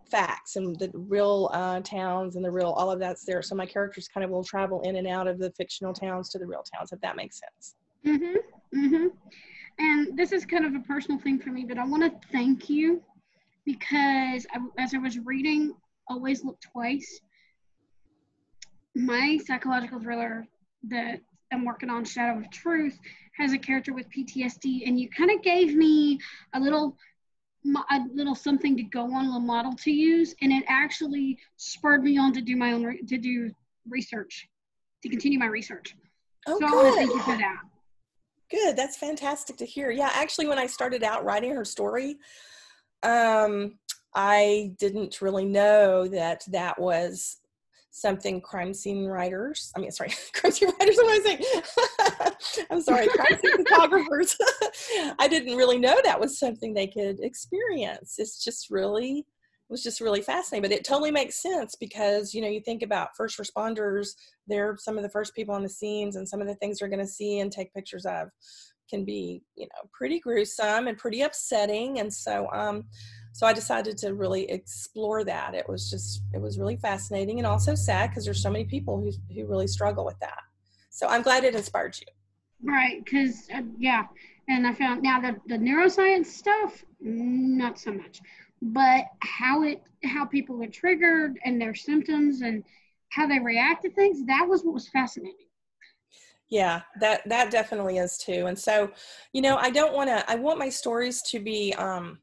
facts 0.10 0.56
and 0.56 0.78
the 0.80 0.90
real 0.94 1.50
uh, 1.54 1.82
towns 1.82 2.36
and 2.36 2.46
the 2.46 2.52
real 2.52 2.70
all 2.72 2.90
of 2.92 3.00
that's 3.00 3.26
there. 3.26 3.42
So 3.42 3.56
my 3.56 3.66
characters 3.66 4.08
kind 4.08 4.24
of 4.24 4.30
will 4.30 4.44
travel 4.44 4.82
in 4.82 4.96
and 4.96 5.08
out 5.08 5.28
of 5.28 5.38
the 5.38 5.52
fictional 5.52 5.94
towns 5.94 6.30
to 6.30 6.40
the 6.40 6.46
real 6.46 6.64
towns, 6.64 6.92
if 6.92 7.02
that 7.02 7.16
makes 7.16 7.40
sense. 7.40 7.76
Mhm. 8.06 8.36
Mhm. 8.74 9.12
And 9.80 10.18
this 10.18 10.32
is 10.32 10.46
kind 10.46 10.66
of 10.66 10.76
a 10.76 10.80
personal 10.80 11.20
thing 11.20 11.40
for 11.40 11.50
me, 11.50 11.66
but 11.66 11.78
I 11.78 11.86
want 11.86 12.04
to 12.04 12.28
thank 12.30 12.70
you 12.70 13.04
because 13.66 14.48
I, 14.52 14.60
as 14.78 14.94
I 14.94 14.98
was 14.98 15.20
reading, 15.20 15.76
always 16.08 16.44
look 16.44 16.60
twice. 16.62 17.20
My 18.96 19.38
psychological 19.46 20.00
thriller 20.00 20.48
that 20.84 21.20
I'm 21.52 21.66
working 21.66 21.90
on, 21.90 22.06
Shadow 22.06 22.40
of 22.40 22.50
Truth, 22.50 22.98
has 23.38 23.54
a 23.54 23.58
character 23.58 23.94
with 23.94 24.10
PTSD, 24.10 24.88
and 24.88 25.00
you 25.00 25.10
kind 25.10 25.32
of 25.32 25.42
gave 25.42 25.76
me 25.76 26.20
a 26.54 26.60
little 26.60 26.98
a 27.92 28.00
little 28.14 28.36
something 28.36 28.78
to 28.78 28.84
go 28.84 29.04
on, 29.04 29.26
a 29.26 29.28
little 29.28 29.40
model 29.40 29.74
to 29.74 29.92
use, 29.92 30.34
and 30.42 30.54
it 30.54 30.64
actually 30.68 31.38
spurred 31.58 32.04
me 32.04 32.18
on 32.18 32.32
to 32.34 32.42
do 32.42 32.56
my 32.56 32.72
own 32.72 32.84
re- 32.84 33.02
to 33.02 33.18
do 33.18 33.52
research, 33.90 34.48
to 35.04 35.10
continue 35.10 35.38
my 35.38 35.48
research. 35.48 35.96
Oh, 36.48 36.60
so 36.60 36.68
good. 36.68 36.70
I 36.70 36.76
want 36.76 36.88
to 36.88 36.94
thank 36.94 37.14
you 37.14 37.22
for 37.22 37.38
that. 37.38 37.58
Good. 38.50 38.78
That's 38.78 38.96
fantastic 38.96 39.58
to 39.58 39.66
hear. 39.66 39.92
Yeah, 39.92 40.10
actually, 40.14 40.48
when 40.48 40.60
I 40.60 40.68
started 40.68 41.04
out 41.04 41.26
writing 41.26 41.54
her 41.54 41.66
story, 41.66 42.18
um, 43.04 43.78
I 44.16 44.72
didn't 44.80 45.22
really 45.22 45.46
know 45.46 46.08
that 46.08 46.44
that 46.48 46.80
was 46.80 47.38
something 47.98 48.40
crime 48.40 48.74
scene 48.74 49.06
writers 49.06 49.72
i 49.76 49.80
mean 49.80 49.92
sorry 49.92 50.12
crime 50.34 50.52
scene 50.52 50.70
writers 50.80 50.96
what 50.98 51.16
am 51.16 51.22
i 51.22 51.26
saying? 51.26 51.42
I'm 52.70 52.82
sorry 52.82 53.08
crime 53.08 53.40
scene 53.40 53.58
photographers. 53.66 54.38
I 55.20 55.28
didn't 55.28 55.56
really 55.56 55.80
know 55.80 56.00
that 56.04 56.20
was 56.20 56.40
something 56.40 56.74
they 56.74 56.88
could 56.88 57.20
experience. 57.20 58.16
It's 58.18 58.44
just 58.44 58.70
really 58.70 59.20
it 59.20 59.74
was 59.74 59.84
just 59.84 60.00
really 60.00 60.22
fascinating 60.22 60.68
but 60.68 60.76
it 60.76 60.86
totally 60.86 61.12
makes 61.12 61.42
sense 61.42 61.76
because 61.76 62.34
you 62.34 62.42
know 62.42 62.48
you 62.48 62.62
think 62.62 62.84
about 62.84 63.16
first 63.18 63.38
responders 63.38 64.12
they're 64.48 64.78
some 64.78 64.96
of 64.96 65.04
the 65.04 65.10
first 65.10 65.36
people 65.36 65.54
on 65.54 65.62
the 65.62 65.68
scenes 65.68 66.16
and 66.16 66.28
some 66.28 66.40
of 66.40 66.48
the 66.48 66.56
things 66.56 66.80
they're 66.80 66.88
going 66.88 67.00
to 67.00 67.06
see 67.06 67.40
and 67.40 67.52
take 67.52 67.74
pictures 67.74 68.06
of 68.06 68.30
can 68.90 69.04
be 69.04 69.42
you 69.56 69.66
know 69.66 69.90
pretty 69.92 70.22
gruesome 70.22 70.88
and 70.88 70.98
pretty 70.98 71.22
upsetting 71.22 72.00
and 72.00 72.14
so 72.14 72.48
um 72.54 72.86
so 73.38 73.46
i 73.46 73.54
decided 73.54 73.98
to 73.98 74.16
really 74.16 74.50
explore 74.50 75.24
that 75.24 75.54
it 75.54 75.68
was 75.70 75.92
just 75.92 76.24
it 76.34 76.42
was 76.42 76.58
really 76.58 76.76
fascinating 76.76 77.38
and 77.38 77.46
also 77.46 77.76
sad 77.76 78.10
because 78.10 78.26
there's 78.26 78.42
so 78.42 78.50
many 78.50 78.66
people 78.66 79.00
who, 79.00 79.12
who 79.34 79.46
really 79.46 79.68
struggle 79.68 80.04
with 80.04 80.20
that 80.20 80.40
so 80.90 81.08
i'm 81.08 81.22
glad 81.22 81.44
it 81.44 81.56
inspired 81.56 81.96
you 82.00 82.08
Right, 82.64 83.04
because 83.04 83.48
uh, 83.54 83.62
yeah, 83.78 84.06
and 84.50 84.66
I 84.66 84.74
found 84.74 85.04
now 85.04 85.20
the 85.22 85.38
the 85.48 85.58
neuroscience 85.58 86.26
stuff, 86.26 86.84
not 87.00 87.78
so 87.78 87.94
much, 87.94 88.20
but 88.62 89.06
how 89.20 89.64
it 89.64 89.84
how 90.04 90.26
people 90.26 90.58
get 90.58 90.74
triggered 90.74 91.38
and 91.46 91.62
their 91.62 91.76
symptoms 91.76 92.42
and 92.42 92.64
how 93.10 93.28
they 93.28 93.40
react 93.40 93.84
to 93.84 93.92
things. 93.92 94.26
That 94.26 94.48
was 94.50 94.64
what 94.64 94.74
was 94.74 94.90
fascinating. 94.90 95.48
yeah 96.50 96.82
that 97.00 97.28
that 97.28 97.52
definitely 97.52 97.98
is 97.98 98.18
too 98.18 98.46
and 98.48 98.58
so 98.58 98.90
you 99.34 99.42
know 99.42 99.58
i 99.58 99.70
don't 99.70 99.94
want 99.94 100.10
to 100.10 100.32
i 100.32 100.36
want 100.36 100.58
my 100.58 100.70
stories 100.70 101.22
to 101.22 101.40
be 101.40 101.74
um 101.78 102.20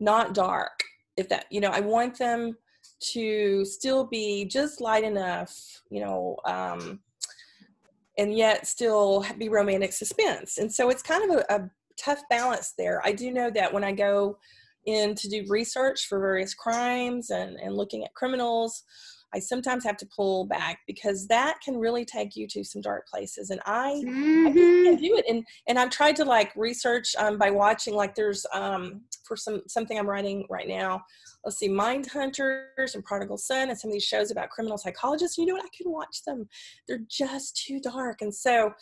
not 0.00 0.34
dark 0.34 0.82
if 1.16 1.28
that 1.28 1.46
you 1.50 1.60
know 1.60 1.70
i 1.70 1.80
want 1.80 2.18
them 2.18 2.56
to 3.00 3.64
still 3.64 4.04
be 4.04 4.44
just 4.44 4.80
light 4.80 5.04
enough 5.04 5.82
you 5.90 6.00
know 6.00 6.36
um 6.46 7.00
and 8.18 8.36
yet 8.36 8.66
still 8.66 9.24
be 9.38 9.48
romantic 9.48 9.92
suspense 9.92 10.58
and 10.58 10.72
so 10.72 10.88
it's 10.90 11.02
kind 11.02 11.30
of 11.30 11.38
a, 11.38 11.54
a 11.54 11.70
tough 11.96 12.20
balance 12.30 12.74
there 12.76 13.00
i 13.04 13.12
do 13.12 13.30
know 13.32 13.50
that 13.50 13.72
when 13.72 13.84
i 13.84 13.92
go 13.92 14.36
in 14.86 15.14
to 15.14 15.28
do 15.28 15.44
research 15.48 16.06
for 16.06 16.20
various 16.20 16.52
crimes 16.54 17.30
and, 17.30 17.56
and 17.56 17.74
looking 17.76 18.04
at 18.04 18.14
criminals 18.14 18.82
i 19.32 19.38
sometimes 19.38 19.84
have 19.84 19.96
to 19.96 20.06
pull 20.14 20.44
back 20.44 20.78
because 20.86 21.26
that 21.28 21.56
can 21.64 21.76
really 21.76 22.04
take 22.04 22.36
you 22.36 22.46
to 22.46 22.64
some 22.64 22.82
dark 22.82 23.06
places 23.08 23.50
and 23.50 23.60
i 23.66 24.02
I 24.46 24.50
just 24.50 24.58
Mhm. 24.58 24.84
can't 24.84 25.00
do 25.00 25.16
it. 25.16 25.24
And 25.28 25.46
and 25.68 25.78
I've 25.78 25.90
tried 25.90 26.16
to 26.16 26.24
like 26.24 26.54
research 26.54 27.14
um, 27.16 27.38
by 27.38 27.50
watching 27.50 27.94
like 27.94 28.14
there's 28.14 28.44
um, 28.52 29.00
for 29.26 29.36
some 29.36 29.62
something 29.68 29.98
I'm 29.98 30.08
writing 30.08 30.46
right 30.50 30.68
now. 30.68 31.02
Let's 31.44 31.58
see, 31.58 31.68
Mind 31.68 32.06
Hunters 32.06 32.94
and 32.94 33.04
Prodigal 33.04 33.38
Son 33.38 33.68
and 33.70 33.78
some 33.78 33.90
of 33.90 33.92
these 33.92 34.04
shows 34.04 34.30
about 34.30 34.50
criminal 34.50 34.78
psychologists. 34.78 35.38
You 35.38 35.46
know 35.46 35.54
what? 35.54 35.64
I 35.64 35.68
can 35.76 35.90
watch 35.90 36.22
them. 36.26 36.48
They're 36.88 37.00
just 37.08 37.56
too 37.66 37.80
dark. 37.80 38.22
And 38.22 38.34
so 38.34 38.72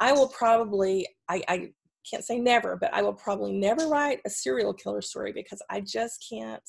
I 0.00 0.12
will 0.12 0.28
probably 0.28 1.06
I, 1.28 1.42
I 1.48 1.70
can't 2.08 2.24
say 2.24 2.38
never, 2.38 2.76
but 2.76 2.92
I 2.94 3.02
will 3.02 3.14
probably 3.14 3.52
never 3.52 3.88
write 3.88 4.20
a 4.24 4.30
serial 4.30 4.72
killer 4.72 5.02
story 5.02 5.32
because 5.32 5.60
I 5.70 5.80
just 5.80 6.24
can't 6.30 6.62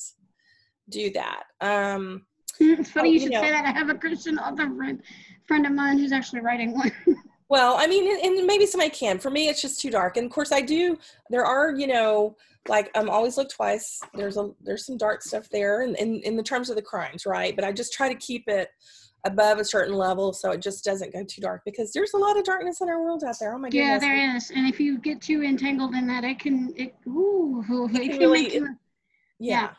do 0.89 1.12
that. 1.12 1.43
Um, 1.62 2.25
It's 2.60 2.89
funny 2.89 3.10
Oh, 3.10 3.12
you 3.12 3.13
you 3.13 3.19
should 3.19 3.32
know. 3.34 3.41
say 3.41 3.51
that. 3.51 3.65
I 3.65 3.71
have 3.71 3.89
a 3.89 3.95
Christian 3.95 4.39
author 4.39 4.67
friend, 4.75 5.01
friend 5.47 5.65
of 5.67 5.73
mine 5.73 5.99
who's 5.99 6.12
actually 6.12 6.41
writing 6.41 6.73
one. 6.73 6.91
Well, 7.49 7.75
I 7.77 7.88
mean, 7.88 8.12
and- 8.12 8.38
and 8.38 8.45
maybe 8.47 8.65
somebody 8.65 8.89
can. 8.89 9.19
For 9.19 9.29
me, 9.29 9.47
it's 9.47 9.62
just 9.62 9.79
too 9.79 9.89
dark. 9.89 10.17
And 10.17 10.25
of 10.25 10.31
course, 10.31 10.51
I 10.51 10.62
do. 10.62 10.97
There 11.29 11.45
are, 11.45 11.73
you 11.73 11.88
know, 11.88 12.36
like 12.67 12.91
um, 12.95 13.10
always 13.10 13.38
look 13.38 13.49
twice. 13.49 14.01
There's 14.13 14.36
a 14.38 14.49
there's 14.62 14.86
some 14.86 14.97
dark 14.97 15.21
stuff 15.21 15.47
there, 15.49 15.81
in, 15.83 15.95
in 15.95 16.19
in 16.23 16.36
the 16.36 16.43
terms 16.43 16.69
of 16.69 16.75
the 16.75 16.81
crimes, 16.81 17.25
right? 17.25 17.55
But 17.55 17.63
I 17.63 17.71
just 17.71 17.93
try 17.93 18.10
to 18.10 18.15
keep 18.15 18.43
it 18.49 18.69
above 19.25 19.57
a 19.60 19.65
certain 19.65 19.95
level 19.95 20.31
so 20.31 20.51
it 20.51 20.62
just 20.62 20.83
doesn't 20.86 21.12
go 21.12 21.23
too 21.23 21.41
dark 21.41 21.62
because 21.65 21.91
there's 21.91 22.13
a 22.13 22.17
lot 22.17 22.38
of 22.38 22.43
darkness 22.43 22.81
in 22.81 22.89
our 22.89 23.01
world 23.01 23.23
out 23.23 23.36
there. 23.39 23.53
Oh 23.53 23.57
my 23.57 23.69
yeah, 23.71 23.97
goodness! 23.97 24.01
there 24.01 24.36
is. 24.36 24.51
And 24.51 24.67
if 24.67 24.79
you 24.79 24.97
get 24.99 25.21
too 25.21 25.41
entangled 25.43 25.95
in 25.95 26.05
that, 26.07 26.25
it 26.25 26.39
can 26.39 26.73
it 26.75 26.95
ooh, 27.07 27.63
it 27.93 27.97
can 28.01 28.10
can 28.10 28.19
really- 28.19 28.43
make 28.43 28.53
you 28.53 28.75
yeah. 29.39 29.69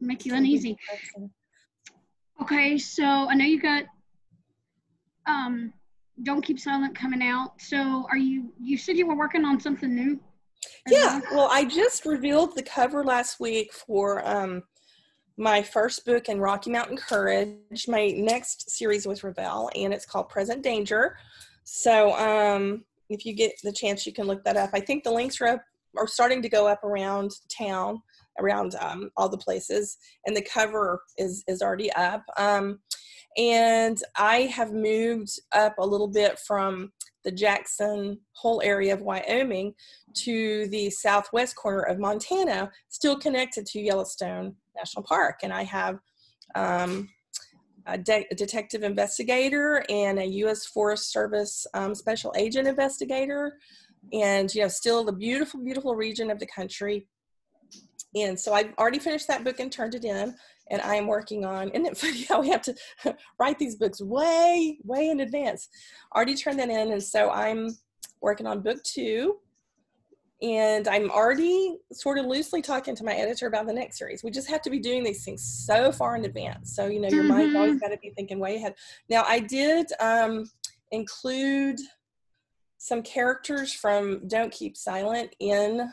make 0.00 0.26
you 0.26 0.34
uneasy. 0.34 0.76
Okay, 2.42 2.76
so 2.76 3.04
I 3.04 3.34
know 3.34 3.44
you 3.46 3.60
got 3.62 3.84
um 5.26 5.72
Don't 6.22 6.42
Keep 6.42 6.60
Silent 6.60 6.96
coming 6.96 7.22
out. 7.22 7.60
So 7.60 8.06
are 8.10 8.16
you 8.16 8.52
you 8.60 8.78
said 8.78 8.96
you 8.96 9.06
were 9.06 9.16
working 9.16 9.44
on 9.44 9.60
something 9.60 9.94
new? 9.94 10.20
Yeah, 10.88 11.20
well? 11.32 11.48
I 11.50 11.64
just 11.64 12.06
revealed 12.06 12.54
the 12.54 12.62
cover 12.62 13.04
last 13.04 13.40
week 13.40 13.72
for 13.72 14.26
um, 14.26 14.62
my 15.36 15.62
first 15.62 16.04
book 16.04 16.28
in 16.28 16.40
Rocky 16.40 16.70
Mountain 16.70 16.96
Courage. 16.96 17.88
My 17.88 18.08
next 18.16 18.70
series 18.70 19.06
with 19.06 19.24
Revell, 19.24 19.70
and 19.74 19.92
it's 19.92 20.06
called 20.06 20.28
Present 20.28 20.62
Danger. 20.62 21.16
So 21.64 22.12
um, 22.14 22.84
if 23.08 23.26
you 23.26 23.34
get 23.34 23.52
the 23.62 23.72
chance, 23.72 24.06
you 24.06 24.12
can 24.12 24.26
look 24.26 24.44
that 24.44 24.56
up. 24.56 24.70
I 24.72 24.80
think 24.80 25.04
the 25.04 25.10
links 25.10 25.40
are 25.40 25.48
up, 25.48 25.64
are 25.96 26.06
starting 26.06 26.42
to 26.42 26.48
go 26.48 26.66
up 26.66 26.84
around 26.84 27.32
town, 27.56 28.00
around 28.38 28.74
um, 28.80 29.10
all 29.16 29.28
the 29.28 29.38
places, 29.38 29.96
and 30.26 30.36
the 30.36 30.42
cover 30.42 31.02
is 31.18 31.42
is 31.48 31.62
already 31.62 31.92
up. 31.92 32.22
Um, 32.36 32.78
and 33.36 33.98
I 34.16 34.42
have 34.42 34.72
moved 34.72 35.40
up 35.52 35.74
a 35.78 35.86
little 35.86 36.08
bit 36.08 36.38
from 36.38 36.92
the 37.24 37.32
Jackson 37.32 38.20
Hole 38.32 38.60
area 38.62 38.92
of 38.92 39.00
Wyoming 39.00 39.74
to 40.14 40.68
the 40.68 40.90
southwest 40.90 41.56
corner 41.56 41.82
of 41.82 41.98
Montana, 41.98 42.70
still 42.88 43.18
connected 43.18 43.66
to 43.66 43.80
Yellowstone 43.80 44.54
National 44.76 45.02
Park. 45.02 45.40
And 45.42 45.52
I 45.52 45.64
have 45.64 45.98
um, 46.54 47.08
a, 47.86 47.98
de- 47.98 48.26
a 48.30 48.34
detective 48.34 48.82
investigator 48.82 49.84
and 49.88 50.18
a 50.18 50.26
U.S. 50.26 50.66
Forest 50.66 51.10
Service 51.10 51.66
um, 51.74 51.94
special 51.94 52.32
agent 52.36 52.68
investigator, 52.68 53.58
and 54.12 54.54
you 54.54 54.62
know, 54.62 54.68
still 54.68 55.04
the 55.04 55.12
beautiful, 55.12 55.60
beautiful 55.64 55.96
region 55.96 56.30
of 56.30 56.38
the 56.38 56.46
country. 56.46 57.08
And 58.14 58.38
so 58.38 58.52
I've 58.52 58.72
already 58.78 59.00
finished 59.00 59.26
that 59.28 59.42
book 59.42 59.58
and 59.58 59.72
turned 59.72 59.94
it 59.94 60.04
in, 60.04 60.36
and 60.70 60.80
I 60.82 60.96
am 60.96 61.06
working 61.06 61.44
on. 61.44 61.70
And 61.72 61.86
it's 61.86 62.00
funny 62.04 62.22
how 62.24 62.40
we 62.40 62.50
have 62.50 62.62
to 62.62 62.74
write 63.38 63.58
these 63.58 63.76
books 63.76 64.00
way, 64.00 64.78
way 64.84 65.08
in 65.08 65.20
advance. 65.20 65.68
Already 66.14 66.34
turned 66.34 66.58
that 66.58 66.70
in, 66.70 66.92
and 66.92 67.02
so 67.02 67.30
I'm 67.30 67.76
working 68.20 68.46
on 68.46 68.60
book 68.60 68.82
two 68.82 69.36
and 70.44 70.88
I'm 70.88 71.10
already 71.10 71.78
sort 71.92 72.18
of 72.18 72.26
loosely 72.26 72.60
talking 72.60 72.94
to 72.96 73.04
my 73.04 73.14
editor 73.14 73.46
about 73.46 73.66
the 73.66 73.72
next 73.72 73.98
series. 73.98 74.22
We 74.22 74.30
just 74.30 74.48
have 74.50 74.60
to 74.62 74.70
be 74.70 74.78
doing 74.78 75.02
these 75.02 75.24
things 75.24 75.42
so 75.42 75.90
far 75.90 76.16
in 76.16 76.24
advance. 76.26 76.74
So, 76.76 76.86
you 76.86 77.00
know, 77.00 77.08
your 77.08 77.24
mm-hmm. 77.24 77.32
mind's 77.32 77.56
always 77.56 77.80
got 77.80 77.88
to 77.88 77.96
be 77.98 78.10
thinking 78.10 78.38
way 78.38 78.56
ahead. 78.56 78.74
Now, 79.08 79.24
I 79.26 79.38
did 79.38 79.86
um, 80.00 80.50
include 80.90 81.78
some 82.76 83.00
characters 83.02 83.72
from 83.72 84.26
Don't 84.28 84.52
Keep 84.52 84.76
Silent 84.76 85.34
in 85.40 85.88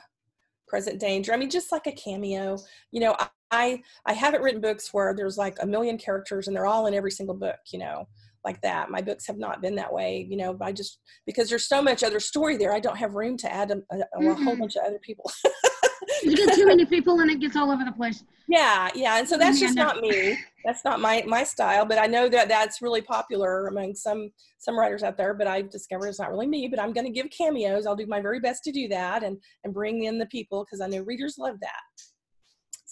Present 0.67 0.99
Danger. 0.99 1.33
I 1.33 1.37
mean, 1.37 1.49
just 1.49 1.71
like 1.71 1.87
a 1.87 1.93
cameo. 1.93 2.57
You 2.91 2.99
know, 2.99 3.15
I 3.19 3.29
I 3.51 3.81
I 4.05 4.13
haven't 4.13 4.41
written 4.41 4.61
books 4.61 4.93
where 4.93 5.13
there's 5.15 5.37
like 5.37 5.57
a 5.61 5.65
million 5.65 5.97
characters 5.97 6.47
and 6.47 6.55
they're 6.55 6.65
all 6.65 6.87
in 6.87 6.93
every 6.93 7.11
single 7.11 7.35
book. 7.35 7.59
You 7.71 7.79
know, 7.79 8.07
like 8.43 8.61
that. 8.61 8.89
My 8.89 9.01
books 9.01 9.27
have 9.27 9.37
not 9.37 9.61
been 9.61 9.75
that 9.75 9.91
way, 9.91 10.25
you 10.29 10.37
know, 10.37 10.57
I 10.61 10.71
just, 10.71 10.99
because 11.25 11.49
there's 11.49 11.67
so 11.67 11.81
much 11.81 12.03
other 12.03 12.19
story 12.19 12.57
there, 12.57 12.73
I 12.73 12.79
don't 12.79 12.97
have 12.97 13.13
room 13.13 13.37
to 13.37 13.53
add 13.53 13.71
a, 13.71 13.75
a, 13.91 13.95
mm-hmm. 13.97 14.27
a 14.27 14.43
whole 14.43 14.57
bunch 14.57 14.75
of 14.75 14.83
other 14.85 14.99
people. 14.99 15.31
you 16.23 16.35
get 16.35 16.55
too 16.55 16.65
many 16.67 16.85
people 16.85 17.19
and 17.19 17.29
it 17.29 17.39
gets 17.39 17.55
all 17.55 17.71
over 17.71 17.83
the 17.83 17.91
place. 17.91 18.23
Yeah, 18.47 18.89
yeah. 18.95 19.17
And 19.17 19.27
so 19.27 19.37
that's 19.37 19.59
just 19.59 19.75
not 19.75 20.01
me. 20.01 20.37
That's 20.65 20.83
not 20.83 20.99
my, 20.99 21.23
my 21.25 21.43
style, 21.43 21.85
but 21.85 21.97
I 21.97 22.07
know 22.07 22.27
that 22.29 22.49
that's 22.49 22.81
really 22.81 23.01
popular 23.01 23.67
among 23.67 23.95
some, 23.95 24.31
some 24.57 24.77
writers 24.77 25.03
out 25.03 25.17
there, 25.17 25.33
but 25.33 25.47
I've 25.47 25.69
discovered 25.69 26.07
it's 26.07 26.19
not 26.19 26.31
really 26.31 26.47
me, 26.47 26.67
but 26.67 26.79
I'm 26.79 26.93
going 26.93 27.05
to 27.05 27.11
give 27.11 27.29
cameos. 27.29 27.85
I'll 27.85 27.95
do 27.95 28.07
my 28.07 28.21
very 28.21 28.39
best 28.39 28.63
to 28.65 28.71
do 28.71 28.87
that 28.89 29.23
and, 29.23 29.37
and 29.63 29.73
bring 29.73 30.03
in 30.03 30.17
the 30.17 30.25
people 30.25 30.65
because 30.65 30.81
I 30.81 30.87
know 30.87 31.01
readers 31.01 31.37
love 31.37 31.55
that 31.61 32.10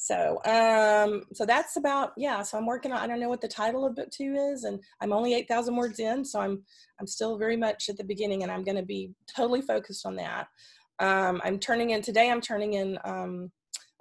so 0.02 0.40
um 0.46 1.24
so 1.34 1.46
that's 1.46 1.76
about 1.76 2.14
yeah 2.16 2.42
so 2.42 2.58
i'm 2.58 2.66
working 2.66 2.94
on 2.94 3.00
i 3.00 3.06
don't 3.06 3.20
know 3.20 3.28
what 3.28 3.42
the 3.42 3.48
title 3.50 3.86
of 3.86 3.96
book 3.96 4.10
two 4.10 4.34
is 4.34 4.64
and 4.64 4.80
i'm 5.02 5.12
only 5.12 5.34
8000 5.34 5.76
words 5.76 6.00
in 6.00 6.24
so 6.24 6.40
i'm 6.40 6.64
i'm 7.02 7.06
still 7.06 7.38
very 7.38 7.58
much 7.58 7.90
at 7.90 7.98
the 7.98 8.04
beginning 8.06 8.44
and 8.44 8.52
i'm 8.52 8.64
going 8.64 8.78
to 8.78 8.86
be 8.86 9.12
totally 9.36 9.62
focused 9.62 10.06
on 10.06 10.16
that. 10.16 10.48
Um 11.00 11.42
i'm 11.44 11.60
turning 11.60 11.90
in 11.90 12.02
today 12.02 12.32
i'm 12.32 12.40
turning 12.40 12.76
in 12.76 12.98
um 13.04 13.52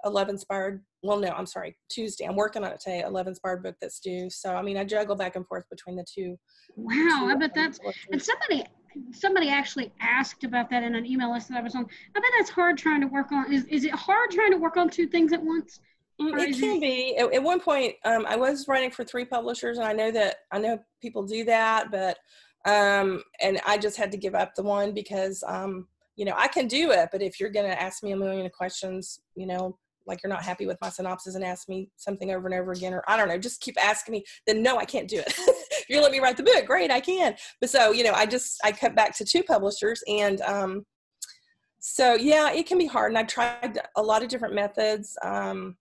a 0.05 0.09
love 0.09 0.29
inspired 0.29 0.81
well 1.03 1.19
no 1.19 1.31
i'm 1.31 1.45
sorry 1.45 1.75
tuesday 1.89 2.23
i'm 2.23 2.37
working 2.37 2.63
on 2.63 2.71
it 2.71 2.79
today 2.79 3.03
a 3.03 3.09
love 3.09 3.27
inspired 3.27 3.61
book 3.61 3.75
that's 3.81 3.99
due. 3.99 4.29
So 4.29 4.55
i 4.55 4.61
mean 4.61 4.77
i 4.77 4.85
juggle 4.85 5.17
back 5.17 5.35
and 5.35 5.45
forth 5.47 5.65
between 5.69 5.97
the 5.97 6.05
two 6.05 6.37
wow 6.77 6.93
two, 6.93 7.25
i 7.25 7.35
bet 7.35 7.53
that's 7.53 7.81
and 8.09 8.21
somebody 8.21 8.63
somebody 9.11 9.49
actually 9.49 9.91
asked 9.99 10.43
about 10.43 10.69
that 10.69 10.83
in 10.83 10.95
an 10.95 11.05
email 11.05 11.31
list 11.31 11.49
that 11.49 11.57
I 11.57 11.61
was 11.61 11.75
on. 11.75 11.85
I 12.15 12.19
bet 12.19 12.29
that's 12.37 12.49
hard 12.49 12.77
trying 12.77 13.01
to 13.01 13.07
work 13.07 13.31
on. 13.31 13.51
Is 13.51 13.65
is 13.65 13.85
it 13.85 13.93
hard 13.93 14.31
trying 14.31 14.51
to 14.51 14.57
work 14.57 14.77
on 14.77 14.89
two 14.89 15.07
things 15.07 15.33
at 15.33 15.41
once? 15.41 15.79
It 16.19 16.59
can 16.59 16.77
it... 16.77 16.81
be. 16.81 17.15
At, 17.17 17.33
at, 17.33 17.43
one 17.43 17.61
point, 17.61 17.95
um, 18.03 18.25
I 18.27 18.35
was 18.35 18.67
writing 18.67 18.91
for 18.91 19.05
three 19.05 19.25
publishers, 19.25 19.77
and 19.77 19.87
I 19.87 19.93
know 19.93 20.11
that 20.11 20.37
I 20.51 20.59
know 20.59 20.79
people 21.01 21.23
do 21.23 21.45
that, 21.45 21.91
but 21.91 22.17
um, 22.65 23.23
and 23.41 23.59
I 23.65 23.77
just 23.77 23.97
had 23.97 24.11
to 24.11 24.17
give 24.17 24.35
up 24.35 24.55
the 24.55 24.63
one 24.63 24.93
because 24.93 25.43
um, 25.47 25.87
you 26.15 26.25
know 26.25 26.33
I 26.35 26.47
can 26.47 26.67
do 26.67 26.91
it, 26.91 27.09
but 27.11 27.21
if 27.21 27.39
you're 27.39 27.49
going 27.49 27.69
to 27.69 27.81
ask 27.81 28.03
me 28.03 28.11
a 28.11 28.17
million 28.17 28.49
questions, 28.49 29.21
you 29.35 29.47
know, 29.47 29.77
like 30.05 30.21
you're 30.23 30.29
not 30.29 30.43
happy 30.43 30.65
with 30.65 30.77
my 30.81 30.89
synopsis 30.89 31.35
and 31.35 31.43
ask 31.45 31.69
me 31.69 31.89
something 31.95 32.31
over 32.31 32.47
and 32.47 32.55
over 32.55 32.71
again, 32.71 32.93
or 32.93 33.03
I 33.07 33.15
don't 33.15 33.29
know, 33.29 33.37
just 33.37 33.61
keep 33.61 33.81
asking 33.81 34.13
me, 34.13 34.25
then 34.45 34.61
no, 34.61 34.77
I 34.77 34.85
can't 34.85 35.07
do 35.07 35.21
it. 35.25 35.33
you 35.89 36.01
let 36.01 36.11
me 36.11 36.19
write 36.19 36.37
the 36.37 36.43
book, 36.43 36.65
great, 36.65 36.91
I 36.91 36.99
can. 36.99 37.35
But 37.59 37.69
so 37.69 37.91
you 37.91 38.03
know, 38.03 38.13
I 38.13 38.25
just 38.25 38.59
I 38.63 38.71
cut 38.71 38.95
back 38.95 39.15
to 39.17 39.25
two 39.25 39.43
publishers, 39.43 40.01
and 40.07 40.41
um, 40.41 40.85
so 41.79 42.15
yeah, 42.15 42.51
it 42.51 42.67
can 42.67 42.77
be 42.77 42.85
hard, 42.85 43.11
and 43.11 43.17
I've 43.17 43.27
tried 43.27 43.79
a 43.95 44.01
lot 44.01 44.23
of 44.23 44.29
different 44.29 44.55
methods. 44.55 45.17
Um, 45.23 45.77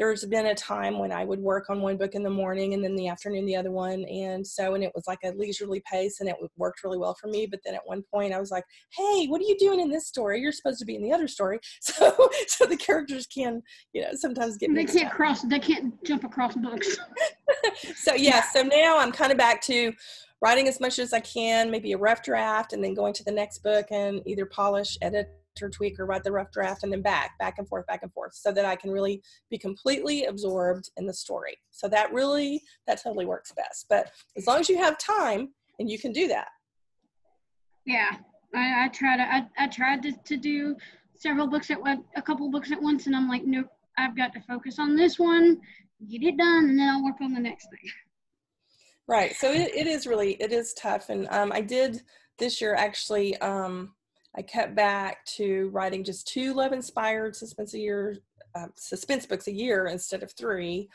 there's 0.00 0.24
been 0.24 0.46
a 0.46 0.54
time 0.54 0.98
when 0.98 1.12
I 1.12 1.26
would 1.26 1.40
work 1.40 1.68
on 1.68 1.82
one 1.82 1.98
book 1.98 2.14
in 2.14 2.22
the 2.22 2.30
morning 2.30 2.72
and 2.72 2.82
then 2.82 2.96
the 2.96 3.08
afternoon 3.08 3.44
the 3.44 3.54
other 3.54 3.70
one. 3.70 4.02
And 4.06 4.44
so, 4.46 4.72
and 4.72 4.82
it 4.82 4.90
was 4.94 5.04
like 5.06 5.18
a 5.24 5.32
leisurely 5.32 5.82
pace 5.84 6.20
and 6.20 6.28
it 6.28 6.36
worked 6.56 6.82
really 6.82 6.96
well 6.96 7.14
for 7.20 7.28
me. 7.28 7.46
But 7.46 7.60
then 7.66 7.74
at 7.74 7.82
one 7.84 8.02
point 8.10 8.32
I 8.32 8.40
was 8.40 8.50
like, 8.50 8.64
hey, 8.96 9.26
what 9.26 9.42
are 9.42 9.44
you 9.44 9.58
doing 9.58 9.78
in 9.78 9.90
this 9.90 10.06
story? 10.06 10.40
You're 10.40 10.52
supposed 10.52 10.78
to 10.78 10.86
be 10.86 10.96
in 10.96 11.02
the 11.02 11.12
other 11.12 11.28
story. 11.28 11.60
So, 11.82 12.30
so 12.46 12.66
the 12.66 12.76
characters 12.76 13.26
can, 13.26 13.62
you 13.92 14.02
know, 14.02 14.10
sometimes 14.14 14.56
get 14.56 14.72
They 14.74 14.84
can't 14.84 15.12
cross, 15.12 15.42
they 15.42 15.58
can't 15.58 16.02
jump 16.04 16.24
across 16.24 16.54
books. 16.54 16.96
so, 17.96 18.14
yeah, 18.14 18.42
so 18.42 18.62
now 18.62 18.98
I'm 18.98 19.12
kind 19.12 19.32
of 19.32 19.36
back 19.36 19.60
to 19.62 19.92
writing 20.40 20.68
as 20.68 20.80
much 20.80 20.98
as 20.98 21.12
I 21.12 21.20
can, 21.20 21.70
maybe 21.70 21.92
a 21.92 21.98
rough 21.98 22.22
draft, 22.22 22.72
and 22.72 22.82
then 22.82 22.94
going 22.94 23.12
to 23.14 23.24
the 23.24 23.32
next 23.32 23.58
book 23.58 23.86
and 23.90 24.22
either 24.24 24.46
polish, 24.46 24.96
edit, 25.02 25.28
or 25.62 25.68
tweak 25.68 25.98
or 25.98 26.06
write 26.06 26.24
the 26.24 26.32
rough 26.32 26.50
draft 26.52 26.82
and 26.82 26.92
then 26.92 27.02
back, 27.02 27.38
back 27.38 27.58
and 27.58 27.68
forth, 27.68 27.86
back 27.86 28.02
and 28.02 28.12
forth, 28.12 28.34
so 28.34 28.52
that 28.52 28.64
I 28.64 28.76
can 28.76 28.90
really 28.90 29.22
be 29.50 29.58
completely 29.58 30.24
absorbed 30.24 30.90
in 30.96 31.06
the 31.06 31.14
story. 31.14 31.56
So 31.70 31.88
that 31.88 32.12
really, 32.12 32.62
that 32.86 33.02
totally 33.02 33.26
works 33.26 33.52
best. 33.52 33.86
But 33.88 34.10
as 34.36 34.46
long 34.46 34.60
as 34.60 34.68
you 34.68 34.78
have 34.78 34.98
time 34.98 35.50
and 35.78 35.90
you 35.90 35.98
can 35.98 36.12
do 36.12 36.28
that. 36.28 36.48
Yeah, 37.86 38.10
I, 38.54 38.84
I 38.84 38.88
try 38.88 39.16
to, 39.16 39.22
I, 39.22 39.46
I 39.58 39.66
tried 39.68 40.02
to, 40.02 40.12
to 40.12 40.36
do 40.36 40.76
several 41.16 41.46
books 41.46 41.70
at 41.70 41.80
one, 41.80 42.04
a 42.16 42.22
couple 42.22 42.50
books 42.50 42.72
at 42.72 42.80
once, 42.80 43.06
and 43.06 43.16
I'm 43.16 43.28
like, 43.28 43.44
nope, 43.44 43.68
I've 43.98 44.16
got 44.16 44.32
to 44.34 44.40
focus 44.40 44.78
on 44.78 44.96
this 44.96 45.18
one, 45.18 45.60
get 46.10 46.22
it 46.22 46.36
done, 46.36 46.70
and 46.70 46.78
then 46.78 46.88
I'll 46.88 47.04
work 47.04 47.20
on 47.20 47.34
the 47.34 47.40
next 47.40 47.68
thing. 47.70 47.90
Right. 49.08 49.34
So 49.34 49.50
it, 49.50 49.74
it 49.74 49.86
is 49.86 50.06
really, 50.06 50.34
it 50.34 50.52
is 50.52 50.72
tough. 50.74 51.08
And 51.08 51.26
um, 51.30 51.50
I 51.52 51.60
did 51.62 52.00
this 52.38 52.60
year 52.60 52.74
actually, 52.74 53.36
um, 53.38 53.92
I 54.36 54.42
cut 54.42 54.74
back 54.74 55.24
to 55.36 55.68
writing 55.70 56.04
just 56.04 56.28
two 56.28 56.54
love 56.54 56.72
inspired 56.72 57.34
suspense 57.34 57.74
a 57.74 57.78
year, 57.78 58.16
uh, 58.54 58.66
suspense 58.76 59.26
books 59.26 59.48
a 59.48 59.52
year 59.52 59.86
instead 59.86 60.22
of 60.22 60.32
three. 60.32 60.88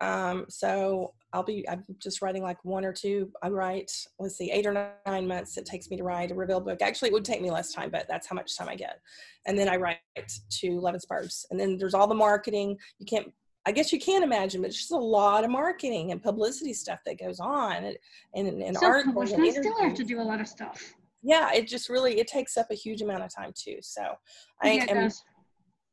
Um, 0.00 0.44
so 0.48 1.14
I'll 1.32 1.42
be, 1.42 1.68
I'm 1.68 1.84
just 1.98 2.22
writing 2.22 2.42
like 2.42 2.64
one 2.64 2.84
or 2.84 2.92
two. 2.92 3.30
I 3.42 3.48
write, 3.48 3.90
let's 4.18 4.36
see, 4.36 4.50
eight 4.50 4.66
or 4.66 4.94
nine 5.06 5.26
months 5.26 5.56
it 5.56 5.66
takes 5.66 5.90
me 5.90 5.96
to 5.96 6.04
write 6.04 6.30
a 6.30 6.34
Revell 6.34 6.60
book. 6.60 6.82
Actually, 6.82 7.08
it 7.08 7.14
would 7.14 7.24
take 7.24 7.42
me 7.42 7.50
less 7.50 7.72
time, 7.72 7.90
but 7.90 8.06
that's 8.08 8.26
how 8.26 8.36
much 8.36 8.56
time 8.56 8.68
I 8.68 8.76
get. 8.76 9.00
And 9.46 9.58
then 9.58 9.68
I 9.68 9.76
write 9.76 9.98
two 10.50 10.80
love 10.80 10.94
inspired. 10.94 11.30
And 11.50 11.58
then 11.58 11.78
there's 11.78 11.94
all 11.94 12.06
the 12.06 12.14
marketing. 12.14 12.76
You 12.98 13.06
can't, 13.06 13.32
I 13.66 13.72
guess 13.72 13.92
you 13.92 13.98
can 13.98 14.20
not 14.20 14.26
imagine, 14.26 14.60
but 14.60 14.68
it's 14.68 14.78
just 14.78 14.92
a 14.92 14.96
lot 14.96 15.42
of 15.42 15.50
marketing 15.50 16.12
and 16.12 16.22
publicity 16.22 16.72
stuff 16.72 17.00
that 17.04 17.18
goes 17.18 17.40
on 17.40 17.84
and, 17.84 17.96
and, 18.34 18.62
and 18.62 18.76
art. 18.76 19.06
I 19.08 19.50
still 19.50 19.78
have 19.82 19.94
to 19.94 20.04
do 20.04 20.20
a 20.20 20.22
lot 20.22 20.40
of 20.40 20.48
stuff 20.48 20.94
yeah, 21.22 21.52
it 21.52 21.66
just 21.66 21.88
really 21.88 22.18
it 22.18 22.28
takes 22.28 22.56
up 22.56 22.66
a 22.70 22.74
huge 22.74 23.02
amount 23.02 23.22
of 23.22 23.34
time 23.34 23.52
too. 23.54 23.78
So 23.80 24.02
I 24.62 24.70
yeah, 24.70 24.84
am 24.88 25.10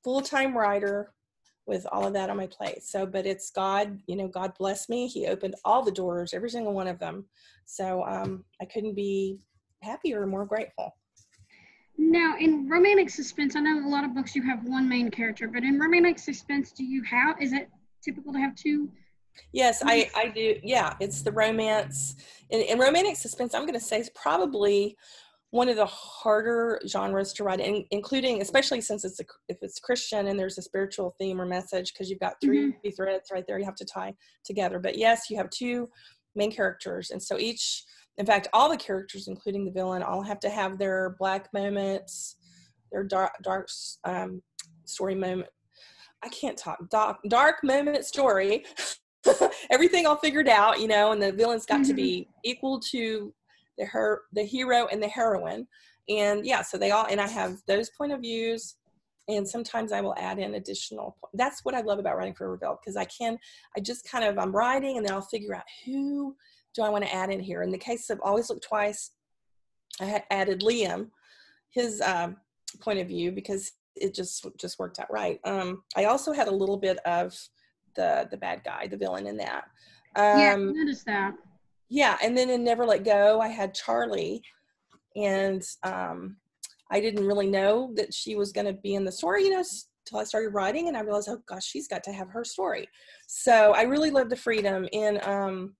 full 0.03 0.21
time 0.21 0.55
writer 0.55 1.13
with 1.67 1.85
all 1.91 2.05
of 2.05 2.13
that 2.13 2.29
on 2.29 2.37
my 2.37 2.47
plate. 2.47 2.83
So, 2.83 3.05
but 3.05 3.25
it's 3.25 3.49
God, 3.49 3.99
you 4.07 4.15
know, 4.15 4.27
God 4.27 4.53
bless 4.57 4.87
me. 4.87 5.07
He 5.07 5.27
opened 5.27 5.55
all 5.65 5.83
the 5.83 5.91
doors, 5.91 6.33
every 6.33 6.49
single 6.49 6.73
one 6.73 6.87
of 6.87 6.99
them. 6.99 7.25
So 7.65 8.03
um, 8.05 8.45
I 8.61 8.65
couldn't 8.65 8.95
be 8.95 9.39
happier 9.81 10.21
or 10.21 10.27
more 10.27 10.45
grateful. 10.45 10.95
Now, 11.97 12.35
in 12.39 12.69
romantic 12.69 13.09
suspense, 13.09 13.55
I 13.55 13.61
know 13.61 13.87
a 13.87 13.89
lot 13.89 14.03
of 14.03 14.13
books 14.13 14.35
you 14.35 14.43
have 14.43 14.63
one 14.65 14.87
main 14.87 15.09
character, 15.09 15.47
but 15.47 15.63
in 15.63 15.79
romantic 15.79 16.19
suspense, 16.19 16.71
do 16.71 16.83
you 16.83 17.01
have? 17.03 17.41
Is 17.41 17.53
it 17.53 17.69
typical 18.03 18.33
to 18.33 18.39
have 18.39 18.55
two 18.55 18.89
Yes, 19.51 19.81
I, 19.85 20.09
I 20.15 20.27
do. 20.27 20.55
Yeah, 20.63 20.93
it's 20.99 21.21
the 21.21 21.31
romance. 21.31 22.15
In, 22.49 22.61
in 22.61 22.79
romantic 22.79 23.15
suspense, 23.15 23.53
I'm 23.53 23.61
going 23.61 23.73
to 23.73 23.79
say 23.79 23.99
is 23.99 24.09
probably 24.11 24.97
one 25.51 25.69
of 25.69 25.77
the 25.77 25.85
harder 25.85 26.81
genres 26.85 27.31
to 27.31 27.43
write, 27.43 27.61
in, 27.61 27.85
including 27.91 28.41
especially 28.41 28.81
since 28.81 29.05
it's 29.05 29.21
a, 29.21 29.23
if 29.47 29.57
it's 29.61 29.79
Christian 29.79 30.27
and 30.27 30.37
there's 30.37 30.57
a 30.57 30.61
spiritual 30.61 31.15
theme 31.17 31.39
or 31.39 31.45
message, 31.45 31.93
because 31.93 32.09
you've 32.09 32.19
got 32.19 32.41
3 32.41 32.57
mm-hmm. 32.57 32.89
threads 32.89 33.29
right 33.31 33.45
there 33.47 33.57
you 33.57 33.65
have 33.65 33.75
to 33.75 33.85
tie 33.85 34.13
together. 34.43 34.79
But 34.79 34.97
yes, 34.97 35.29
you 35.29 35.37
have 35.37 35.49
two 35.49 35.89
main 36.35 36.51
characters, 36.51 37.11
and 37.11 37.23
so 37.23 37.39
each, 37.39 37.85
in 38.17 38.25
fact, 38.25 38.49
all 38.51 38.69
the 38.69 38.75
characters, 38.75 39.29
including 39.29 39.63
the 39.63 39.71
villain, 39.71 40.03
all 40.03 40.21
have 40.21 40.41
to 40.41 40.49
have 40.49 40.77
their 40.77 41.15
black 41.19 41.47
moments, 41.53 42.35
their 42.91 43.05
dark, 43.05 43.31
dark 43.41 43.69
um, 44.03 44.41
story 44.83 45.15
moment. 45.15 45.49
I 46.21 46.27
can't 46.29 46.57
talk. 46.57 46.79
Dark, 46.89 47.17
dark 47.29 47.63
moment 47.63 48.03
story 48.03 48.65
everything 49.71 50.05
all 50.05 50.17
figured 50.17 50.47
out, 50.47 50.79
you 50.79 50.87
know, 50.87 51.11
and 51.11 51.21
the 51.21 51.31
villain's 51.31 51.65
got 51.65 51.81
mm-hmm. 51.81 51.89
to 51.89 51.93
be 51.93 52.27
equal 52.43 52.79
to 52.91 53.33
the 53.77 53.85
her 53.85 54.23
the 54.33 54.43
hero 54.43 54.87
and 54.91 55.01
the 55.01 55.07
heroine. 55.07 55.67
And 56.07 56.45
yeah, 56.45 56.61
so 56.61 56.77
they 56.77 56.91
all 56.91 57.07
and 57.09 57.19
I 57.19 57.27
have 57.27 57.57
those 57.67 57.89
point 57.89 58.11
of 58.11 58.21
views 58.21 58.75
and 59.27 59.47
sometimes 59.47 59.91
I 59.91 60.01
will 60.01 60.15
add 60.17 60.37
in 60.37 60.53
additional 60.53 61.17
that's 61.33 61.65
what 61.65 61.73
I 61.73 61.81
love 61.81 61.97
about 61.97 62.15
writing 62.15 62.35
for 62.35 62.51
Revell 62.51 62.79
because 62.79 62.95
I 62.95 63.05
can 63.05 63.37
I 63.75 63.79
just 63.79 64.09
kind 64.09 64.23
of 64.23 64.37
I'm 64.37 64.55
writing 64.55 64.97
and 64.97 65.05
then 65.05 65.13
I'll 65.13 65.21
figure 65.21 65.55
out 65.55 65.63
who 65.83 66.35
do 66.75 66.83
I 66.83 66.89
want 66.89 67.05
to 67.05 67.13
add 67.13 67.31
in 67.31 67.39
here. 67.39 67.63
In 67.63 67.71
the 67.71 67.77
case 67.77 68.09
of 68.09 68.19
Always 68.21 68.49
Look 68.49 68.61
Twice, 68.61 69.11
I 70.01 70.05
had 70.05 70.23
added 70.29 70.61
Liam, 70.61 71.09
his 71.69 72.01
um, 72.01 72.35
point 72.81 72.99
of 72.99 73.07
view 73.07 73.31
because 73.31 73.71
it 73.95 74.13
just 74.13 74.45
just 74.59 74.77
worked 74.77 74.99
out 74.99 75.11
right. 75.11 75.39
Um, 75.45 75.83
I 75.95 76.05
also 76.05 76.33
had 76.33 76.49
a 76.49 76.55
little 76.55 76.77
bit 76.77 76.97
of 77.05 77.37
the 77.95 78.27
the 78.31 78.37
bad 78.37 78.61
guy, 78.63 78.87
the 78.87 78.97
villain 78.97 79.27
in 79.27 79.37
that. 79.37 79.65
Um, 80.15 80.39
yeah, 80.39 80.53
I 80.53 80.55
noticed 80.57 81.05
that. 81.05 81.35
Yeah, 81.89 82.17
and 82.23 82.37
then 82.37 82.49
in 82.49 82.63
Never 82.63 82.85
Let 82.85 83.03
Go, 83.03 83.39
I 83.39 83.47
had 83.47 83.73
Charlie, 83.73 84.41
and 85.15 85.63
um, 85.83 86.37
I 86.91 86.99
didn't 86.99 87.25
really 87.25 87.47
know 87.47 87.91
that 87.95 88.13
she 88.13 88.35
was 88.35 88.51
going 88.51 88.67
to 88.67 88.73
be 88.73 88.95
in 88.95 89.05
the 89.05 89.11
story, 89.11 89.43
you 89.43 89.51
know, 89.51 89.59
until 90.05 90.19
I 90.19 90.23
started 90.23 90.49
writing, 90.49 90.87
and 90.87 90.97
I 90.97 91.01
realized, 91.01 91.29
oh 91.29 91.41
gosh, 91.47 91.65
she's 91.65 91.87
got 91.87 92.03
to 92.03 92.11
have 92.11 92.29
her 92.29 92.43
story. 92.43 92.87
So 93.27 93.73
I 93.73 93.83
really 93.83 94.11
love 94.11 94.29
the 94.29 94.35
freedom 94.35 94.87
in 94.91 95.19
um, 95.23 95.75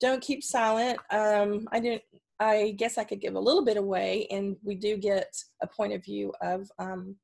Don't 0.00 0.22
Keep 0.22 0.42
Silent. 0.42 0.98
Um, 1.10 1.66
I 1.72 1.80
didn't. 1.80 2.02
I 2.42 2.74
guess 2.78 2.96
I 2.96 3.04
could 3.04 3.20
give 3.20 3.34
a 3.34 3.40
little 3.40 3.62
bit 3.62 3.76
away, 3.76 4.26
and 4.30 4.56
we 4.64 4.74
do 4.74 4.96
get 4.96 5.30
a 5.62 5.66
point 5.66 5.92
of 5.92 6.02
view 6.02 6.32
of 6.40 6.70
um, 6.78 7.16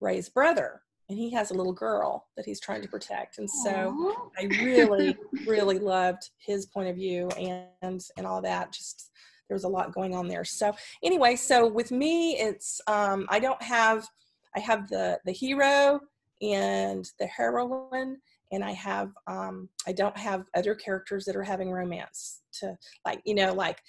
Ray's 0.00 0.30
brother, 0.30 0.80
and 1.08 1.18
he 1.18 1.30
has 1.30 1.50
a 1.50 1.54
little 1.54 1.72
girl 1.72 2.26
that 2.36 2.44
he's 2.44 2.60
trying 2.60 2.82
to 2.82 2.88
protect. 2.88 3.38
And 3.38 3.48
so 3.48 3.70
Aww. 3.70 4.30
I 4.38 4.44
really, 4.62 5.16
really 5.46 5.78
loved 5.78 6.30
his 6.38 6.66
point 6.66 6.88
of 6.88 6.96
view 6.96 7.28
and 7.30 8.02
and 8.16 8.26
all 8.26 8.42
that. 8.42 8.72
Just 8.72 9.10
there 9.48 9.54
was 9.54 9.64
a 9.64 9.68
lot 9.68 9.94
going 9.94 10.14
on 10.14 10.28
there. 10.28 10.44
So 10.44 10.74
anyway, 11.02 11.36
so 11.36 11.66
with 11.66 11.90
me, 11.90 12.36
it's 12.38 12.80
um, 12.86 13.26
I 13.30 13.38
don't 13.38 13.62
have 13.62 14.06
I 14.54 14.60
have 14.60 14.88
the 14.88 15.18
the 15.24 15.32
hero 15.32 16.00
and 16.42 17.10
the 17.18 17.26
heroine 17.26 18.18
and 18.52 18.64
i 18.64 18.72
have 18.72 19.10
um 19.26 19.68
i 19.86 19.92
don't 19.92 20.16
have 20.16 20.44
other 20.56 20.74
characters 20.74 21.24
that 21.24 21.36
are 21.36 21.42
having 21.42 21.70
romance 21.70 22.42
to 22.52 22.76
like 23.06 23.20
you 23.24 23.34
know 23.34 23.52
like 23.52 23.80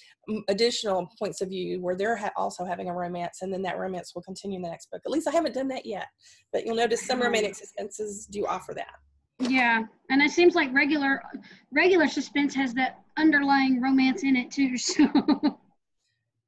additional 0.47 1.09
points 1.17 1.41
of 1.41 1.49
view 1.49 1.81
where 1.81 1.95
they're 1.95 2.15
ha- 2.15 2.31
also 2.35 2.65
having 2.65 2.89
a 2.89 2.93
romance 2.93 3.39
and 3.41 3.53
then 3.53 3.61
that 3.61 3.77
romance 3.77 4.13
will 4.13 4.21
continue 4.21 4.57
in 4.57 4.61
the 4.61 4.69
next 4.69 4.91
book 4.91 5.01
at 5.05 5.11
least 5.11 5.27
i 5.27 5.31
haven't 5.31 5.53
done 5.53 5.67
that 5.67 5.85
yet 5.85 6.07
but 6.51 6.65
you'll 6.65 6.75
notice 6.75 7.05
some 7.05 7.21
romantic 7.21 7.55
suspenses 7.55 8.25
do 8.27 8.45
offer 8.45 8.73
that 8.73 8.95
Yeah, 9.39 9.83
and 10.09 10.21
it 10.21 10.31
seems 10.31 10.53
like 10.53 10.73
regular 10.73 11.21
regular 11.71 12.07
suspense 12.07 12.53
has 12.55 12.73
that 12.73 12.99
underlying 13.17 13.81
romance 13.81 14.23
in 14.23 14.35
it 14.35 14.51
too. 14.51 14.75
So 14.77 15.59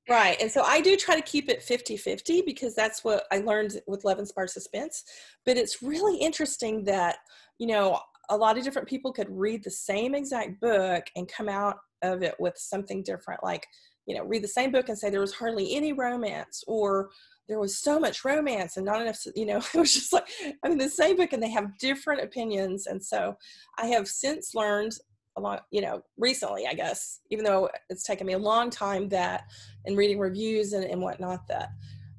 Right. 0.09 0.41
And 0.41 0.51
so 0.51 0.63
I 0.63 0.81
do 0.81 0.97
try 0.97 1.15
to 1.15 1.21
keep 1.21 1.47
it 1.47 1.61
50 1.61 1.95
50 1.95 2.41
because 2.41 2.75
that's 2.75 3.03
what 3.03 3.23
I 3.31 3.37
learned 3.37 3.79
with 3.87 4.03
Love 4.03 4.17
and 4.17 4.21
Inspired 4.21 4.49
Suspense. 4.49 5.03
But 5.45 5.57
it's 5.57 5.81
really 5.81 6.17
interesting 6.17 6.83
that, 6.85 7.17
you 7.61 7.67
know, 7.67 7.99
a 8.31 8.35
lot 8.35 8.57
of 8.57 8.63
different 8.63 8.87
people 8.87 9.13
could 9.13 9.29
read 9.29 9.63
the 9.63 9.69
same 9.69 10.15
exact 10.15 10.59
book 10.59 11.03
and 11.15 11.31
come 11.31 11.47
out 11.47 11.77
of 12.01 12.23
it 12.23 12.33
with 12.39 12.57
something 12.57 13.03
different. 13.03 13.43
Like, 13.43 13.67
you 14.07 14.15
know, 14.15 14.23
read 14.23 14.43
the 14.43 14.47
same 14.47 14.71
book 14.71 14.89
and 14.89 14.97
say 14.97 15.11
there 15.11 15.21
was 15.21 15.35
hardly 15.35 15.75
any 15.75 15.93
romance 15.93 16.63
or 16.65 17.11
there 17.47 17.59
was 17.59 17.77
so 17.77 17.99
much 17.99 18.25
romance 18.25 18.77
and 18.77 18.85
not 18.87 18.99
enough, 18.99 19.19
you 19.35 19.45
know, 19.45 19.57
it 19.75 19.77
was 19.77 19.93
just 19.93 20.11
like, 20.11 20.27
I 20.65 20.69
mean, 20.69 20.79
the 20.79 20.89
same 20.89 21.17
book 21.17 21.33
and 21.33 21.43
they 21.43 21.51
have 21.51 21.77
different 21.77 22.23
opinions. 22.23 22.87
And 22.87 23.03
so 23.05 23.37
I 23.77 23.85
have 23.87 24.07
since 24.07 24.55
learned 24.55 24.93
a 25.37 25.41
lot, 25.41 25.65
you 25.69 25.81
know, 25.81 26.01
recently, 26.17 26.65
I 26.65 26.73
guess, 26.73 27.19
even 27.29 27.45
though 27.45 27.69
it's 27.91 28.03
taken 28.03 28.25
me 28.25 28.33
a 28.33 28.39
long 28.39 28.71
time 28.71 29.07
that 29.09 29.43
and 29.85 29.95
reading 29.95 30.17
reviews 30.17 30.73
and, 30.73 30.83
and 30.83 30.99
whatnot 30.99 31.47
that 31.47 31.69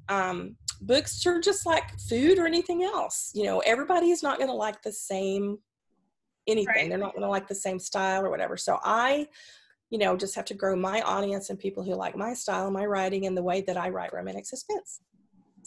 um, 0.07 0.55
books 0.85 1.25
are 1.25 1.39
just 1.39 1.65
like 1.65 1.99
food 1.99 2.39
or 2.39 2.45
anything 2.45 2.83
else. 2.83 3.31
You 3.33 3.43
know, 3.45 3.59
everybody 3.59 4.11
is 4.11 4.23
not 4.23 4.37
going 4.37 4.49
to 4.49 4.55
like 4.55 4.81
the 4.81 4.91
same 4.91 5.59
anything. 6.47 6.73
Right. 6.75 6.89
They're 6.89 6.97
not 6.97 7.13
going 7.13 7.23
to 7.23 7.29
like 7.29 7.47
the 7.47 7.55
same 7.55 7.79
style 7.79 8.23
or 8.23 8.29
whatever. 8.29 8.57
So 8.57 8.79
I, 8.83 9.27
you 9.89 9.97
know, 9.97 10.17
just 10.17 10.35
have 10.35 10.45
to 10.45 10.53
grow 10.53 10.75
my 10.75 11.01
audience 11.01 11.49
and 11.49 11.59
people 11.59 11.83
who 11.83 11.93
like 11.95 12.15
my 12.15 12.33
style, 12.33 12.69
my 12.71 12.85
writing, 12.85 13.25
and 13.25 13.37
the 13.37 13.43
way 13.43 13.61
that 13.61 13.77
I 13.77 13.89
write 13.89 14.13
romantic 14.13 14.45
suspense. 14.45 15.01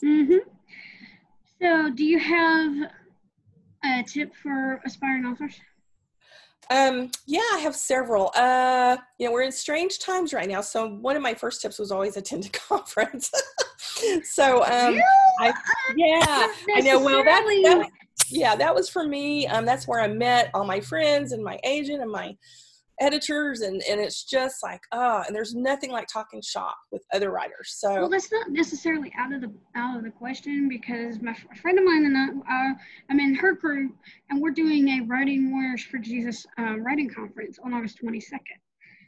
hmm 0.00 0.38
So 1.60 1.90
do 1.90 2.04
you 2.04 2.18
have 2.18 2.90
a 3.84 4.02
tip 4.02 4.34
for 4.34 4.80
aspiring 4.84 5.24
authors? 5.24 5.60
Um, 6.68 7.12
yeah, 7.26 7.40
I 7.54 7.58
have 7.58 7.76
several. 7.76 8.32
Uh, 8.34 8.96
you 9.18 9.26
know, 9.26 9.32
we're 9.32 9.42
in 9.42 9.52
strange 9.52 10.00
times 10.00 10.34
right 10.34 10.48
now. 10.48 10.60
So 10.60 10.88
one 10.88 11.16
of 11.16 11.22
my 11.22 11.34
first 11.34 11.62
tips 11.62 11.78
was 11.78 11.92
always 11.92 12.16
attend 12.16 12.46
a 12.46 12.48
conference. 12.68 13.30
So 14.24 14.62
um, 14.64 14.98
I, 15.40 15.52
yeah, 15.96 16.48
I 16.74 16.80
know. 16.80 17.00
Well, 17.00 17.24
that, 17.24 17.44
that 17.64 17.88
yeah, 18.28 18.56
that 18.56 18.74
was 18.74 18.88
for 18.88 19.06
me. 19.06 19.46
Um, 19.46 19.64
that's 19.64 19.86
where 19.86 20.00
I 20.00 20.08
met 20.08 20.50
all 20.54 20.64
my 20.64 20.80
friends 20.80 21.32
and 21.32 21.42
my 21.42 21.58
agent 21.64 22.02
and 22.02 22.10
my 22.10 22.36
editors, 23.00 23.60
and 23.60 23.82
and 23.88 24.00
it's 24.00 24.24
just 24.24 24.62
like 24.62 24.80
ah, 24.92 25.24
and 25.26 25.34
there's 25.34 25.54
nothing 25.54 25.90
like 25.90 26.06
talking 26.12 26.42
shop 26.42 26.76
with 26.90 27.04
other 27.12 27.30
writers. 27.30 27.74
So 27.76 27.94
Well, 27.94 28.08
that's 28.08 28.32
not 28.32 28.50
necessarily 28.50 29.12
out 29.18 29.32
of 29.32 29.40
the 29.40 29.52
out 29.74 29.98
of 29.98 30.04
the 30.04 30.10
question 30.10 30.68
because 30.68 31.20
my 31.20 31.32
a 31.52 31.56
friend 31.56 31.78
of 31.78 31.84
mine 31.84 32.06
and 32.06 32.16
I, 32.16 32.70
uh, 32.70 32.74
I'm 33.10 33.20
in 33.20 33.34
her 33.36 33.54
group, 33.54 33.92
and 34.30 34.40
we're 34.40 34.50
doing 34.50 34.88
a 34.88 35.04
Writing 35.06 35.52
Warriors 35.52 35.82
for 35.82 35.98
Jesus 35.98 36.46
um, 36.58 36.84
writing 36.84 37.08
conference 37.08 37.58
on 37.62 37.74
August 37.74 37.98
22nd. 38.02 38.60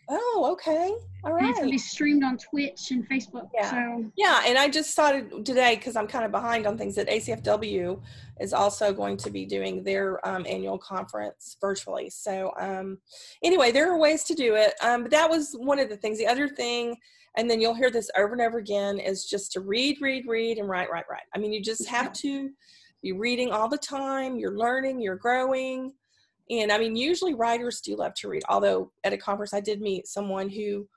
Oh, 0.08 0.48
okay, 0.52 0.94
All 1.24 1.32
right. 1.32 1.42
And 1.42 1.50
it's 1.50 1.58
gonna 1.58 1.70
be 1.70 1.78
streamed 1.78 2.24
on 2.24 2.38
Twitch 2.38 2.90
and 2.90 3.08
Facebook. 3.08 3.48
Yeah. 3.54 3.70
So 3.70 4.10
Yeah, 4.16 4.42
and 4.46 4.56
I 4.56 4.68
just 4.68 4.90
started 4.90 5.44
today 5.44 5.76
because 5.76 5.96
I'm 5.96 6.06
kind 6.06 6.24
of 6.24 6.30
behind 6.30 6.66
on 6.66 6.78
things 6.78 6.94
that 6.94 7.08
ACFW 7.08 8.00
is 8.40 8.52
also 8.52 8.92
going 8.92 9.16
to 9.18 9.30
be 9.30 9.44
doing 9.44 9.82
their 9.82 10.26
um, 10.26 10.46
annual 10.48 10.78
conference 10.78 11.56
virtually. 11.60 12.10
So 12.10 12.52
um, 12.58 12.98
anyway, 13.42 13.70
there 13.70 13.92
are 13.92 13.98
ways 13.98 14.24
to 14.24 14.34
do 14.34 14.54
it. 14.54 14.74
Um, 14.82 15.02
but 15.02 15.10
that 15.10 15.28
was 15.28 15.52
one 15.52 15.78
of 15.78 15.88
the 15.88 15.96
things. 15.96 16.18
The 16.18 16.26
other 16.26 16.48
thing, 16.48 16.96
and 17.36 17.50
then 17.50 17.60
you'll 17.60 17.74
hear 17.74 17.90
this 17.90 18.10
over 18.16 18.32
and 18.32 18.42
over 18.42 18.58
again, 18.58 18.98
is 18.98 19.26
just 19.26 19.52
to 19.52 19.60
read, 19.60 19.98
read, 20.00 20.26
read, 20.26 20.58
and 20.58 20.68
write, 20.68 20.90
write, 20.90 21.04
write. 21.10 21.22
I 21.34 21.38
mean, 21.38 21.52
you 21.52 21.62
just 21.62 21.86
have 21.88 22.12
to 22.14 22.50
be 23.02 23.12
reading 23.12 23.50
all 23.52 23.68
the 23.68 23.78
time. 23.78 24.36
You're 24.36 24.56
learning, 24.56 25.00
you're 25.00 25.16
growing. 25.16 25.92
And 26.50 26.72
I 26.72 26.78
mean, 26.78 26.96
usually 26.96 27.34
writers 27.34 27.80
do 27.80 27.96
love 27.96 28.14
to 28.14 28.28
read. 28.28 28.42
Although 28.48 28.90
at 29.04 29.12
a 29.12 29.18
conference, 29.18 29.52
I 29.52 29.60
did 29.60 29.80
meet 29.80 30.06
someone 30.06 30.48
who 30.48 30.88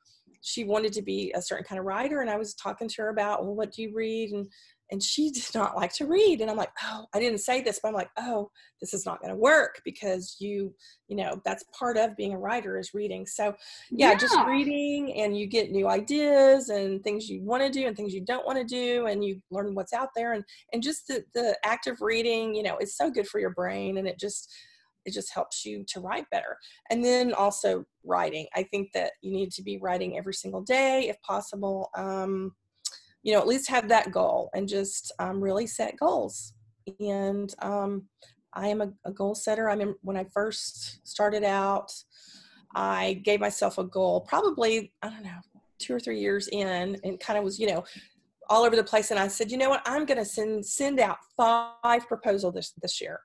she 0.41 0.63
wanted 0.63 0.91
to 0.93 1.01
be 1.01 1.31
a 1.35 1.41
certain 1.41 1.63
kind 1.63 1.79
of 1.79 1.85
writer 1.85 2.21
and 2.21 2.29
i 2.29 2.37
was 2.37 2.53
talking 2.55 2.87
to 2.87 3.01
her 3.03 3.09
about 3.09 3.43
well 3.43 3.55
what 3.55 3.71
do 3.71 3.81
you 3.83 3.93
read 3.93 4.31
and 4.31 4.47
and 4.91 5.01
she 5.01 5.29
did 5.31 5.45
not 5.55 5.75
like 5.75 5.93
to 5.93 6.05
read 6.05 6.41
and 6.41 6.49
i'm 6.49 6.57
like 6.57 6.71
oh 6.83 7.05
i 7.13 7.19
didn't 7.19 7.39
say 7.39 7.61
this 7.61 7.79
but 7.81 7.89
i'm 7.89 7.93
like 7.93 8.09
oh 8.17 8.49
this 8.81 8.93
is 8.93 9.05
not 9.05 9.21
going 9.21 9.29
to 9.29 9.39
work 9.39 9.81
because 9.85 10.35
you 10.39 10.73
you 11.07 11.15
know 11.15 11.39
that's 11.45 11.63
part 11.77 11.95
of 11.95 12.17
being 12.17 12.33
a 12.33 12.37
writer 12.37 12.77
is 12.77 12.93
reading 12.93 13.25
so 13.25 13.53
yeah, 13.91 14.15
just 14.15 14.37
reading 14.47 15.13
and 15.13 15.37
you 15.37 15.45
get 15.45 15.71
new 15.71 15.87
ideas 15.87 16.69
and 16.69 17.03
things 17.03 17.29
you 17.29 17.41
want 17.43 17.61
to 17.61 17.69
do 17.69 17.87
and 17.87 17.95
things 17.95 18.13
you 18.13 18.21
don't 18.21 18.45
want 18.45 18.57
to 18.57 18.65
do 18.65 19.05
and 19.05 19.23
you 19.23 19.39
learn 19.51 19.75
what's 19.75 19.93
out 19.93 20.09
there 20.15 20.33
and 20.33 20.43
and 20.73 20.81
just 20.81 21.07
the 21.07 21.23
the 21.35 21.55
act 21.63 21.87
of 21.87 22.01
reading 22.01 22.55
you 22.55 22.63
know 22.63 22.77
is 22.79 22.97
so 22.97 23.09
good 23.09 23.27
for 23.27 23.39
your 23.39 23.51
brain 23.51 23.97
and 23.97 24.07
it 24.07 24.19
just 24.19 24.51
it 25.05 25.13
just 25.13 25.33
helps 25.33 25.65
you 25.65 25.83
to 25.87 25.99
write 25.99 26.25
better. 26.31 26.57
And 26.89 27.03
then 27.03 27.33
also 27.33 27.85
writing 28.03 28.47
i 28.55 28.63
think 28.63 28.91
that 28.93 29.11
you 29.21 29.31
need 29.31 29.51
to 29.51 29.63
be 29.63 29.77
writing 29.81 30.17
every 30.17 30.33
single 30.33 30.61
day 30.61 31.07
if 31.09 31.21
possible 31.21 31.89
um, 31.95 32.53
you 33.23 33.33
know 33.33 33.39
at 33.39 33.47
least 33.47 33.69
have 33.69 33.87
that 33.89 34.11
goal 34.11 34.49
and 34.55 34.67
just 34.67 35.11
um, 35.19 35.41
really 35.41 35.67
set 35.67 35.97
goals. 35.97 36.53
And 36.99 37.53
um, 37.61 38.07
i 38.53 38.67
am 38.67 38.81
a, 38.81 38.91
a 39.05 39.11
goal 39.11 39.35
setter. 39.35 39.69
I 39.69 39.75
mean 39.75 39.95
when 40.01 40.17
i 40.17 40.25
first 40.33 41.05
started 41.07 41.43
out 41.43 41.91
i 42.75 43.21
gave 43.23 43.39
myself 43.39 43.77
a 43.77 43.83
goal 43.83 44.21
probably 44.21 44.93
i 45.01 45.09
don't 45.09 45.23
know 45.23 45.39
two 45.77 45.93
or 45.93 45.99
three 45.99 46.19
years 46.19 46.47
in 46.51 46.97
and 47.03 47.19
kind 47.19 47.37
of 47.37 47.43
was 47.43 47.59
you 47.59 47.67
know 47.67 47.83
all 48.49 48.63
over 48.63 48.75
the 48.75 48.83
place. 48.83 49.11
And 49.11 49.19
i 49.19 49.27
said 49.27 49.51
you 49.51 49.57
know 49.57 49.69
what? 49.69 49.81
I'm 49.85 50.05
going 50.05 50.17
to 50.17 50.25
send 50.25 50.65
send 50.65 50.99
out 50.99 51.17
five 51.37 52.07
proposals 52.07 52.53
this 52.55 52.73
this 52.81 52.99
year 52.99 53.21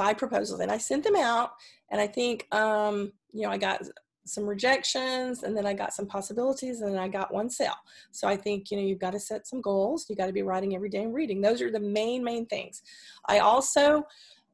five 0.00 0.16
proposals 0.16 0.60
and 0.60 0.72
i 0.72 0.78
sent 0.78 1.04
them 1.04 1.16
out 1.16 1.50
and 1.90 2.00
i 2.00 2.06
think 2.06 2.46
um 2.54 3.12
you 3.32 3.42
know 3.42 3.50
i 3.50 3.58
got 3.58 3.82
some 4.24 4.46
rejections 4.46 5.42
and 5.42 5.56
then 5.56 5.66
i 5.66 5.74
got 5.74 5.92
some 5.92 6.06
possibilities 6.06 6.80
and 6.80 6.94
then 6.94 7.00
i 7.00 7.08
got 7.08 7.32
one 7.32 7.50
sale. 7.50 7.80
So 8.12 8.28
i 8.28 8.36
think 8.36 8.70
you 8.70 8.76
know 8.76 8.82
you've 8.82 9.04
got 9.06 9.12
to 9.12 9.20
set 9.20 9.46
some 9.46 9.60
goals 9.60 10.06
you 10.08 10.16
got 10.16 10.26
to 10.26 10.32
be 10.32 10.42
writing 10.42 10.74
every 10.74 10.88
day 10.88 11.02
and 11.02 11.14
reading. 11.14 11.40
Those 11.40 11.60
are 11.62 11.70
the 11.70 11.80
main 11.80 12.22
main 12.24 12.46
things. 12.46 12.82
I 13.28 13.38
also 13.40 14.04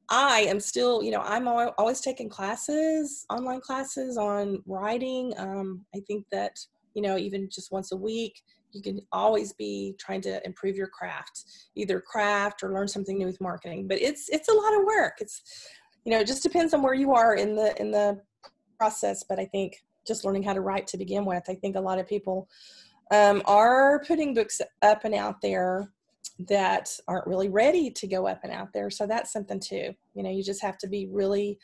i 0.08 0.40
am 0.52 0.60
still 0.60 1.02
you 1.02 1.10
know 1.10 1.22
i'm 1.34 1.48
always 1.48 2.00
taking 2.00 2.28
classes 2.28 3.26
online 3.28 3.60
classes 3.60 4.16
on 4.16 4.62
writing. 4.66 5.32
Um, 5.36 5.84
i 5.94 6.00
think 6.06 6.24
that 6.32 6.54
you 6.94 7.02
know 7.02 7.16
even 7.18 7.48
just 7.56 7.72
once 7.72 7.92
a 7.92 7.96
week 7.96 8.34
you 8.72 8.82
can 8.82 9.00
always 9.12 9.52
be 9.52 9.94
trying 9.98 10.20
to 10.20 10.44
improve 10.46 10.76
your 10.76 10.88
craft 10.88 11.44
either 11.74 12.00
craft 12.00 12.62
or 12.62 12.72
learn 12.72 12.88
something 12.88 13.18
new 13.18 13.26
with 13.26 13.40
marketing 13.40 13.86
but 13.88 14.00
it's 14.00 14.28
it's 14.28 14.48
a 14.48 14.54
lot 14.54 14.78
of 14.78 14.84
work. 14.84 15.14
It's 15.20 15.42
you 16.04 16.12
know 16.12 16.20
it 16.20 16.26
just 16.26 16.42
depends 16.42 16.74
on 16.74 16.82
where 16.82 16.94
you 16.94 17.12
are 17.14 17.34
in 17.34 17.56
the 17.56 17.78
in 17.80 17.90
the 17.90 18.20
process 18.78 19.24
but 19.26 19.38
i 19.38 19.44
think 19.46 19.82
just 20.06 20.22
learning 20.24 20.42
how 20.42 20.52
to 20.52 20.60
write 20.60 20.86
to 20.86 20.98
begin 20.98 21.24
with 21.24 21.42
i 21.48 21.54
think 21.54 21.76
a 21.76 21.80
lot 21.80 21.98
of 21.98 22.06
people 22.06 22.46
um, 23.10 23.42
are 23.46 24.02
putting 24.04 24.34
books 24.34 24.60
up 24.82 25.04
and 25.04 25.14
out 25.14 25.40
there 25.40 25.92
that 26.48 26.90
aren't 27.08 27.26
really 27.26 27.48
ready 27.48 27.90
to 27.90 28.06
go 28.06 28.26
up 28.26 28.40
and 28.42 28.52
out 28.52 28.72
there. 28.72 28.90
So 28.90 29.06
that's 29.06 29.32
something 29.32 29.60
too. 29.60 29.94
You 30.14 30.22
know 30.22 30.30
you 30.30 30.42
just 30.42 30.62
have 30.62 30.78
to 30.78 30.88
be 30.88 31.06
really 31.10 31.58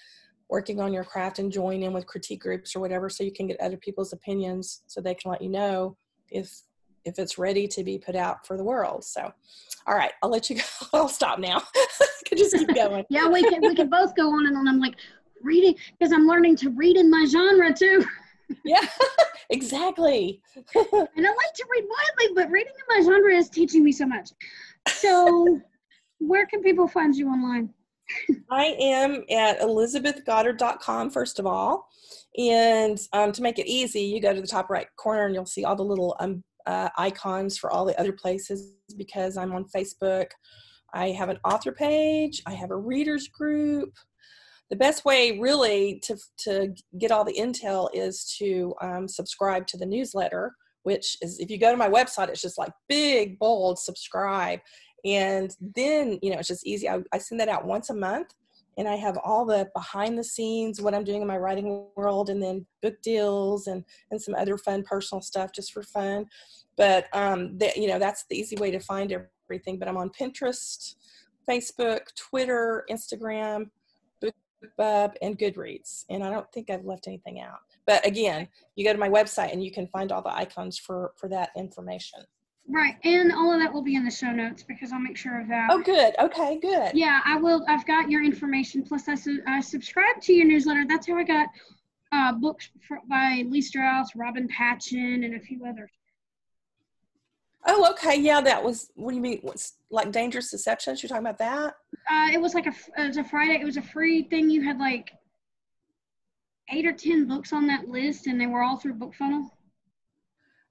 working 0.49 0.81
on 0.81 0.93
your 0.93 1.05
craft 1.05 1.39
and 1.39 1.51
join 1.51 1.83
in 1.83 1.93
with 1.93 2.07
critique 2.07 2.43
groups 2.43 2.77
or 2.77 2.81
whatever 2.81 3.09
so 3.09 3.25
you 3.25 3.33
can 3.33 3.47
get 3.47 3.61
other 3.61 3.79
people's 3.79 4.13
opinions 4.13 4.83
so 4.87 5.01
they 5.01 5.15
can 5.15 5.31
let 5.31 5.41
you 5.41 5.49
know 5.49 5.97
if 6.29 6.61
if 7.05 7.19
it's 7.19 7.39
ready 7.39 7.67
to 7.69 7.83
be 7.85 7.99
put 7.99 8.15
out 8.15 8.47
for 8.47 8.57
the 8.57 8.65
world 8.65 9.05
so 9.05 9.33
all 9.87 9.95
right 9.95 10.13
i'll 10.23 10.31
let 10.31 10.49
you 10.49 10.57
go 10.57 10.63
i'll 10.95 11.09
stop 11.09 11.39
now 11.39 11.63
i 11.77 12.07
could 12.29 12.39
just 12.39 12.57
keep 12.57 12.69
going 12.75 13.05
yeah, 13.09 13.29
we 13.29 13.43
can 13.43 13.61
we 13.61 13.75
can 13.75 13.89
both 13.89 14.15
go 14.17 14.29
on 14.33 14.47
and 14.47 14.57
on. 14.57 14.69
I'm 14.69 14.81
like 14.81 14.95
reading 15.43 15.75
because 15.99 16.13
I'm 16.13 16.27
learning 16.27 16.57
to 16.57 16.71
read 16.71 16.97
in 16.97 17.11
my 17.11 17.27
genre 17.29 17.73
too. 17.73 18.05
yeah 18.65 18.87
exactly 19.51 20.41
And 20.55 21.27
I 21.27 21.31
like 21.31 21.55
to 21.55 21.67
read 21.71 21.85
widely, 21.85 22.35
but 22.35 22.51
reading 22.51 22.73
in 22.73 22.97
my 22.97 23.05
genre 23.05 23.35
is 23.35 23.49
teaching 23.49 23.83
me 23.83 23.93
so 23.93 24.07
much. 24.07 24.31
So, 24.89 25.61
where 26.19 26.47
can 26.47 26.63
people 26.63 26.89
find 26.89 27.15
you 27.15 27.29
online? 27.29 27.73
I 28.51 28.77
am 28.79 29.25
at 29.31 29.61
elizabethgoddard.com, 29.61 31.11
first 31.11 31.39
of 31.39 31.47
all. 31.47 31.89
And 32.39 32.99
um, 33.13 33.33
to 33.33 33.43
make 33.43 33.59
it 33.59 33.67
easy, 33.67 34.03
you 34.03 34.21
go 34.21 34.35
to 34.35 34.41
the 34.41 34.47
top 34.47 34.71
right 34.71 34.87
corner 34.97 35.27
and 35.27 35.35
you'll 35.35 35.47
see 35.47 35.65
all 35.65 35.77
the 35.77 35.83
little 35.83 36.17
um, 36.21 36.43
uh, 36.67 36.89
icons 36.97 37.59
for 37.59 37.71
all 37.71 37.85
the 37.85 37.99
other 37.99 38.13
places 38.13 38.75
because 38.97 39.37
I'm 39.37 39.53
on 39.53 39.65
Facebook. 39.65 40.27
I 40.95 41.09
have 41.09 41.29
an 41.29 41.39
author 41.45 41.73
page, 41.73 42.43
I 42.47 42.55
have 42.55 42.71
a 42.71 42.77
readers 42.77 43.29
group. 43.29 43.93
The 44.71 44.77
best 44.77 45.05
way, 45.05 45.39
really, 45.39 46.01
to, 46.05 46.17
to 46.45 46.75
get 46.99 47.11
all 47.11 47.25
the 47.25 47.39
intel 47.39 47.89
is 47.93 48.35
to 48.39 48.75
um, 48.81 49.09
subscribe 49.09 49.67
to 49.69 49.77
the 49.77 49.87
newsletter, 49.87 50.55
which 50.83 51.17
is, 51.21 51.39
if 51.39 51.51
you 51.51 51.59
go 51.59 51.71
to 51.71 51.77
my 51.77 51.89
website, 51.89 52.29
it's 52.29 52.43
just 52.43 52.59
like 52.59 52.73
big, 52.89 53.39
bold 53.39 53.79
subscribe. 53.79 54.61
And 55.05 55.55
then, 55.77 56.19
you 56.23 56.31
know, 56.31 56.39
it's 56.39 56.49
just 56.49 56.67
easy. 56.67 56.89
I, 56.89 57.01
I 57.13 57.19
send 57.19 57.41
that 57.41 57.49
out 57.49 57.67
once 57.67 57.91
a 57.91 57.95
month 57.95 58.29
and 58.79 58.89
I 58.89 58.97
have 58.97 59.19
all 59.25 59.45
the 59.45 59.69
behind 59.75 60.19
the 60.19 60.25
scenes, 60.25 60.81
what 60.81 60.95
I'm 60.95 61.05
doing 61.05 61.23
in 61.23 61.29
my 61.29 61.37
writing 61.37 61.87
world, 61.97 62.31
and 62.31 62.43
then 62.43 62.67
book 62.81 62.95
deals 63.03 63.67
and 63.67 63.85
and 64.11 64.21
some 64.21 64.35
other 64.35 64.57
fun 64.57 64.83
personal 64.83 65.21
stuff 65.21 65.51
just 65.55 65.73
for 65.73 65.83
fun. 65.83 66.27
But 66.77 67.07
um, 67.13 67.59
that 67.59 67.77
you 67.77 67.89
know 67.89 67.99
that's 67.99 68.25
the 68.29 68.37
easy 68.37 68.57
way 68.57 68.71
to 68.71 68.81
find 68.81 69.13
everything. 69.13 69.79
But 69.79 69.89
I'm 69.89 69.97
on 69.97 70.11
Pinterest, 70.11 70.95
Facebook, 71.49 72.01
Twitter, 72.17 72.85
Instagram, 72.91 73.71
BookBub, 74.23 75.15
and 75.21 75.39
Goodreads, 75.39 76.05
and 76.09 76.25
I 76.25 76.31
don't 76.31 76.51
think 76.53 76.71
I've 76.71 76.85
left 76.85 77.09
anything 77.09 77.41
out. 77.41 77.59
But 77.87 78.07
again, 78.07 78.49
you 78.77 78.85
go 78.85 78.93
to 78.93 78.99
my 78.99 79.09
website 79.09 79.53
and 79.53 79.63
you 79.63 79.73
can 79.73 79.89
find 79.89 80.13
all 80.13 80.23
the 80.23 80.35
icons 80.35 80.79
for 80.79 81.13
for 81.17 81.29
that 81.29 81.51
information. 81.57 82.21
Right, 82.69 82.95
and 83.05 83.33
all 83.33 83.53
of 83.53 83.61
that 83.61 83.73
will 83.73 83.83
be 83.83 83.97
in 83.97 84.05
the 84.05 84.11
show 84.11 84.31
notes 84.31 84.63
because 84.63 84.93
I'll 84.93 85.01
make 85.01 85.17
sure 85.17 85.41
of 85.41 85.49
that. 85.49 85.69
Oh, 85.71 85.83
good. 85.83 86.15
Okay, 86.19 86.59
good. 86.61 86.93
Yeah, 86.95 87.21
I 87.25 87.37
will. 87.37 87.65
I've 87.69 87.87
got 87.87 88.09
your 88.09 88.25
information. 88.25 88.83
Plus, 88.83 89.09
I, 89.09 89.15
su- 89.15 89.43
I 89.47 89.61
subscribe 89.61 90.21
to 90.23 90.33
your 90.33 90.47
newsletter. 90.47 90.85
That's 90.89 91.09
how 91.09 91.17
I 91.17 91.25
got 91.25 91.49
uh, 92.13 92.33
books 92.33 92.71
for, 92.87 92.99
by 93.11 93.45
Lee 93.49 93.61
Strauss, 93.61 94.15
Robin 94.15 94.47
Patchen, 94.49 95.25
and 95.25 95.35
a 95.35 95.41
few 95.41 95.67
others. 95.67 95.91
Oh, 97.67 97.91
okay. 97.93 98.19
Yeah, 98.19 98.41
that 98.41 98.63
was. 98.63 98.91
What 98.95 99.11
do 99.11 99.17
you 99.17 99.23
mean? 99.23 99.41
What's 99.43 99.75
like 99.91 100.13
dangerous 100.13 100.51
deceptions? 100.51 101.03
You're 101.03 101.09
talking 101.09 101.27
about 101.27 101.39
that? 101.39 101.75
Uh, 102.11 102.29
it 102.33 102.41
was 102.41 102.55
like 102.55 102.67
a. 102.67 102.75
It 102.97 103.09
was 103.09 103.17
a 103.17 103.25
Friday. 103.25 103.61
It 103.61 103.65
was 103.65 103.77
a 103.77 103.83
free 103.83 104.23
thing. 104.23 104.49
You 104.49 104.63
had 104.63 104.79
like 104.79 105.11
eight 106.73 106.87
or 106.87 106.93
ten 106.93 107.27
books 107.27 107.53
on 107.53 107.67
that 107.67 107.89
list, 107.89 108.29
and 108.29 108.41
they 108.41 108.47
were 108.47 108.63
all 108.63 108.77
through 108.79 108.95
BookFunnel. 108.95 109.51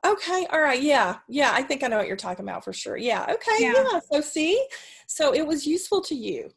Okay, 0.03 0.47
all 0.51 0.59
right, 0.59 0.81
yeah, 0.81 1.17
yeah. 1.27 1.51
I 1.53 1.61
think 1.61 1.83
I 1.83 1.87
know 1.87 1.97
what 1.97 2.07
you're 2.07 2.17
talking 2.17 2.43
about 2.43 2.63
for 2.63 2.73
sure. 2.73 2.97
Yeah, 2.97 3.23
okay, 3.29 3.51
yeah. 3.59 3.73
yeah. 3.75 3.99
So 4.11 4.19
see, 4.19 4.65
so 5.05 5.31
it 5.33 5.45
was 5.45 5.67
useful 5.67 6.01
to 6.01 6.15
you. 6.15 6.49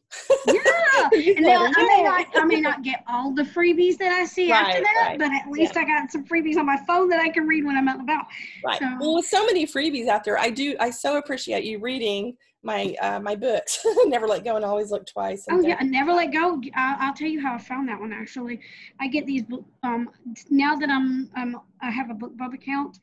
Yeah, 0.47 1.09
and 1.11 1.45
now, 1.45 1.65
I 1.65 1.85
may 1.85 2.03
not, 2.03 2.25
I 2.35 2.45
may 2.45 2.59
not 2.59 2.81
get 2.81 3.03
all 3.07 3.33
the 3.35 3.43
freebies 3.43 3.97
that 3.99 4.11
I 4.11 4.25
see 4.25 4.51
right, 4.51 4.65
after 4.65 4.81
that, 4.81 5.05
right. 5.09 5.19
but 5.19 5.31
at 5.31 5.47
least 5.51 5.75
yeah. 5.75 5.81
I 5.81 5.85
got 5.85 6.11
some 6.11 6.25
freebies 6.25 6.57
on 6.57 6.65
my 6.65 6.77
phone 6.87 7.07
that 7.09 7.19
I 7.19 7.29
can 7.29 7.45
read 7.45 7.65
when 7.65 7.77
I'm 7.77 7.87
out 7.87 7.99
and 7.99 8.09
about. 8.09 8.25
Right. 8.65 8.79
So, 8.79 8.97
well, 8.99 9.15
with 9.15 9.27
so 9.27 9.45
many 9.45 9.67
freebies 9.67 10.07
out 10.07 10.23
there, 10.23 10.39
I 10.39 10.49
do. 10.49 10.75
I 10.79 10.89
so 10.89 11.17
appreciate 11.17 11.65
you 11.65 11.77
reading 11.77 12.35
my 12.65 12.95
uh, 12.99 13.19
my 13.19 13.35
books. 13.35 13.85
never 14.07 14.27
let 14.27 14.43
go 14.43 14.55
and 14.55 14.65
always 14.65 14.89
look 14.89 15.05
twice. 15.05 15.45
Oh 15.51 15.61
yeah, 15.61 15.77
never 15.83 16.13
let 16.13 16.33
go. 16.33 16.59
I'll, 16.73 16.97
I'll, 16.99 17.13
tell 17.13 17.27
you 17.27 17.39
how 17.39 17.53
I 17.53 17.57
found 17.59 17.87
that 17.89 17.99
one. 17.99 18.11
Actually, 18.11 18.59
I 18.99 19.07
get 19.07 19.27
these 19.27 19.43
um 19.83 20.09
now 20.49 20.75
that 20.75 20.89
I'm 20.89 21.29
um 21.37 21.61
I 21.81 21.91
have 21.91 22.09
a 22.09 22.15
BookBub 22.15 22.55
account. 22.55 22.99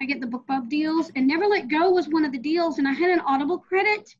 I 0.00 0.04
get 0.04 0.20
the 0.20 0.26
BookBub 0.26 0.68
deals, 0.68 1.10
and 1.16 1.26
Never 1.26 1.46
Let 1.46 1.68
Go 1.68 1.90
was 1.90 2.08
one 2.08 2.24
of 2.24 2.32
the 2.32 2.38
deals, 2.38 2.78
and 2.78 2.86
I 2.86 2.92
had 2.92 3.10
an 3.10 3.20
Audible 3.20 3.58
credit, 3.58 4.14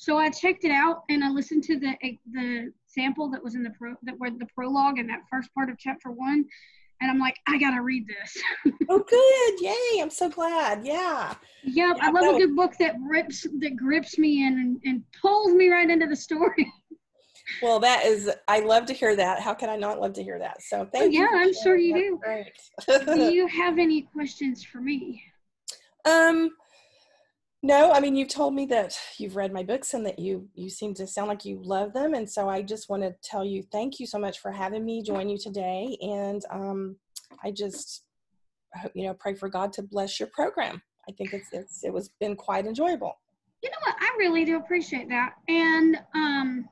so 0.00 0.16
I 0.16 0.30
checked 0.30 0.64
it 0.64 0.70
out 0.70 1.04
and 1.10 1.22
I 1.22 1.28
listened 1.28 1.62
to 1.64 1.78
the 1.78 1.94
the 2.32 2.72
sample 2.86 3.28
that 3.30 3.44
was 3.44 3.54
in 3.54 3.62
the 3.62 3.70
pro 3.78 3.94
that 4.02 4.18
were 4.18 4.30
the 4.30 4.46
prologue 4.54 4.98
and 4.98 5.08
that 5.10 5.20
first 5.30 5.52
part 5.54 5.68
of 5.68 5.76
chapter 5.78 6.10
one, 6.10 6.46
and 7.02 7.10
I'm 7.10 7.18
like, 7.18 7.36
I 7.46 7.58
gotta 7.58 7.82
read 7.82 8.06
this. 8.06 8.42
oh, 8.88 8.98
good! 8.98 9.60
Yay! 9.60 10.02
I'm 10.02 10.08
so 10.08 10.30
glad. 10.30 10.86
Yeah. 10.86 11.34
Yep, 11.64 11.96
yeah, 11.98 12.06
I 12.06 12.10
love 12.10 12.34
a 12.34 12.38
good 12.38 12.56
book 12.56 12.72
that 12.78 12.94
rips 13.06 13.46
that 13.58 13.76
grips 13.76 14.18
me 14.18 14.46
in 14.46 14.54
and, 14.54 14.80
and 14.84 15.02
pulls 15.20 15.52
me 15.52 15.68
right 15.68 15.88
into 15.88 16.06
the 16.06 16.16
story. 16.16 16.72
Well, 17.62 17.80
that 17.80 18.04
is, 18.04 18.30
I 18.48 18.60
love 18.60 18.86
to 18.86 18.92
hear 18.92 19.16
that. 19.16 19.40
How 19.40 19.54
can 19.54 19.68
I 19.68 19.76
not 19.76 20.00
love 20.00 20.12
to 20.14 20.22
hear 20.22 20.38
that? 20.38 20.62
So 20.62 20.88
thank 20.92 21.04
oh, 21.04 21.08
you. 21.08 21.20
Yeah, 21.20 21.28
I'm 21.32 21.52
sure 21.52 21.76
you 21.76 21.94
do. 21.94 22.20
Great. 22.22 23.06
do 23.16 23.30
you 23.32 23.46
have 23.46 23.78
any 23.78 24.02
questions 24.02 24.64
for 24.64 24.80
me? 24.80 25.22
Um, 26.04 26.50
no, 27.62 27.92
I 27.92 28.00
mean 28.00 28.16
you've 28.16 28.28
told 28.28 28.54
me 28.54 28.64
that 28.66 28.98
you've 29.18 29.36
read 29.36 29.52
my 29.52 29.62
books 29.62 29.92
and 29.92 30.04
that 30.06 30.18
you 30.18 30.48
you 30.54 30.70
seem 30.70 30.94
to 30.94 31.06
sound 31.06 31.28
like 31.28 31.44
you 31.44 31.60
love 31.62 31.92
them, 31.92 32.14
and 32.14 32.28
so 32.28 32.48
I 32.48 32.62
just 32.62 32.88
want 32.88 33.02
to 33.02 33.14
tell 33.22 33.44
you 33.44 33.62
thank 33.70 34.00
you 34.00 34.06
so 34.06 34.18
much 34.18 34.38
for 34.38 34.50
having 34.50 34.84
me 34.84 35.02
join 35.02 35.28
you 35.28 35.36
today, 35.36 35.98
and 36.00 36.42
um, 36.50 36.96
I 37.44 37.50
just 37.50 38.04
you 38.94 39.04
know 39.04 39.14
pray 39.14 39.34
for 39.34 39.50
God 39.50 39.74
to 39.74 39.82
bless 39.82 40.18
your 40.18 40.30
program. 40.32 40.80
I 41.06 41.12
think 41.12 41.34
it's 41.34 41.48
it's 41.52 41.84
it 41.84 41.92
was 41.92 42.08
been 42.18 42.34
quite 42.34 42.66
enjoyable. 42.66 43.18
You 43.62 43.68
know 43.68 43.76
what? 43.84 43.96
I 44.00 44.10
really 44.18 44.46
do 44.46 44.56
appreciate 44.56 45.10
that, 45.10 45.34
and 45.48 46.00
um, 46.14 46.66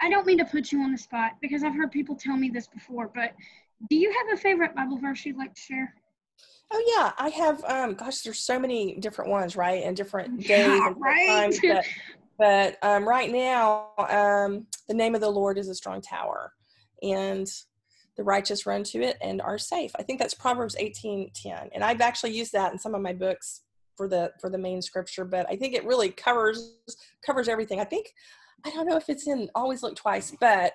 I 0.00 0.10
don't 0.10 0.26
mean 0.26 0.38
to 0.38 0.44
put 0.44 0.72
you 0.72 0.80
on 0.82 0.92
the 0.92 0.98
spot 0.98 1.32
because 1.40 1.62
I've 1.62 1.74
heard 1.74 1.90
people 1.90 2.14
tell 2.14 2.36
me 2.36 2.50
this 2.50 2.66
before, 2.66 3.10
but 3.14 3.32
do 3.88 3.96
you 3.96 4.12
have 4.12 4.38
a 4.38 4.40
favorite 4.40 4.74
Bible 4.74 4.98
verse 4.98 5.24
you'd 5.24 5.36
like 5.36 5.54
to 5.54 5.60
share? 5.60 5.94
Oh 6.72 6.94
yeah, 6.96 7.12
I 7.18 7.28
have. 7.30 7.64
Um, 7.64 7.94
gosh, 7.94 8.22
there's 8.22 8.40
so 8.40 8.58
many 8.58 8.96
different 8.96 9.30
ones, 9.30 9.56
right? 9.56 9.84
And 9.84 9.96
different 9.96 10.40
days 10.46 10.48
yeah, 10.48 10.88
and 10.88 10.96
right? 10.98 11.28
times. 11.28 11.60
But, 11.62 11.84
but 12.38 12.78
um, 12.82 13.06
right 13.06 13.30
now, 13.30 13.90
um, 13.98 14.66
the 14.88 14.94
name 14.94 15.14
of 15.14 15.20
the 15.20 15.30
Lord 15.30 15.58
is 15.58 15.68
a 15.68 15.74
strong 15.74 16.00
tower, 16.00 16.52
and 17.02 17.46
the 18.16 18.24
righteous 18.24 18.66
run 18.66 18.84
to 18.84 19.02
it 19.02 19.16
and 19.20 19.40
are 19.42 19.58
safe. 19.58 19.92
I 19.96 20.02
think 20.02 20.18
that's 20.18 20.34
Proverbs 20.34 20.76
18:10, 20.80 21.70
and 21.74 21.84
I've 21.84 22.00
actually 22.00 22.32
used 22.32 22.52
that 22.52 22.72
in 22.72 22.78
some 22.78 22.94
of 22.94 23.02
my 23.02 23.12
books 23.12 23.62
for 23.96 24.08
the 24.08 24.32
for 24.40 24.50
the 24.50 24.58
main 24.58 24.82
scripture. 24.82 25.24
But 25.24 25.46
I 25.48 25.56
think 25.56 25.74
it 25.74 25.84
really 25.84 26.10
covers 26.10 26.76
covers 27.24 27.48
everything. 27.48 27.80
I 27.80 27.84
think 27.84 28.12
I 28.64 28.70
don't 28.70 28.86
know 28.86 28.96
if 28.96 29.08
it's 29.08 29.26
in 29.26 29.48
always 29.54 29.82
look 29.82 29.96
twice, 29.96 30.34
but 30.40 30.72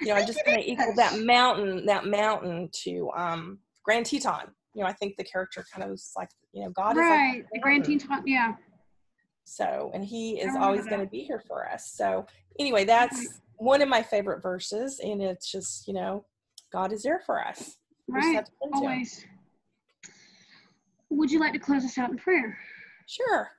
you 0.00 0.08
know, 0.08 0.14
I 0.14 0.24
just 0.24 0.44
kind 0.44 0.58
of 0.58 0.64
equal 0.64 0.92
that 0.96 1.20
mountain, 1.24 1.86
that 1.86 2.06
mountain 2.06 2.70
to 2.84 3.10
um, 3.16 3.58
Grand 3.84 4.06
Teton. 4.06 4.50
You 4.74 4.82
know, 4.82 4.88
I 4.88 4.92
think 4.92 5.16
the 5.16 5.24
character 5.24 5.64
kind 5.72 5.84
of 5.84 5.90
was 5.90 6.12
like, 6.16 6.30
you 6.52 6.62
know, 6.62 6.70
God 6.70 6.96
right. 6.96 7.30
is 7.30 7.34
like 7.36 7.46
the 7.52 7.58
Grand 7.60 7.84
Teton, 7.84 8.22
yeah. 8.26 8.54
So, 9.44 9.90
and 9.94 10.04
He 10.04 10.40
is 10.40 10.54
always 10.56 10.84
going 10.86 11.00
to 11.00 11.06
be 11.06 11.22
here 11.22 11.42
for 11.46 11.68
us. 11.68 11.92
So, 11.92 12.26
anyway, 12.58 12.84
that's 12.84 13.40
one 13.56 13.82
of 13.82 13.88
my 13.88 14.02
favorite 14.02 14.42
verses, 14.42 15.00
and 15.02 15.22
it's 15.22 15.50
just, 15.50 15.88
you 15.88 15.94
know, 15.94 16.24
God 16.72 16.92
is 16.92 17.02
there 17.02 17.22
for 17.24 17.44
us. 17.44 17.76
Right, 18.08 18.46
always. 18.60 19.24
Would 21.10 21.30
you 21.30 21.40
like 21.40 21.54
to 21.54 21.58
close 21.58 21.84
us 21.84 21.98
out 21.98 22.10
in 22.10 22.16
prayer? 22.16 22.58
Sure. 23.06 23.50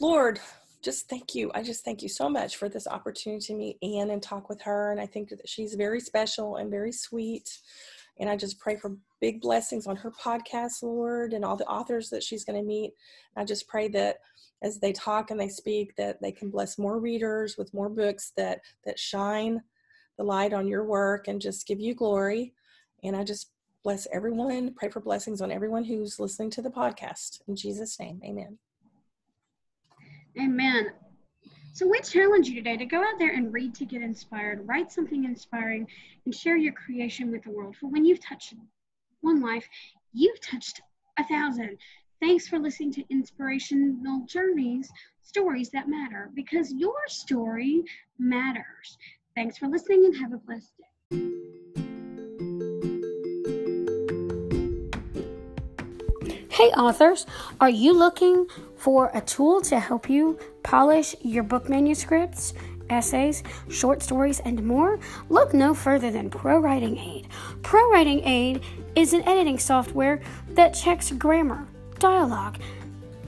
Lord, 0.00 0.40
just 0.82 1.08
thank 1.08 1.34
you. 1.34 1.50
I 1.54 1.62
just 1.62 1.84
thank 1.84 2.02
you 2.02 2.08
so 2.08 2.28
much 2.28 2.56
for 2.56 2.68
this 2.68 2.86
opportunity 2.86 3.44
to 3.46 3.54
meet 3.54 3.78
Ann 3.82 4.10
and 4.10 4.22
talk 4.22 4.48
with 4.48 4.62
her. 4.62 4.92
And 4.92 5.00
I 5.00 5.06
think 5.06 5.28
that 5.30 5.48
she's 5.48 5.74
very 5.74 6.00
special 6.00 6.56
and 6.56 6.70
very 6.70 6.92
sweet. 6.92 7.58
And 8.20 8.28
I 8.28 8.36
just 8.36 8.58
pray 8.58 8.76
for 8.76 8.96
big 9.20 9.40
blessings 9.40 9.86
on 9.86 9.96
her 9.96 10.10
podcast, 10.10 10.82
Lord, 10.82 11.32
and 11.32 11.44
all 11.44 11.56
the 11.56 11.66
authors 11.66 12.10
that 12.10 12.22
she's 12.22 12.44
going 12.44 12.58
to 12.58 12.66
meet. 12.66 12.92
I 13.36 13.44
just 13.44 13.68
pray 13.68 13.88
that 13.88 14.18
as 14.62 14.78
they 14.78 14.92
talk 14.92 15.30
and 15.30 15.38
they 15.38 15.48
speak, 15.48 15.94
that 15.96 16.20
they 16.20 16.32
can 16.32 16.50
bless 16.50 16.78
more 16.78 16.98
readers 16.98 17.56
with 17.56 17.74
more 17.74 17.88
books 17.88 18.32
that 18.36 18.60
that 18.84 18.98
shine 18.98 19.62
the 20.16 20.24
light 20.24 20.52
on 20.52 20.66
your 20.66 20.84
work 20.84 21.28
and 21.28 21.40
just 21.40 21.66
give 21.66 21.80
you 21.80 21.94
glory. 21.94 22.52
And 23.04 23.14
I 23.16 23.22
just 23.22 23.52
bless 23.84 24.08
everyone. 24.12 24.74
Pray 24.74 24.88
for 24.88 25.00
blessings 25.00 25.40
on 25.40 25.52
everyone 25.52 25.84
who's 25.84 26.18
listening 26.18 26.50
to 26.50 26.62
the 26.62 26.70
podcast. 26.70 27.40
In 27.46 27.54
Jesus' 27.54 27.98
name, 28.00 28.20
Amen. 28.24 28.58
Amen. 30.40 30.90
So 31.72 31.86
we 31.86 32.00
challenge 32.00 32.48
you 32.48 32.54
today 32.54 32.76
to 32.76 32.84
go 32.84 33.00
out 33.00 33.18
there 33.18 33.32
and 33.32 33.52
read 33.52 33.74
to 33.76 33.84
get 33.84 34.02
inspired, 34.02 34.66
write 34.66 34.92
something 34.92 35.24
inspiring, 35.24 35.86
and 36.24 36.34
share 36.34 36.56
your 36.56 36.72
creation 36.72 37.30
with 37.30 37.42
the 37.44 37.50
world. 37.50 37.76
For 37.76 37.88
when 37.88 38.04
you've 38.04 38.24
touched 38.24 38.54
one 39.20 39.40
life, 39.40 39.68
you've 40.12 40.40
touched 40.40 40.80
a 41.18 41.24
thousand. 41.24 41.78
Thanks 42.20 42.48
for 42.48 42.58
listening 42.58 42.92
to 42.94 43.04
Inspirational 43.10 44.24
Journeys, 44.26 44.90
Stories 45.22 45.70
That 45.70 45.88
Matter, 45.88 46.30
because 46.34 46.72
your 46.72 47.06
story 47.06 47.84
matters. 48.18 48.98
Thanks 49.36 49.58
for 49.58 49.68
listening 49.68 50.04
and 50.04 50.16
have 50.16 50.32
a 50.32 50.38
blessed 50.38 50.76
day. 50.78 50.87
Hey, 56.58 56.72
authors, 56.72 57.24
are 57.60 57.70
you 57.70 57.92
looking 57.92 58.48
for 58.76 59.12
a 59.14 59.20
tool 59.20 59.60
to 59.60 59.78
help 59.78 60.10
you 60.10 60.40
polish 60.64 61.14
your 61.20 61.44
book 61.44 61.68
manuscripts, 61.68 62.52
essays, 62.90 63.44
short 63.70 64.02
stories, 64.02 64.40
and 64.40 64.64
more? 64.64 64.98
Look 65.28 65.54
no 65.54 65.72
further 65.72 66.10
than 66.10 66.30
ProWritingAid. 66.30 67.26
Pro 67.62 67.88
Writing 67.92 68.24
Aid 68.24 68.64
is 68.96 69.12
an 69.12 69.22
editing 69.22 69.60
software 69.60 70.20
that 70.54 70.70
checks 70.70 71.12
grammar, 71.12 71.64
dialogue, 72.00 72.58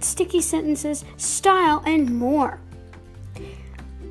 sticky 0.00 0.40
sentences, 0.40 1.04
style, 1.16 1.84
and 1.86 2.12
more. 2.12 2.58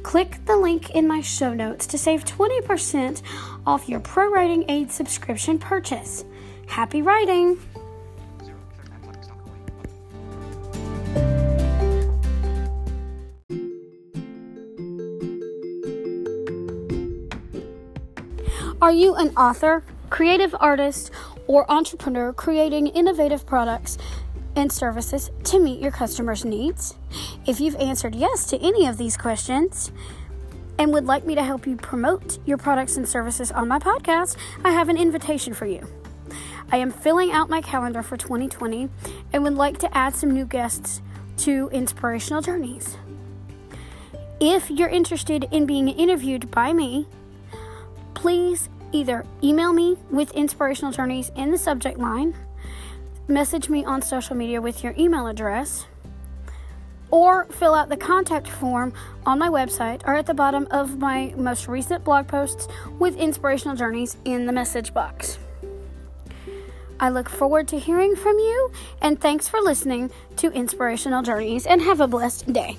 Click 0.01 0.37
the 0.45 0.55
link 0.55 0.91
in 0.91 1.05
my 1.05 1.19
show 1.19 1.53
notes 1.53 1.85
to 1.87 1.97
save 1.97 2.23
20% 2.23 3.21
off 3.67 3.89
your 3.89 3.99
ProWritingAid 3.99 4.89
subscription 4.91 5.59
purchase. 5.59 6.23
Happy 6.67 7.01
writing! 7.01 7.59
Are 18.89 19.01
you 19.01 19.13
an 19.13 19.37
author, 19.37 19.83
creative 20.09 20.55
artist, 20.59 21.11
or 21.45 21.71
entrepreneur 21.71 22.33
creating 22.33 22.87
innovative 22.87 23.45
products 23.45 23.99
and 24.55 24.71
services 24.71 25.29
to 25.43 25.59
meet 25.59 25.79
your 25.79 25.91
customers' 25.91 26.43
needs? 26.43 26.95
If 27.45 27.59
you've 27.59 27.75
answered 27.75 28.15
yes 28.15 28.47
to 28.47 28.57
any 28.57 28.87
of 28.87 28.97
these 28.97 29.15
questions 29.15 29.91
and 30.79 30.91
would 30.91 31.05
like 31.05 31.23
me 31.23 31.35
to 31.35 31.43
help 31.43 31.67
you 31.67 31.75
promote 31.75 32.39
your 32.47 32.57
products 32.57 32.97
and 32.97 33.07
services 33.07 33.51
on 33.51 33.67
my 33.67 33.77
podcast, 33.77 34.37
I 34.65 34.71
have 34.71 34.89
an 34.89 34.97
invitation 34.97 35.53
for 35.53 35.67
you. 35.67 35.87
I 36.71 36.77
am 36.77 36.89
filling 36.89 37.31
out 37.31 37.47
my 37.47 37.61
calendar 37.61 38.01
for 38.01 38.17
2020 38.17 38.89
and 39.31 39.43
would 39.43 39.53
like 39.53 39.77
to 39.81 39.95
add 39.95 40.15
some 40.15 40.31
new 40.31 40.45
guests 40.45 41.03
to 41.37 41.69
Inspirational 41.71 42.41
Journeys. 42.41 42.97
If 44.39 44.71
you're 44.71 44.89
interested 44.89 45.47
in 45.51 45.67
being 45.67 45.89
interviewed 45.89 46.49
by 46.49 46.73
me, 46.73 47.05
please 48.15 48.67
either 48.91 49.25
email 49.43 49.73
me 49.73 49.97
with 50.09 50.31
inspirational 50.31 50.91
journeys 50.91 51.31
in 51.35 51.51
the 51.51 51.57
subject 51.57 51.97
line, 51.97 52.35
message 53.27 53.69
me 53.69 53.85
on 53.85 54.01
social 54.01 54.35
media 54.35 54.61
with 54.61 54.83
your 54.83 54.93
email 54.97 55.27
address, 55.27 55.85
or 57.11 57.45
fill 57.45 57.73
out 57.73 57.89
the 57.89 57.97
contact 57.97 58.47
form 58.47 58.93
on 59.25 59.39
my 59.39 59.49
website 59.49 60.01
or 60.05 60.15
at 60.15 60.25
the 60.25 60.33
bottom 60.33 60.67
of 60.71 60.99
my 60.99 61.33
most 61.35 61.67
recent 61.67 62.03
blog 62.03 62.27
posts 62.27 62.67
with 62.99 63.17
inspirational 63.17 63.75
journeys 63.75 64.17
in 64.25 64.45
the 64.45 64.53
message 64.53 64.93
box. 64.93 65.39
I 66.99 67.09
look 67.09 67.29
forward 67.29 67.67
to 67.69 67.79
hearing 67.79 68.15
from 68.15 68.37
you, 68.37 68.71
and 69.01 69.19
thanks 69.19 69.47
for 69.47 69.61
listening 69.61 70.11
to 70.35 70.51
Inspirational 70.51 71.23
Journeys, 71.23 71.65
and 71.65 71.81
have 71.81 72.01
a 72.01 72.07
blessed 72.07 72.51
day. 72.51 72.75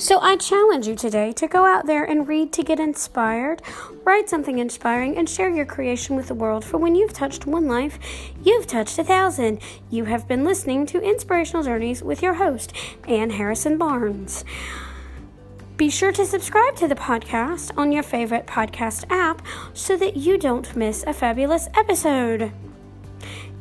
So 0.00 0.18
I 0.18 0.36
challenge 0.36 0.88
you 0.88 0.94
today 0.94 1.30
to 1.32 1.46
go 1.46 1.66
out 1.66 1.84
there 1.84 2.04
and 2.04 2.26
read 2.26 2.54
to 2.54 2.62
get 2.62 2.80
inspired, 2.80 3.60
write 4.02 4.30
something 4.30 4.58
inspiring, 4.58 5.14
and 5.14 5.28
share 5.28 5.50
your 5.50 5.66
creation 5.66 6.16
with 6.16 6.28
the 6.28 6.34
world. 6.34 6.64
For 6.64 6.78
when 6.78 6.94
you've 6.94 7.12
touched 7.12 7.44
one 7.44 7.68
life, 7.68 7.98
you've 8.42 8.66
touched 8.66 8.98
a 8.98 9.04
thousand. 9.04 9.60
You 9.90 10.06
have 10.06 10.26
been 10.26 10.42
listening 10.42 10.86
to 10.86 11.02
Inspirational 11.02 11.64
Journeys 11.64 12.02
with 12.02 12.22
your 12.22 12.32
host, 12.32 12.72
Ann 13.06 13.28
Harrison 13.28 13.76
Barnes. 13.76 14.42
Be 15.76 15.90
sure 15.90 16.12
to 16.12 16.24
subscribe 16.24 16.76
to 16.76 16.88
the 16.88 16.94
podcast 16.94 17.70
on 17.76 17.92
your 17.92 18.02
favorite 18.02 18.46
podcast 18.46 19.04
app 19.10 19.42
so 19.74 19.98
that 19.98 20.16
you 20.16 20.38
don't 20.38 20.74
miss 20.74 21.04
a 21.06 21.12
fabulous 21.12 21.68
episode. 21.76 22.52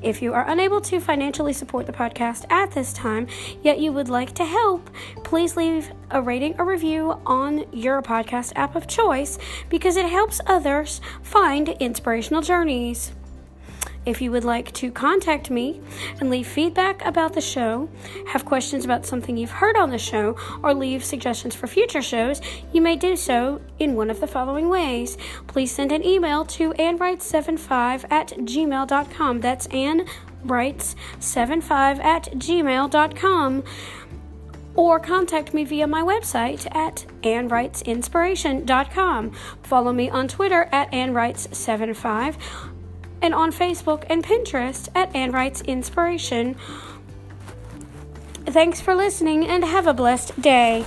If 0.02 0.22
you 0.22 0.34
are 0.34 0.48
unable 0.48 0.80
to 0.82 1.00
financially 1.00 1.54
support 1.54 1.86
the 1.86 1.92
podcast 1.92 2.46
at 2.50 2.72
this 2.72 2.94
time, 2.94 3.28
yet 3.62 3.80
you 3.80 3.92
would 3.92 4.10
like 4.10 4.34
to 4.36 4.46
help, 4.46 4.90
please 5.24 5.58
leave 5.58 5.92
a 6.12 6.22
rating 6.22 6.56
or 6.58 6.66
review 6.66 7.20
on 7.26 7.66
your 7.74 8.02
podcast 8.02 8.54
app 8.56 8.76
of 8.76 8.88
choice 8.88 9.38
because 9.70 9.98
it 9.98 10.06
helps 10.06 10.40
others 10.46 11.02
find 11.22 11.70
inspirational 11.70 12.42
journeys. 12.42 13.12
If 14.10 14.22
you 14.22 14.32
would 14.32 14.44
like 14.44 14.74
to 14.74 14.90
contact 14.90 15.52
me 15.52 15.80
and 16.20 16.32
leave 16.32 16.48
feedback 16.48 17.06
about 17.06 17.34
the 17.34 17.42
show, 17.42 17.88
have 18.30 18.44
questions 18.44 18.84
about 18.84 19.06
something 19.06 19.38
you've 19.38 19.52
heard 19.52 19.78
on 19.78 19.92
the 19.92 20.00
show, 20.00 20.36
or 20.64 20.74
leave 20.74 21.04
suggestions 21.04 21.54
for 21.54 21.68
future 21.68 22.02
shows, 22.02 22.42
you 22.74 22.82
may 22.82 22.96
do 22.96 23.16
so 23.16 23.62
in 23.78 23.94
one 23.94 24.10
of 24.10 24.20
the 24.20 24.26
following 24.26 24.68
ways. 24.68 25.16
Please 25.46 25.72
send 25.72 25.92
an 25.92 26.04
email 26.04 26.44
to 26.46 26.74
annwrites75 26.74 28.12
at 28.12 28.30
gmail.com. 28.30 29.42
That's 29.42 29.68
annwrites75 29.68 32.04
at 32.04 32.32
gmail.com 32.32 33.64
or 34.76 35.00
contact 35.00 35.54
me 35.54 35.64
via 35.66 35.86
my 35.86 36.02
website 36.02 36.66
at 36.76 37.06
annwritesinspiration.com. 37.22 39.32
Follow 39.62 39.94
me 39.94 40.10
on 40.10 40.28
Twitter 40.28 40.68
at 40.72 40.92
annwrites75 40.92 42.38
and 43.22 43.34
on 43.34 43.52
Facebook 43.52 44.06
and 44.10 44.24
Pinterest 44.24 44.90
at 44.96 45.16
Ann 45.16 45.32
Writes 45.32 45.62
Inspiration. 45.62 46.56
Thanks 48.46 48.82
for 48.82 48.96
listening 48.96 49.46
and 49.46 49.64
have 49.64 49.88
a 49.88 49.94
blessed 49.94 50.42
day. 50.42 50.86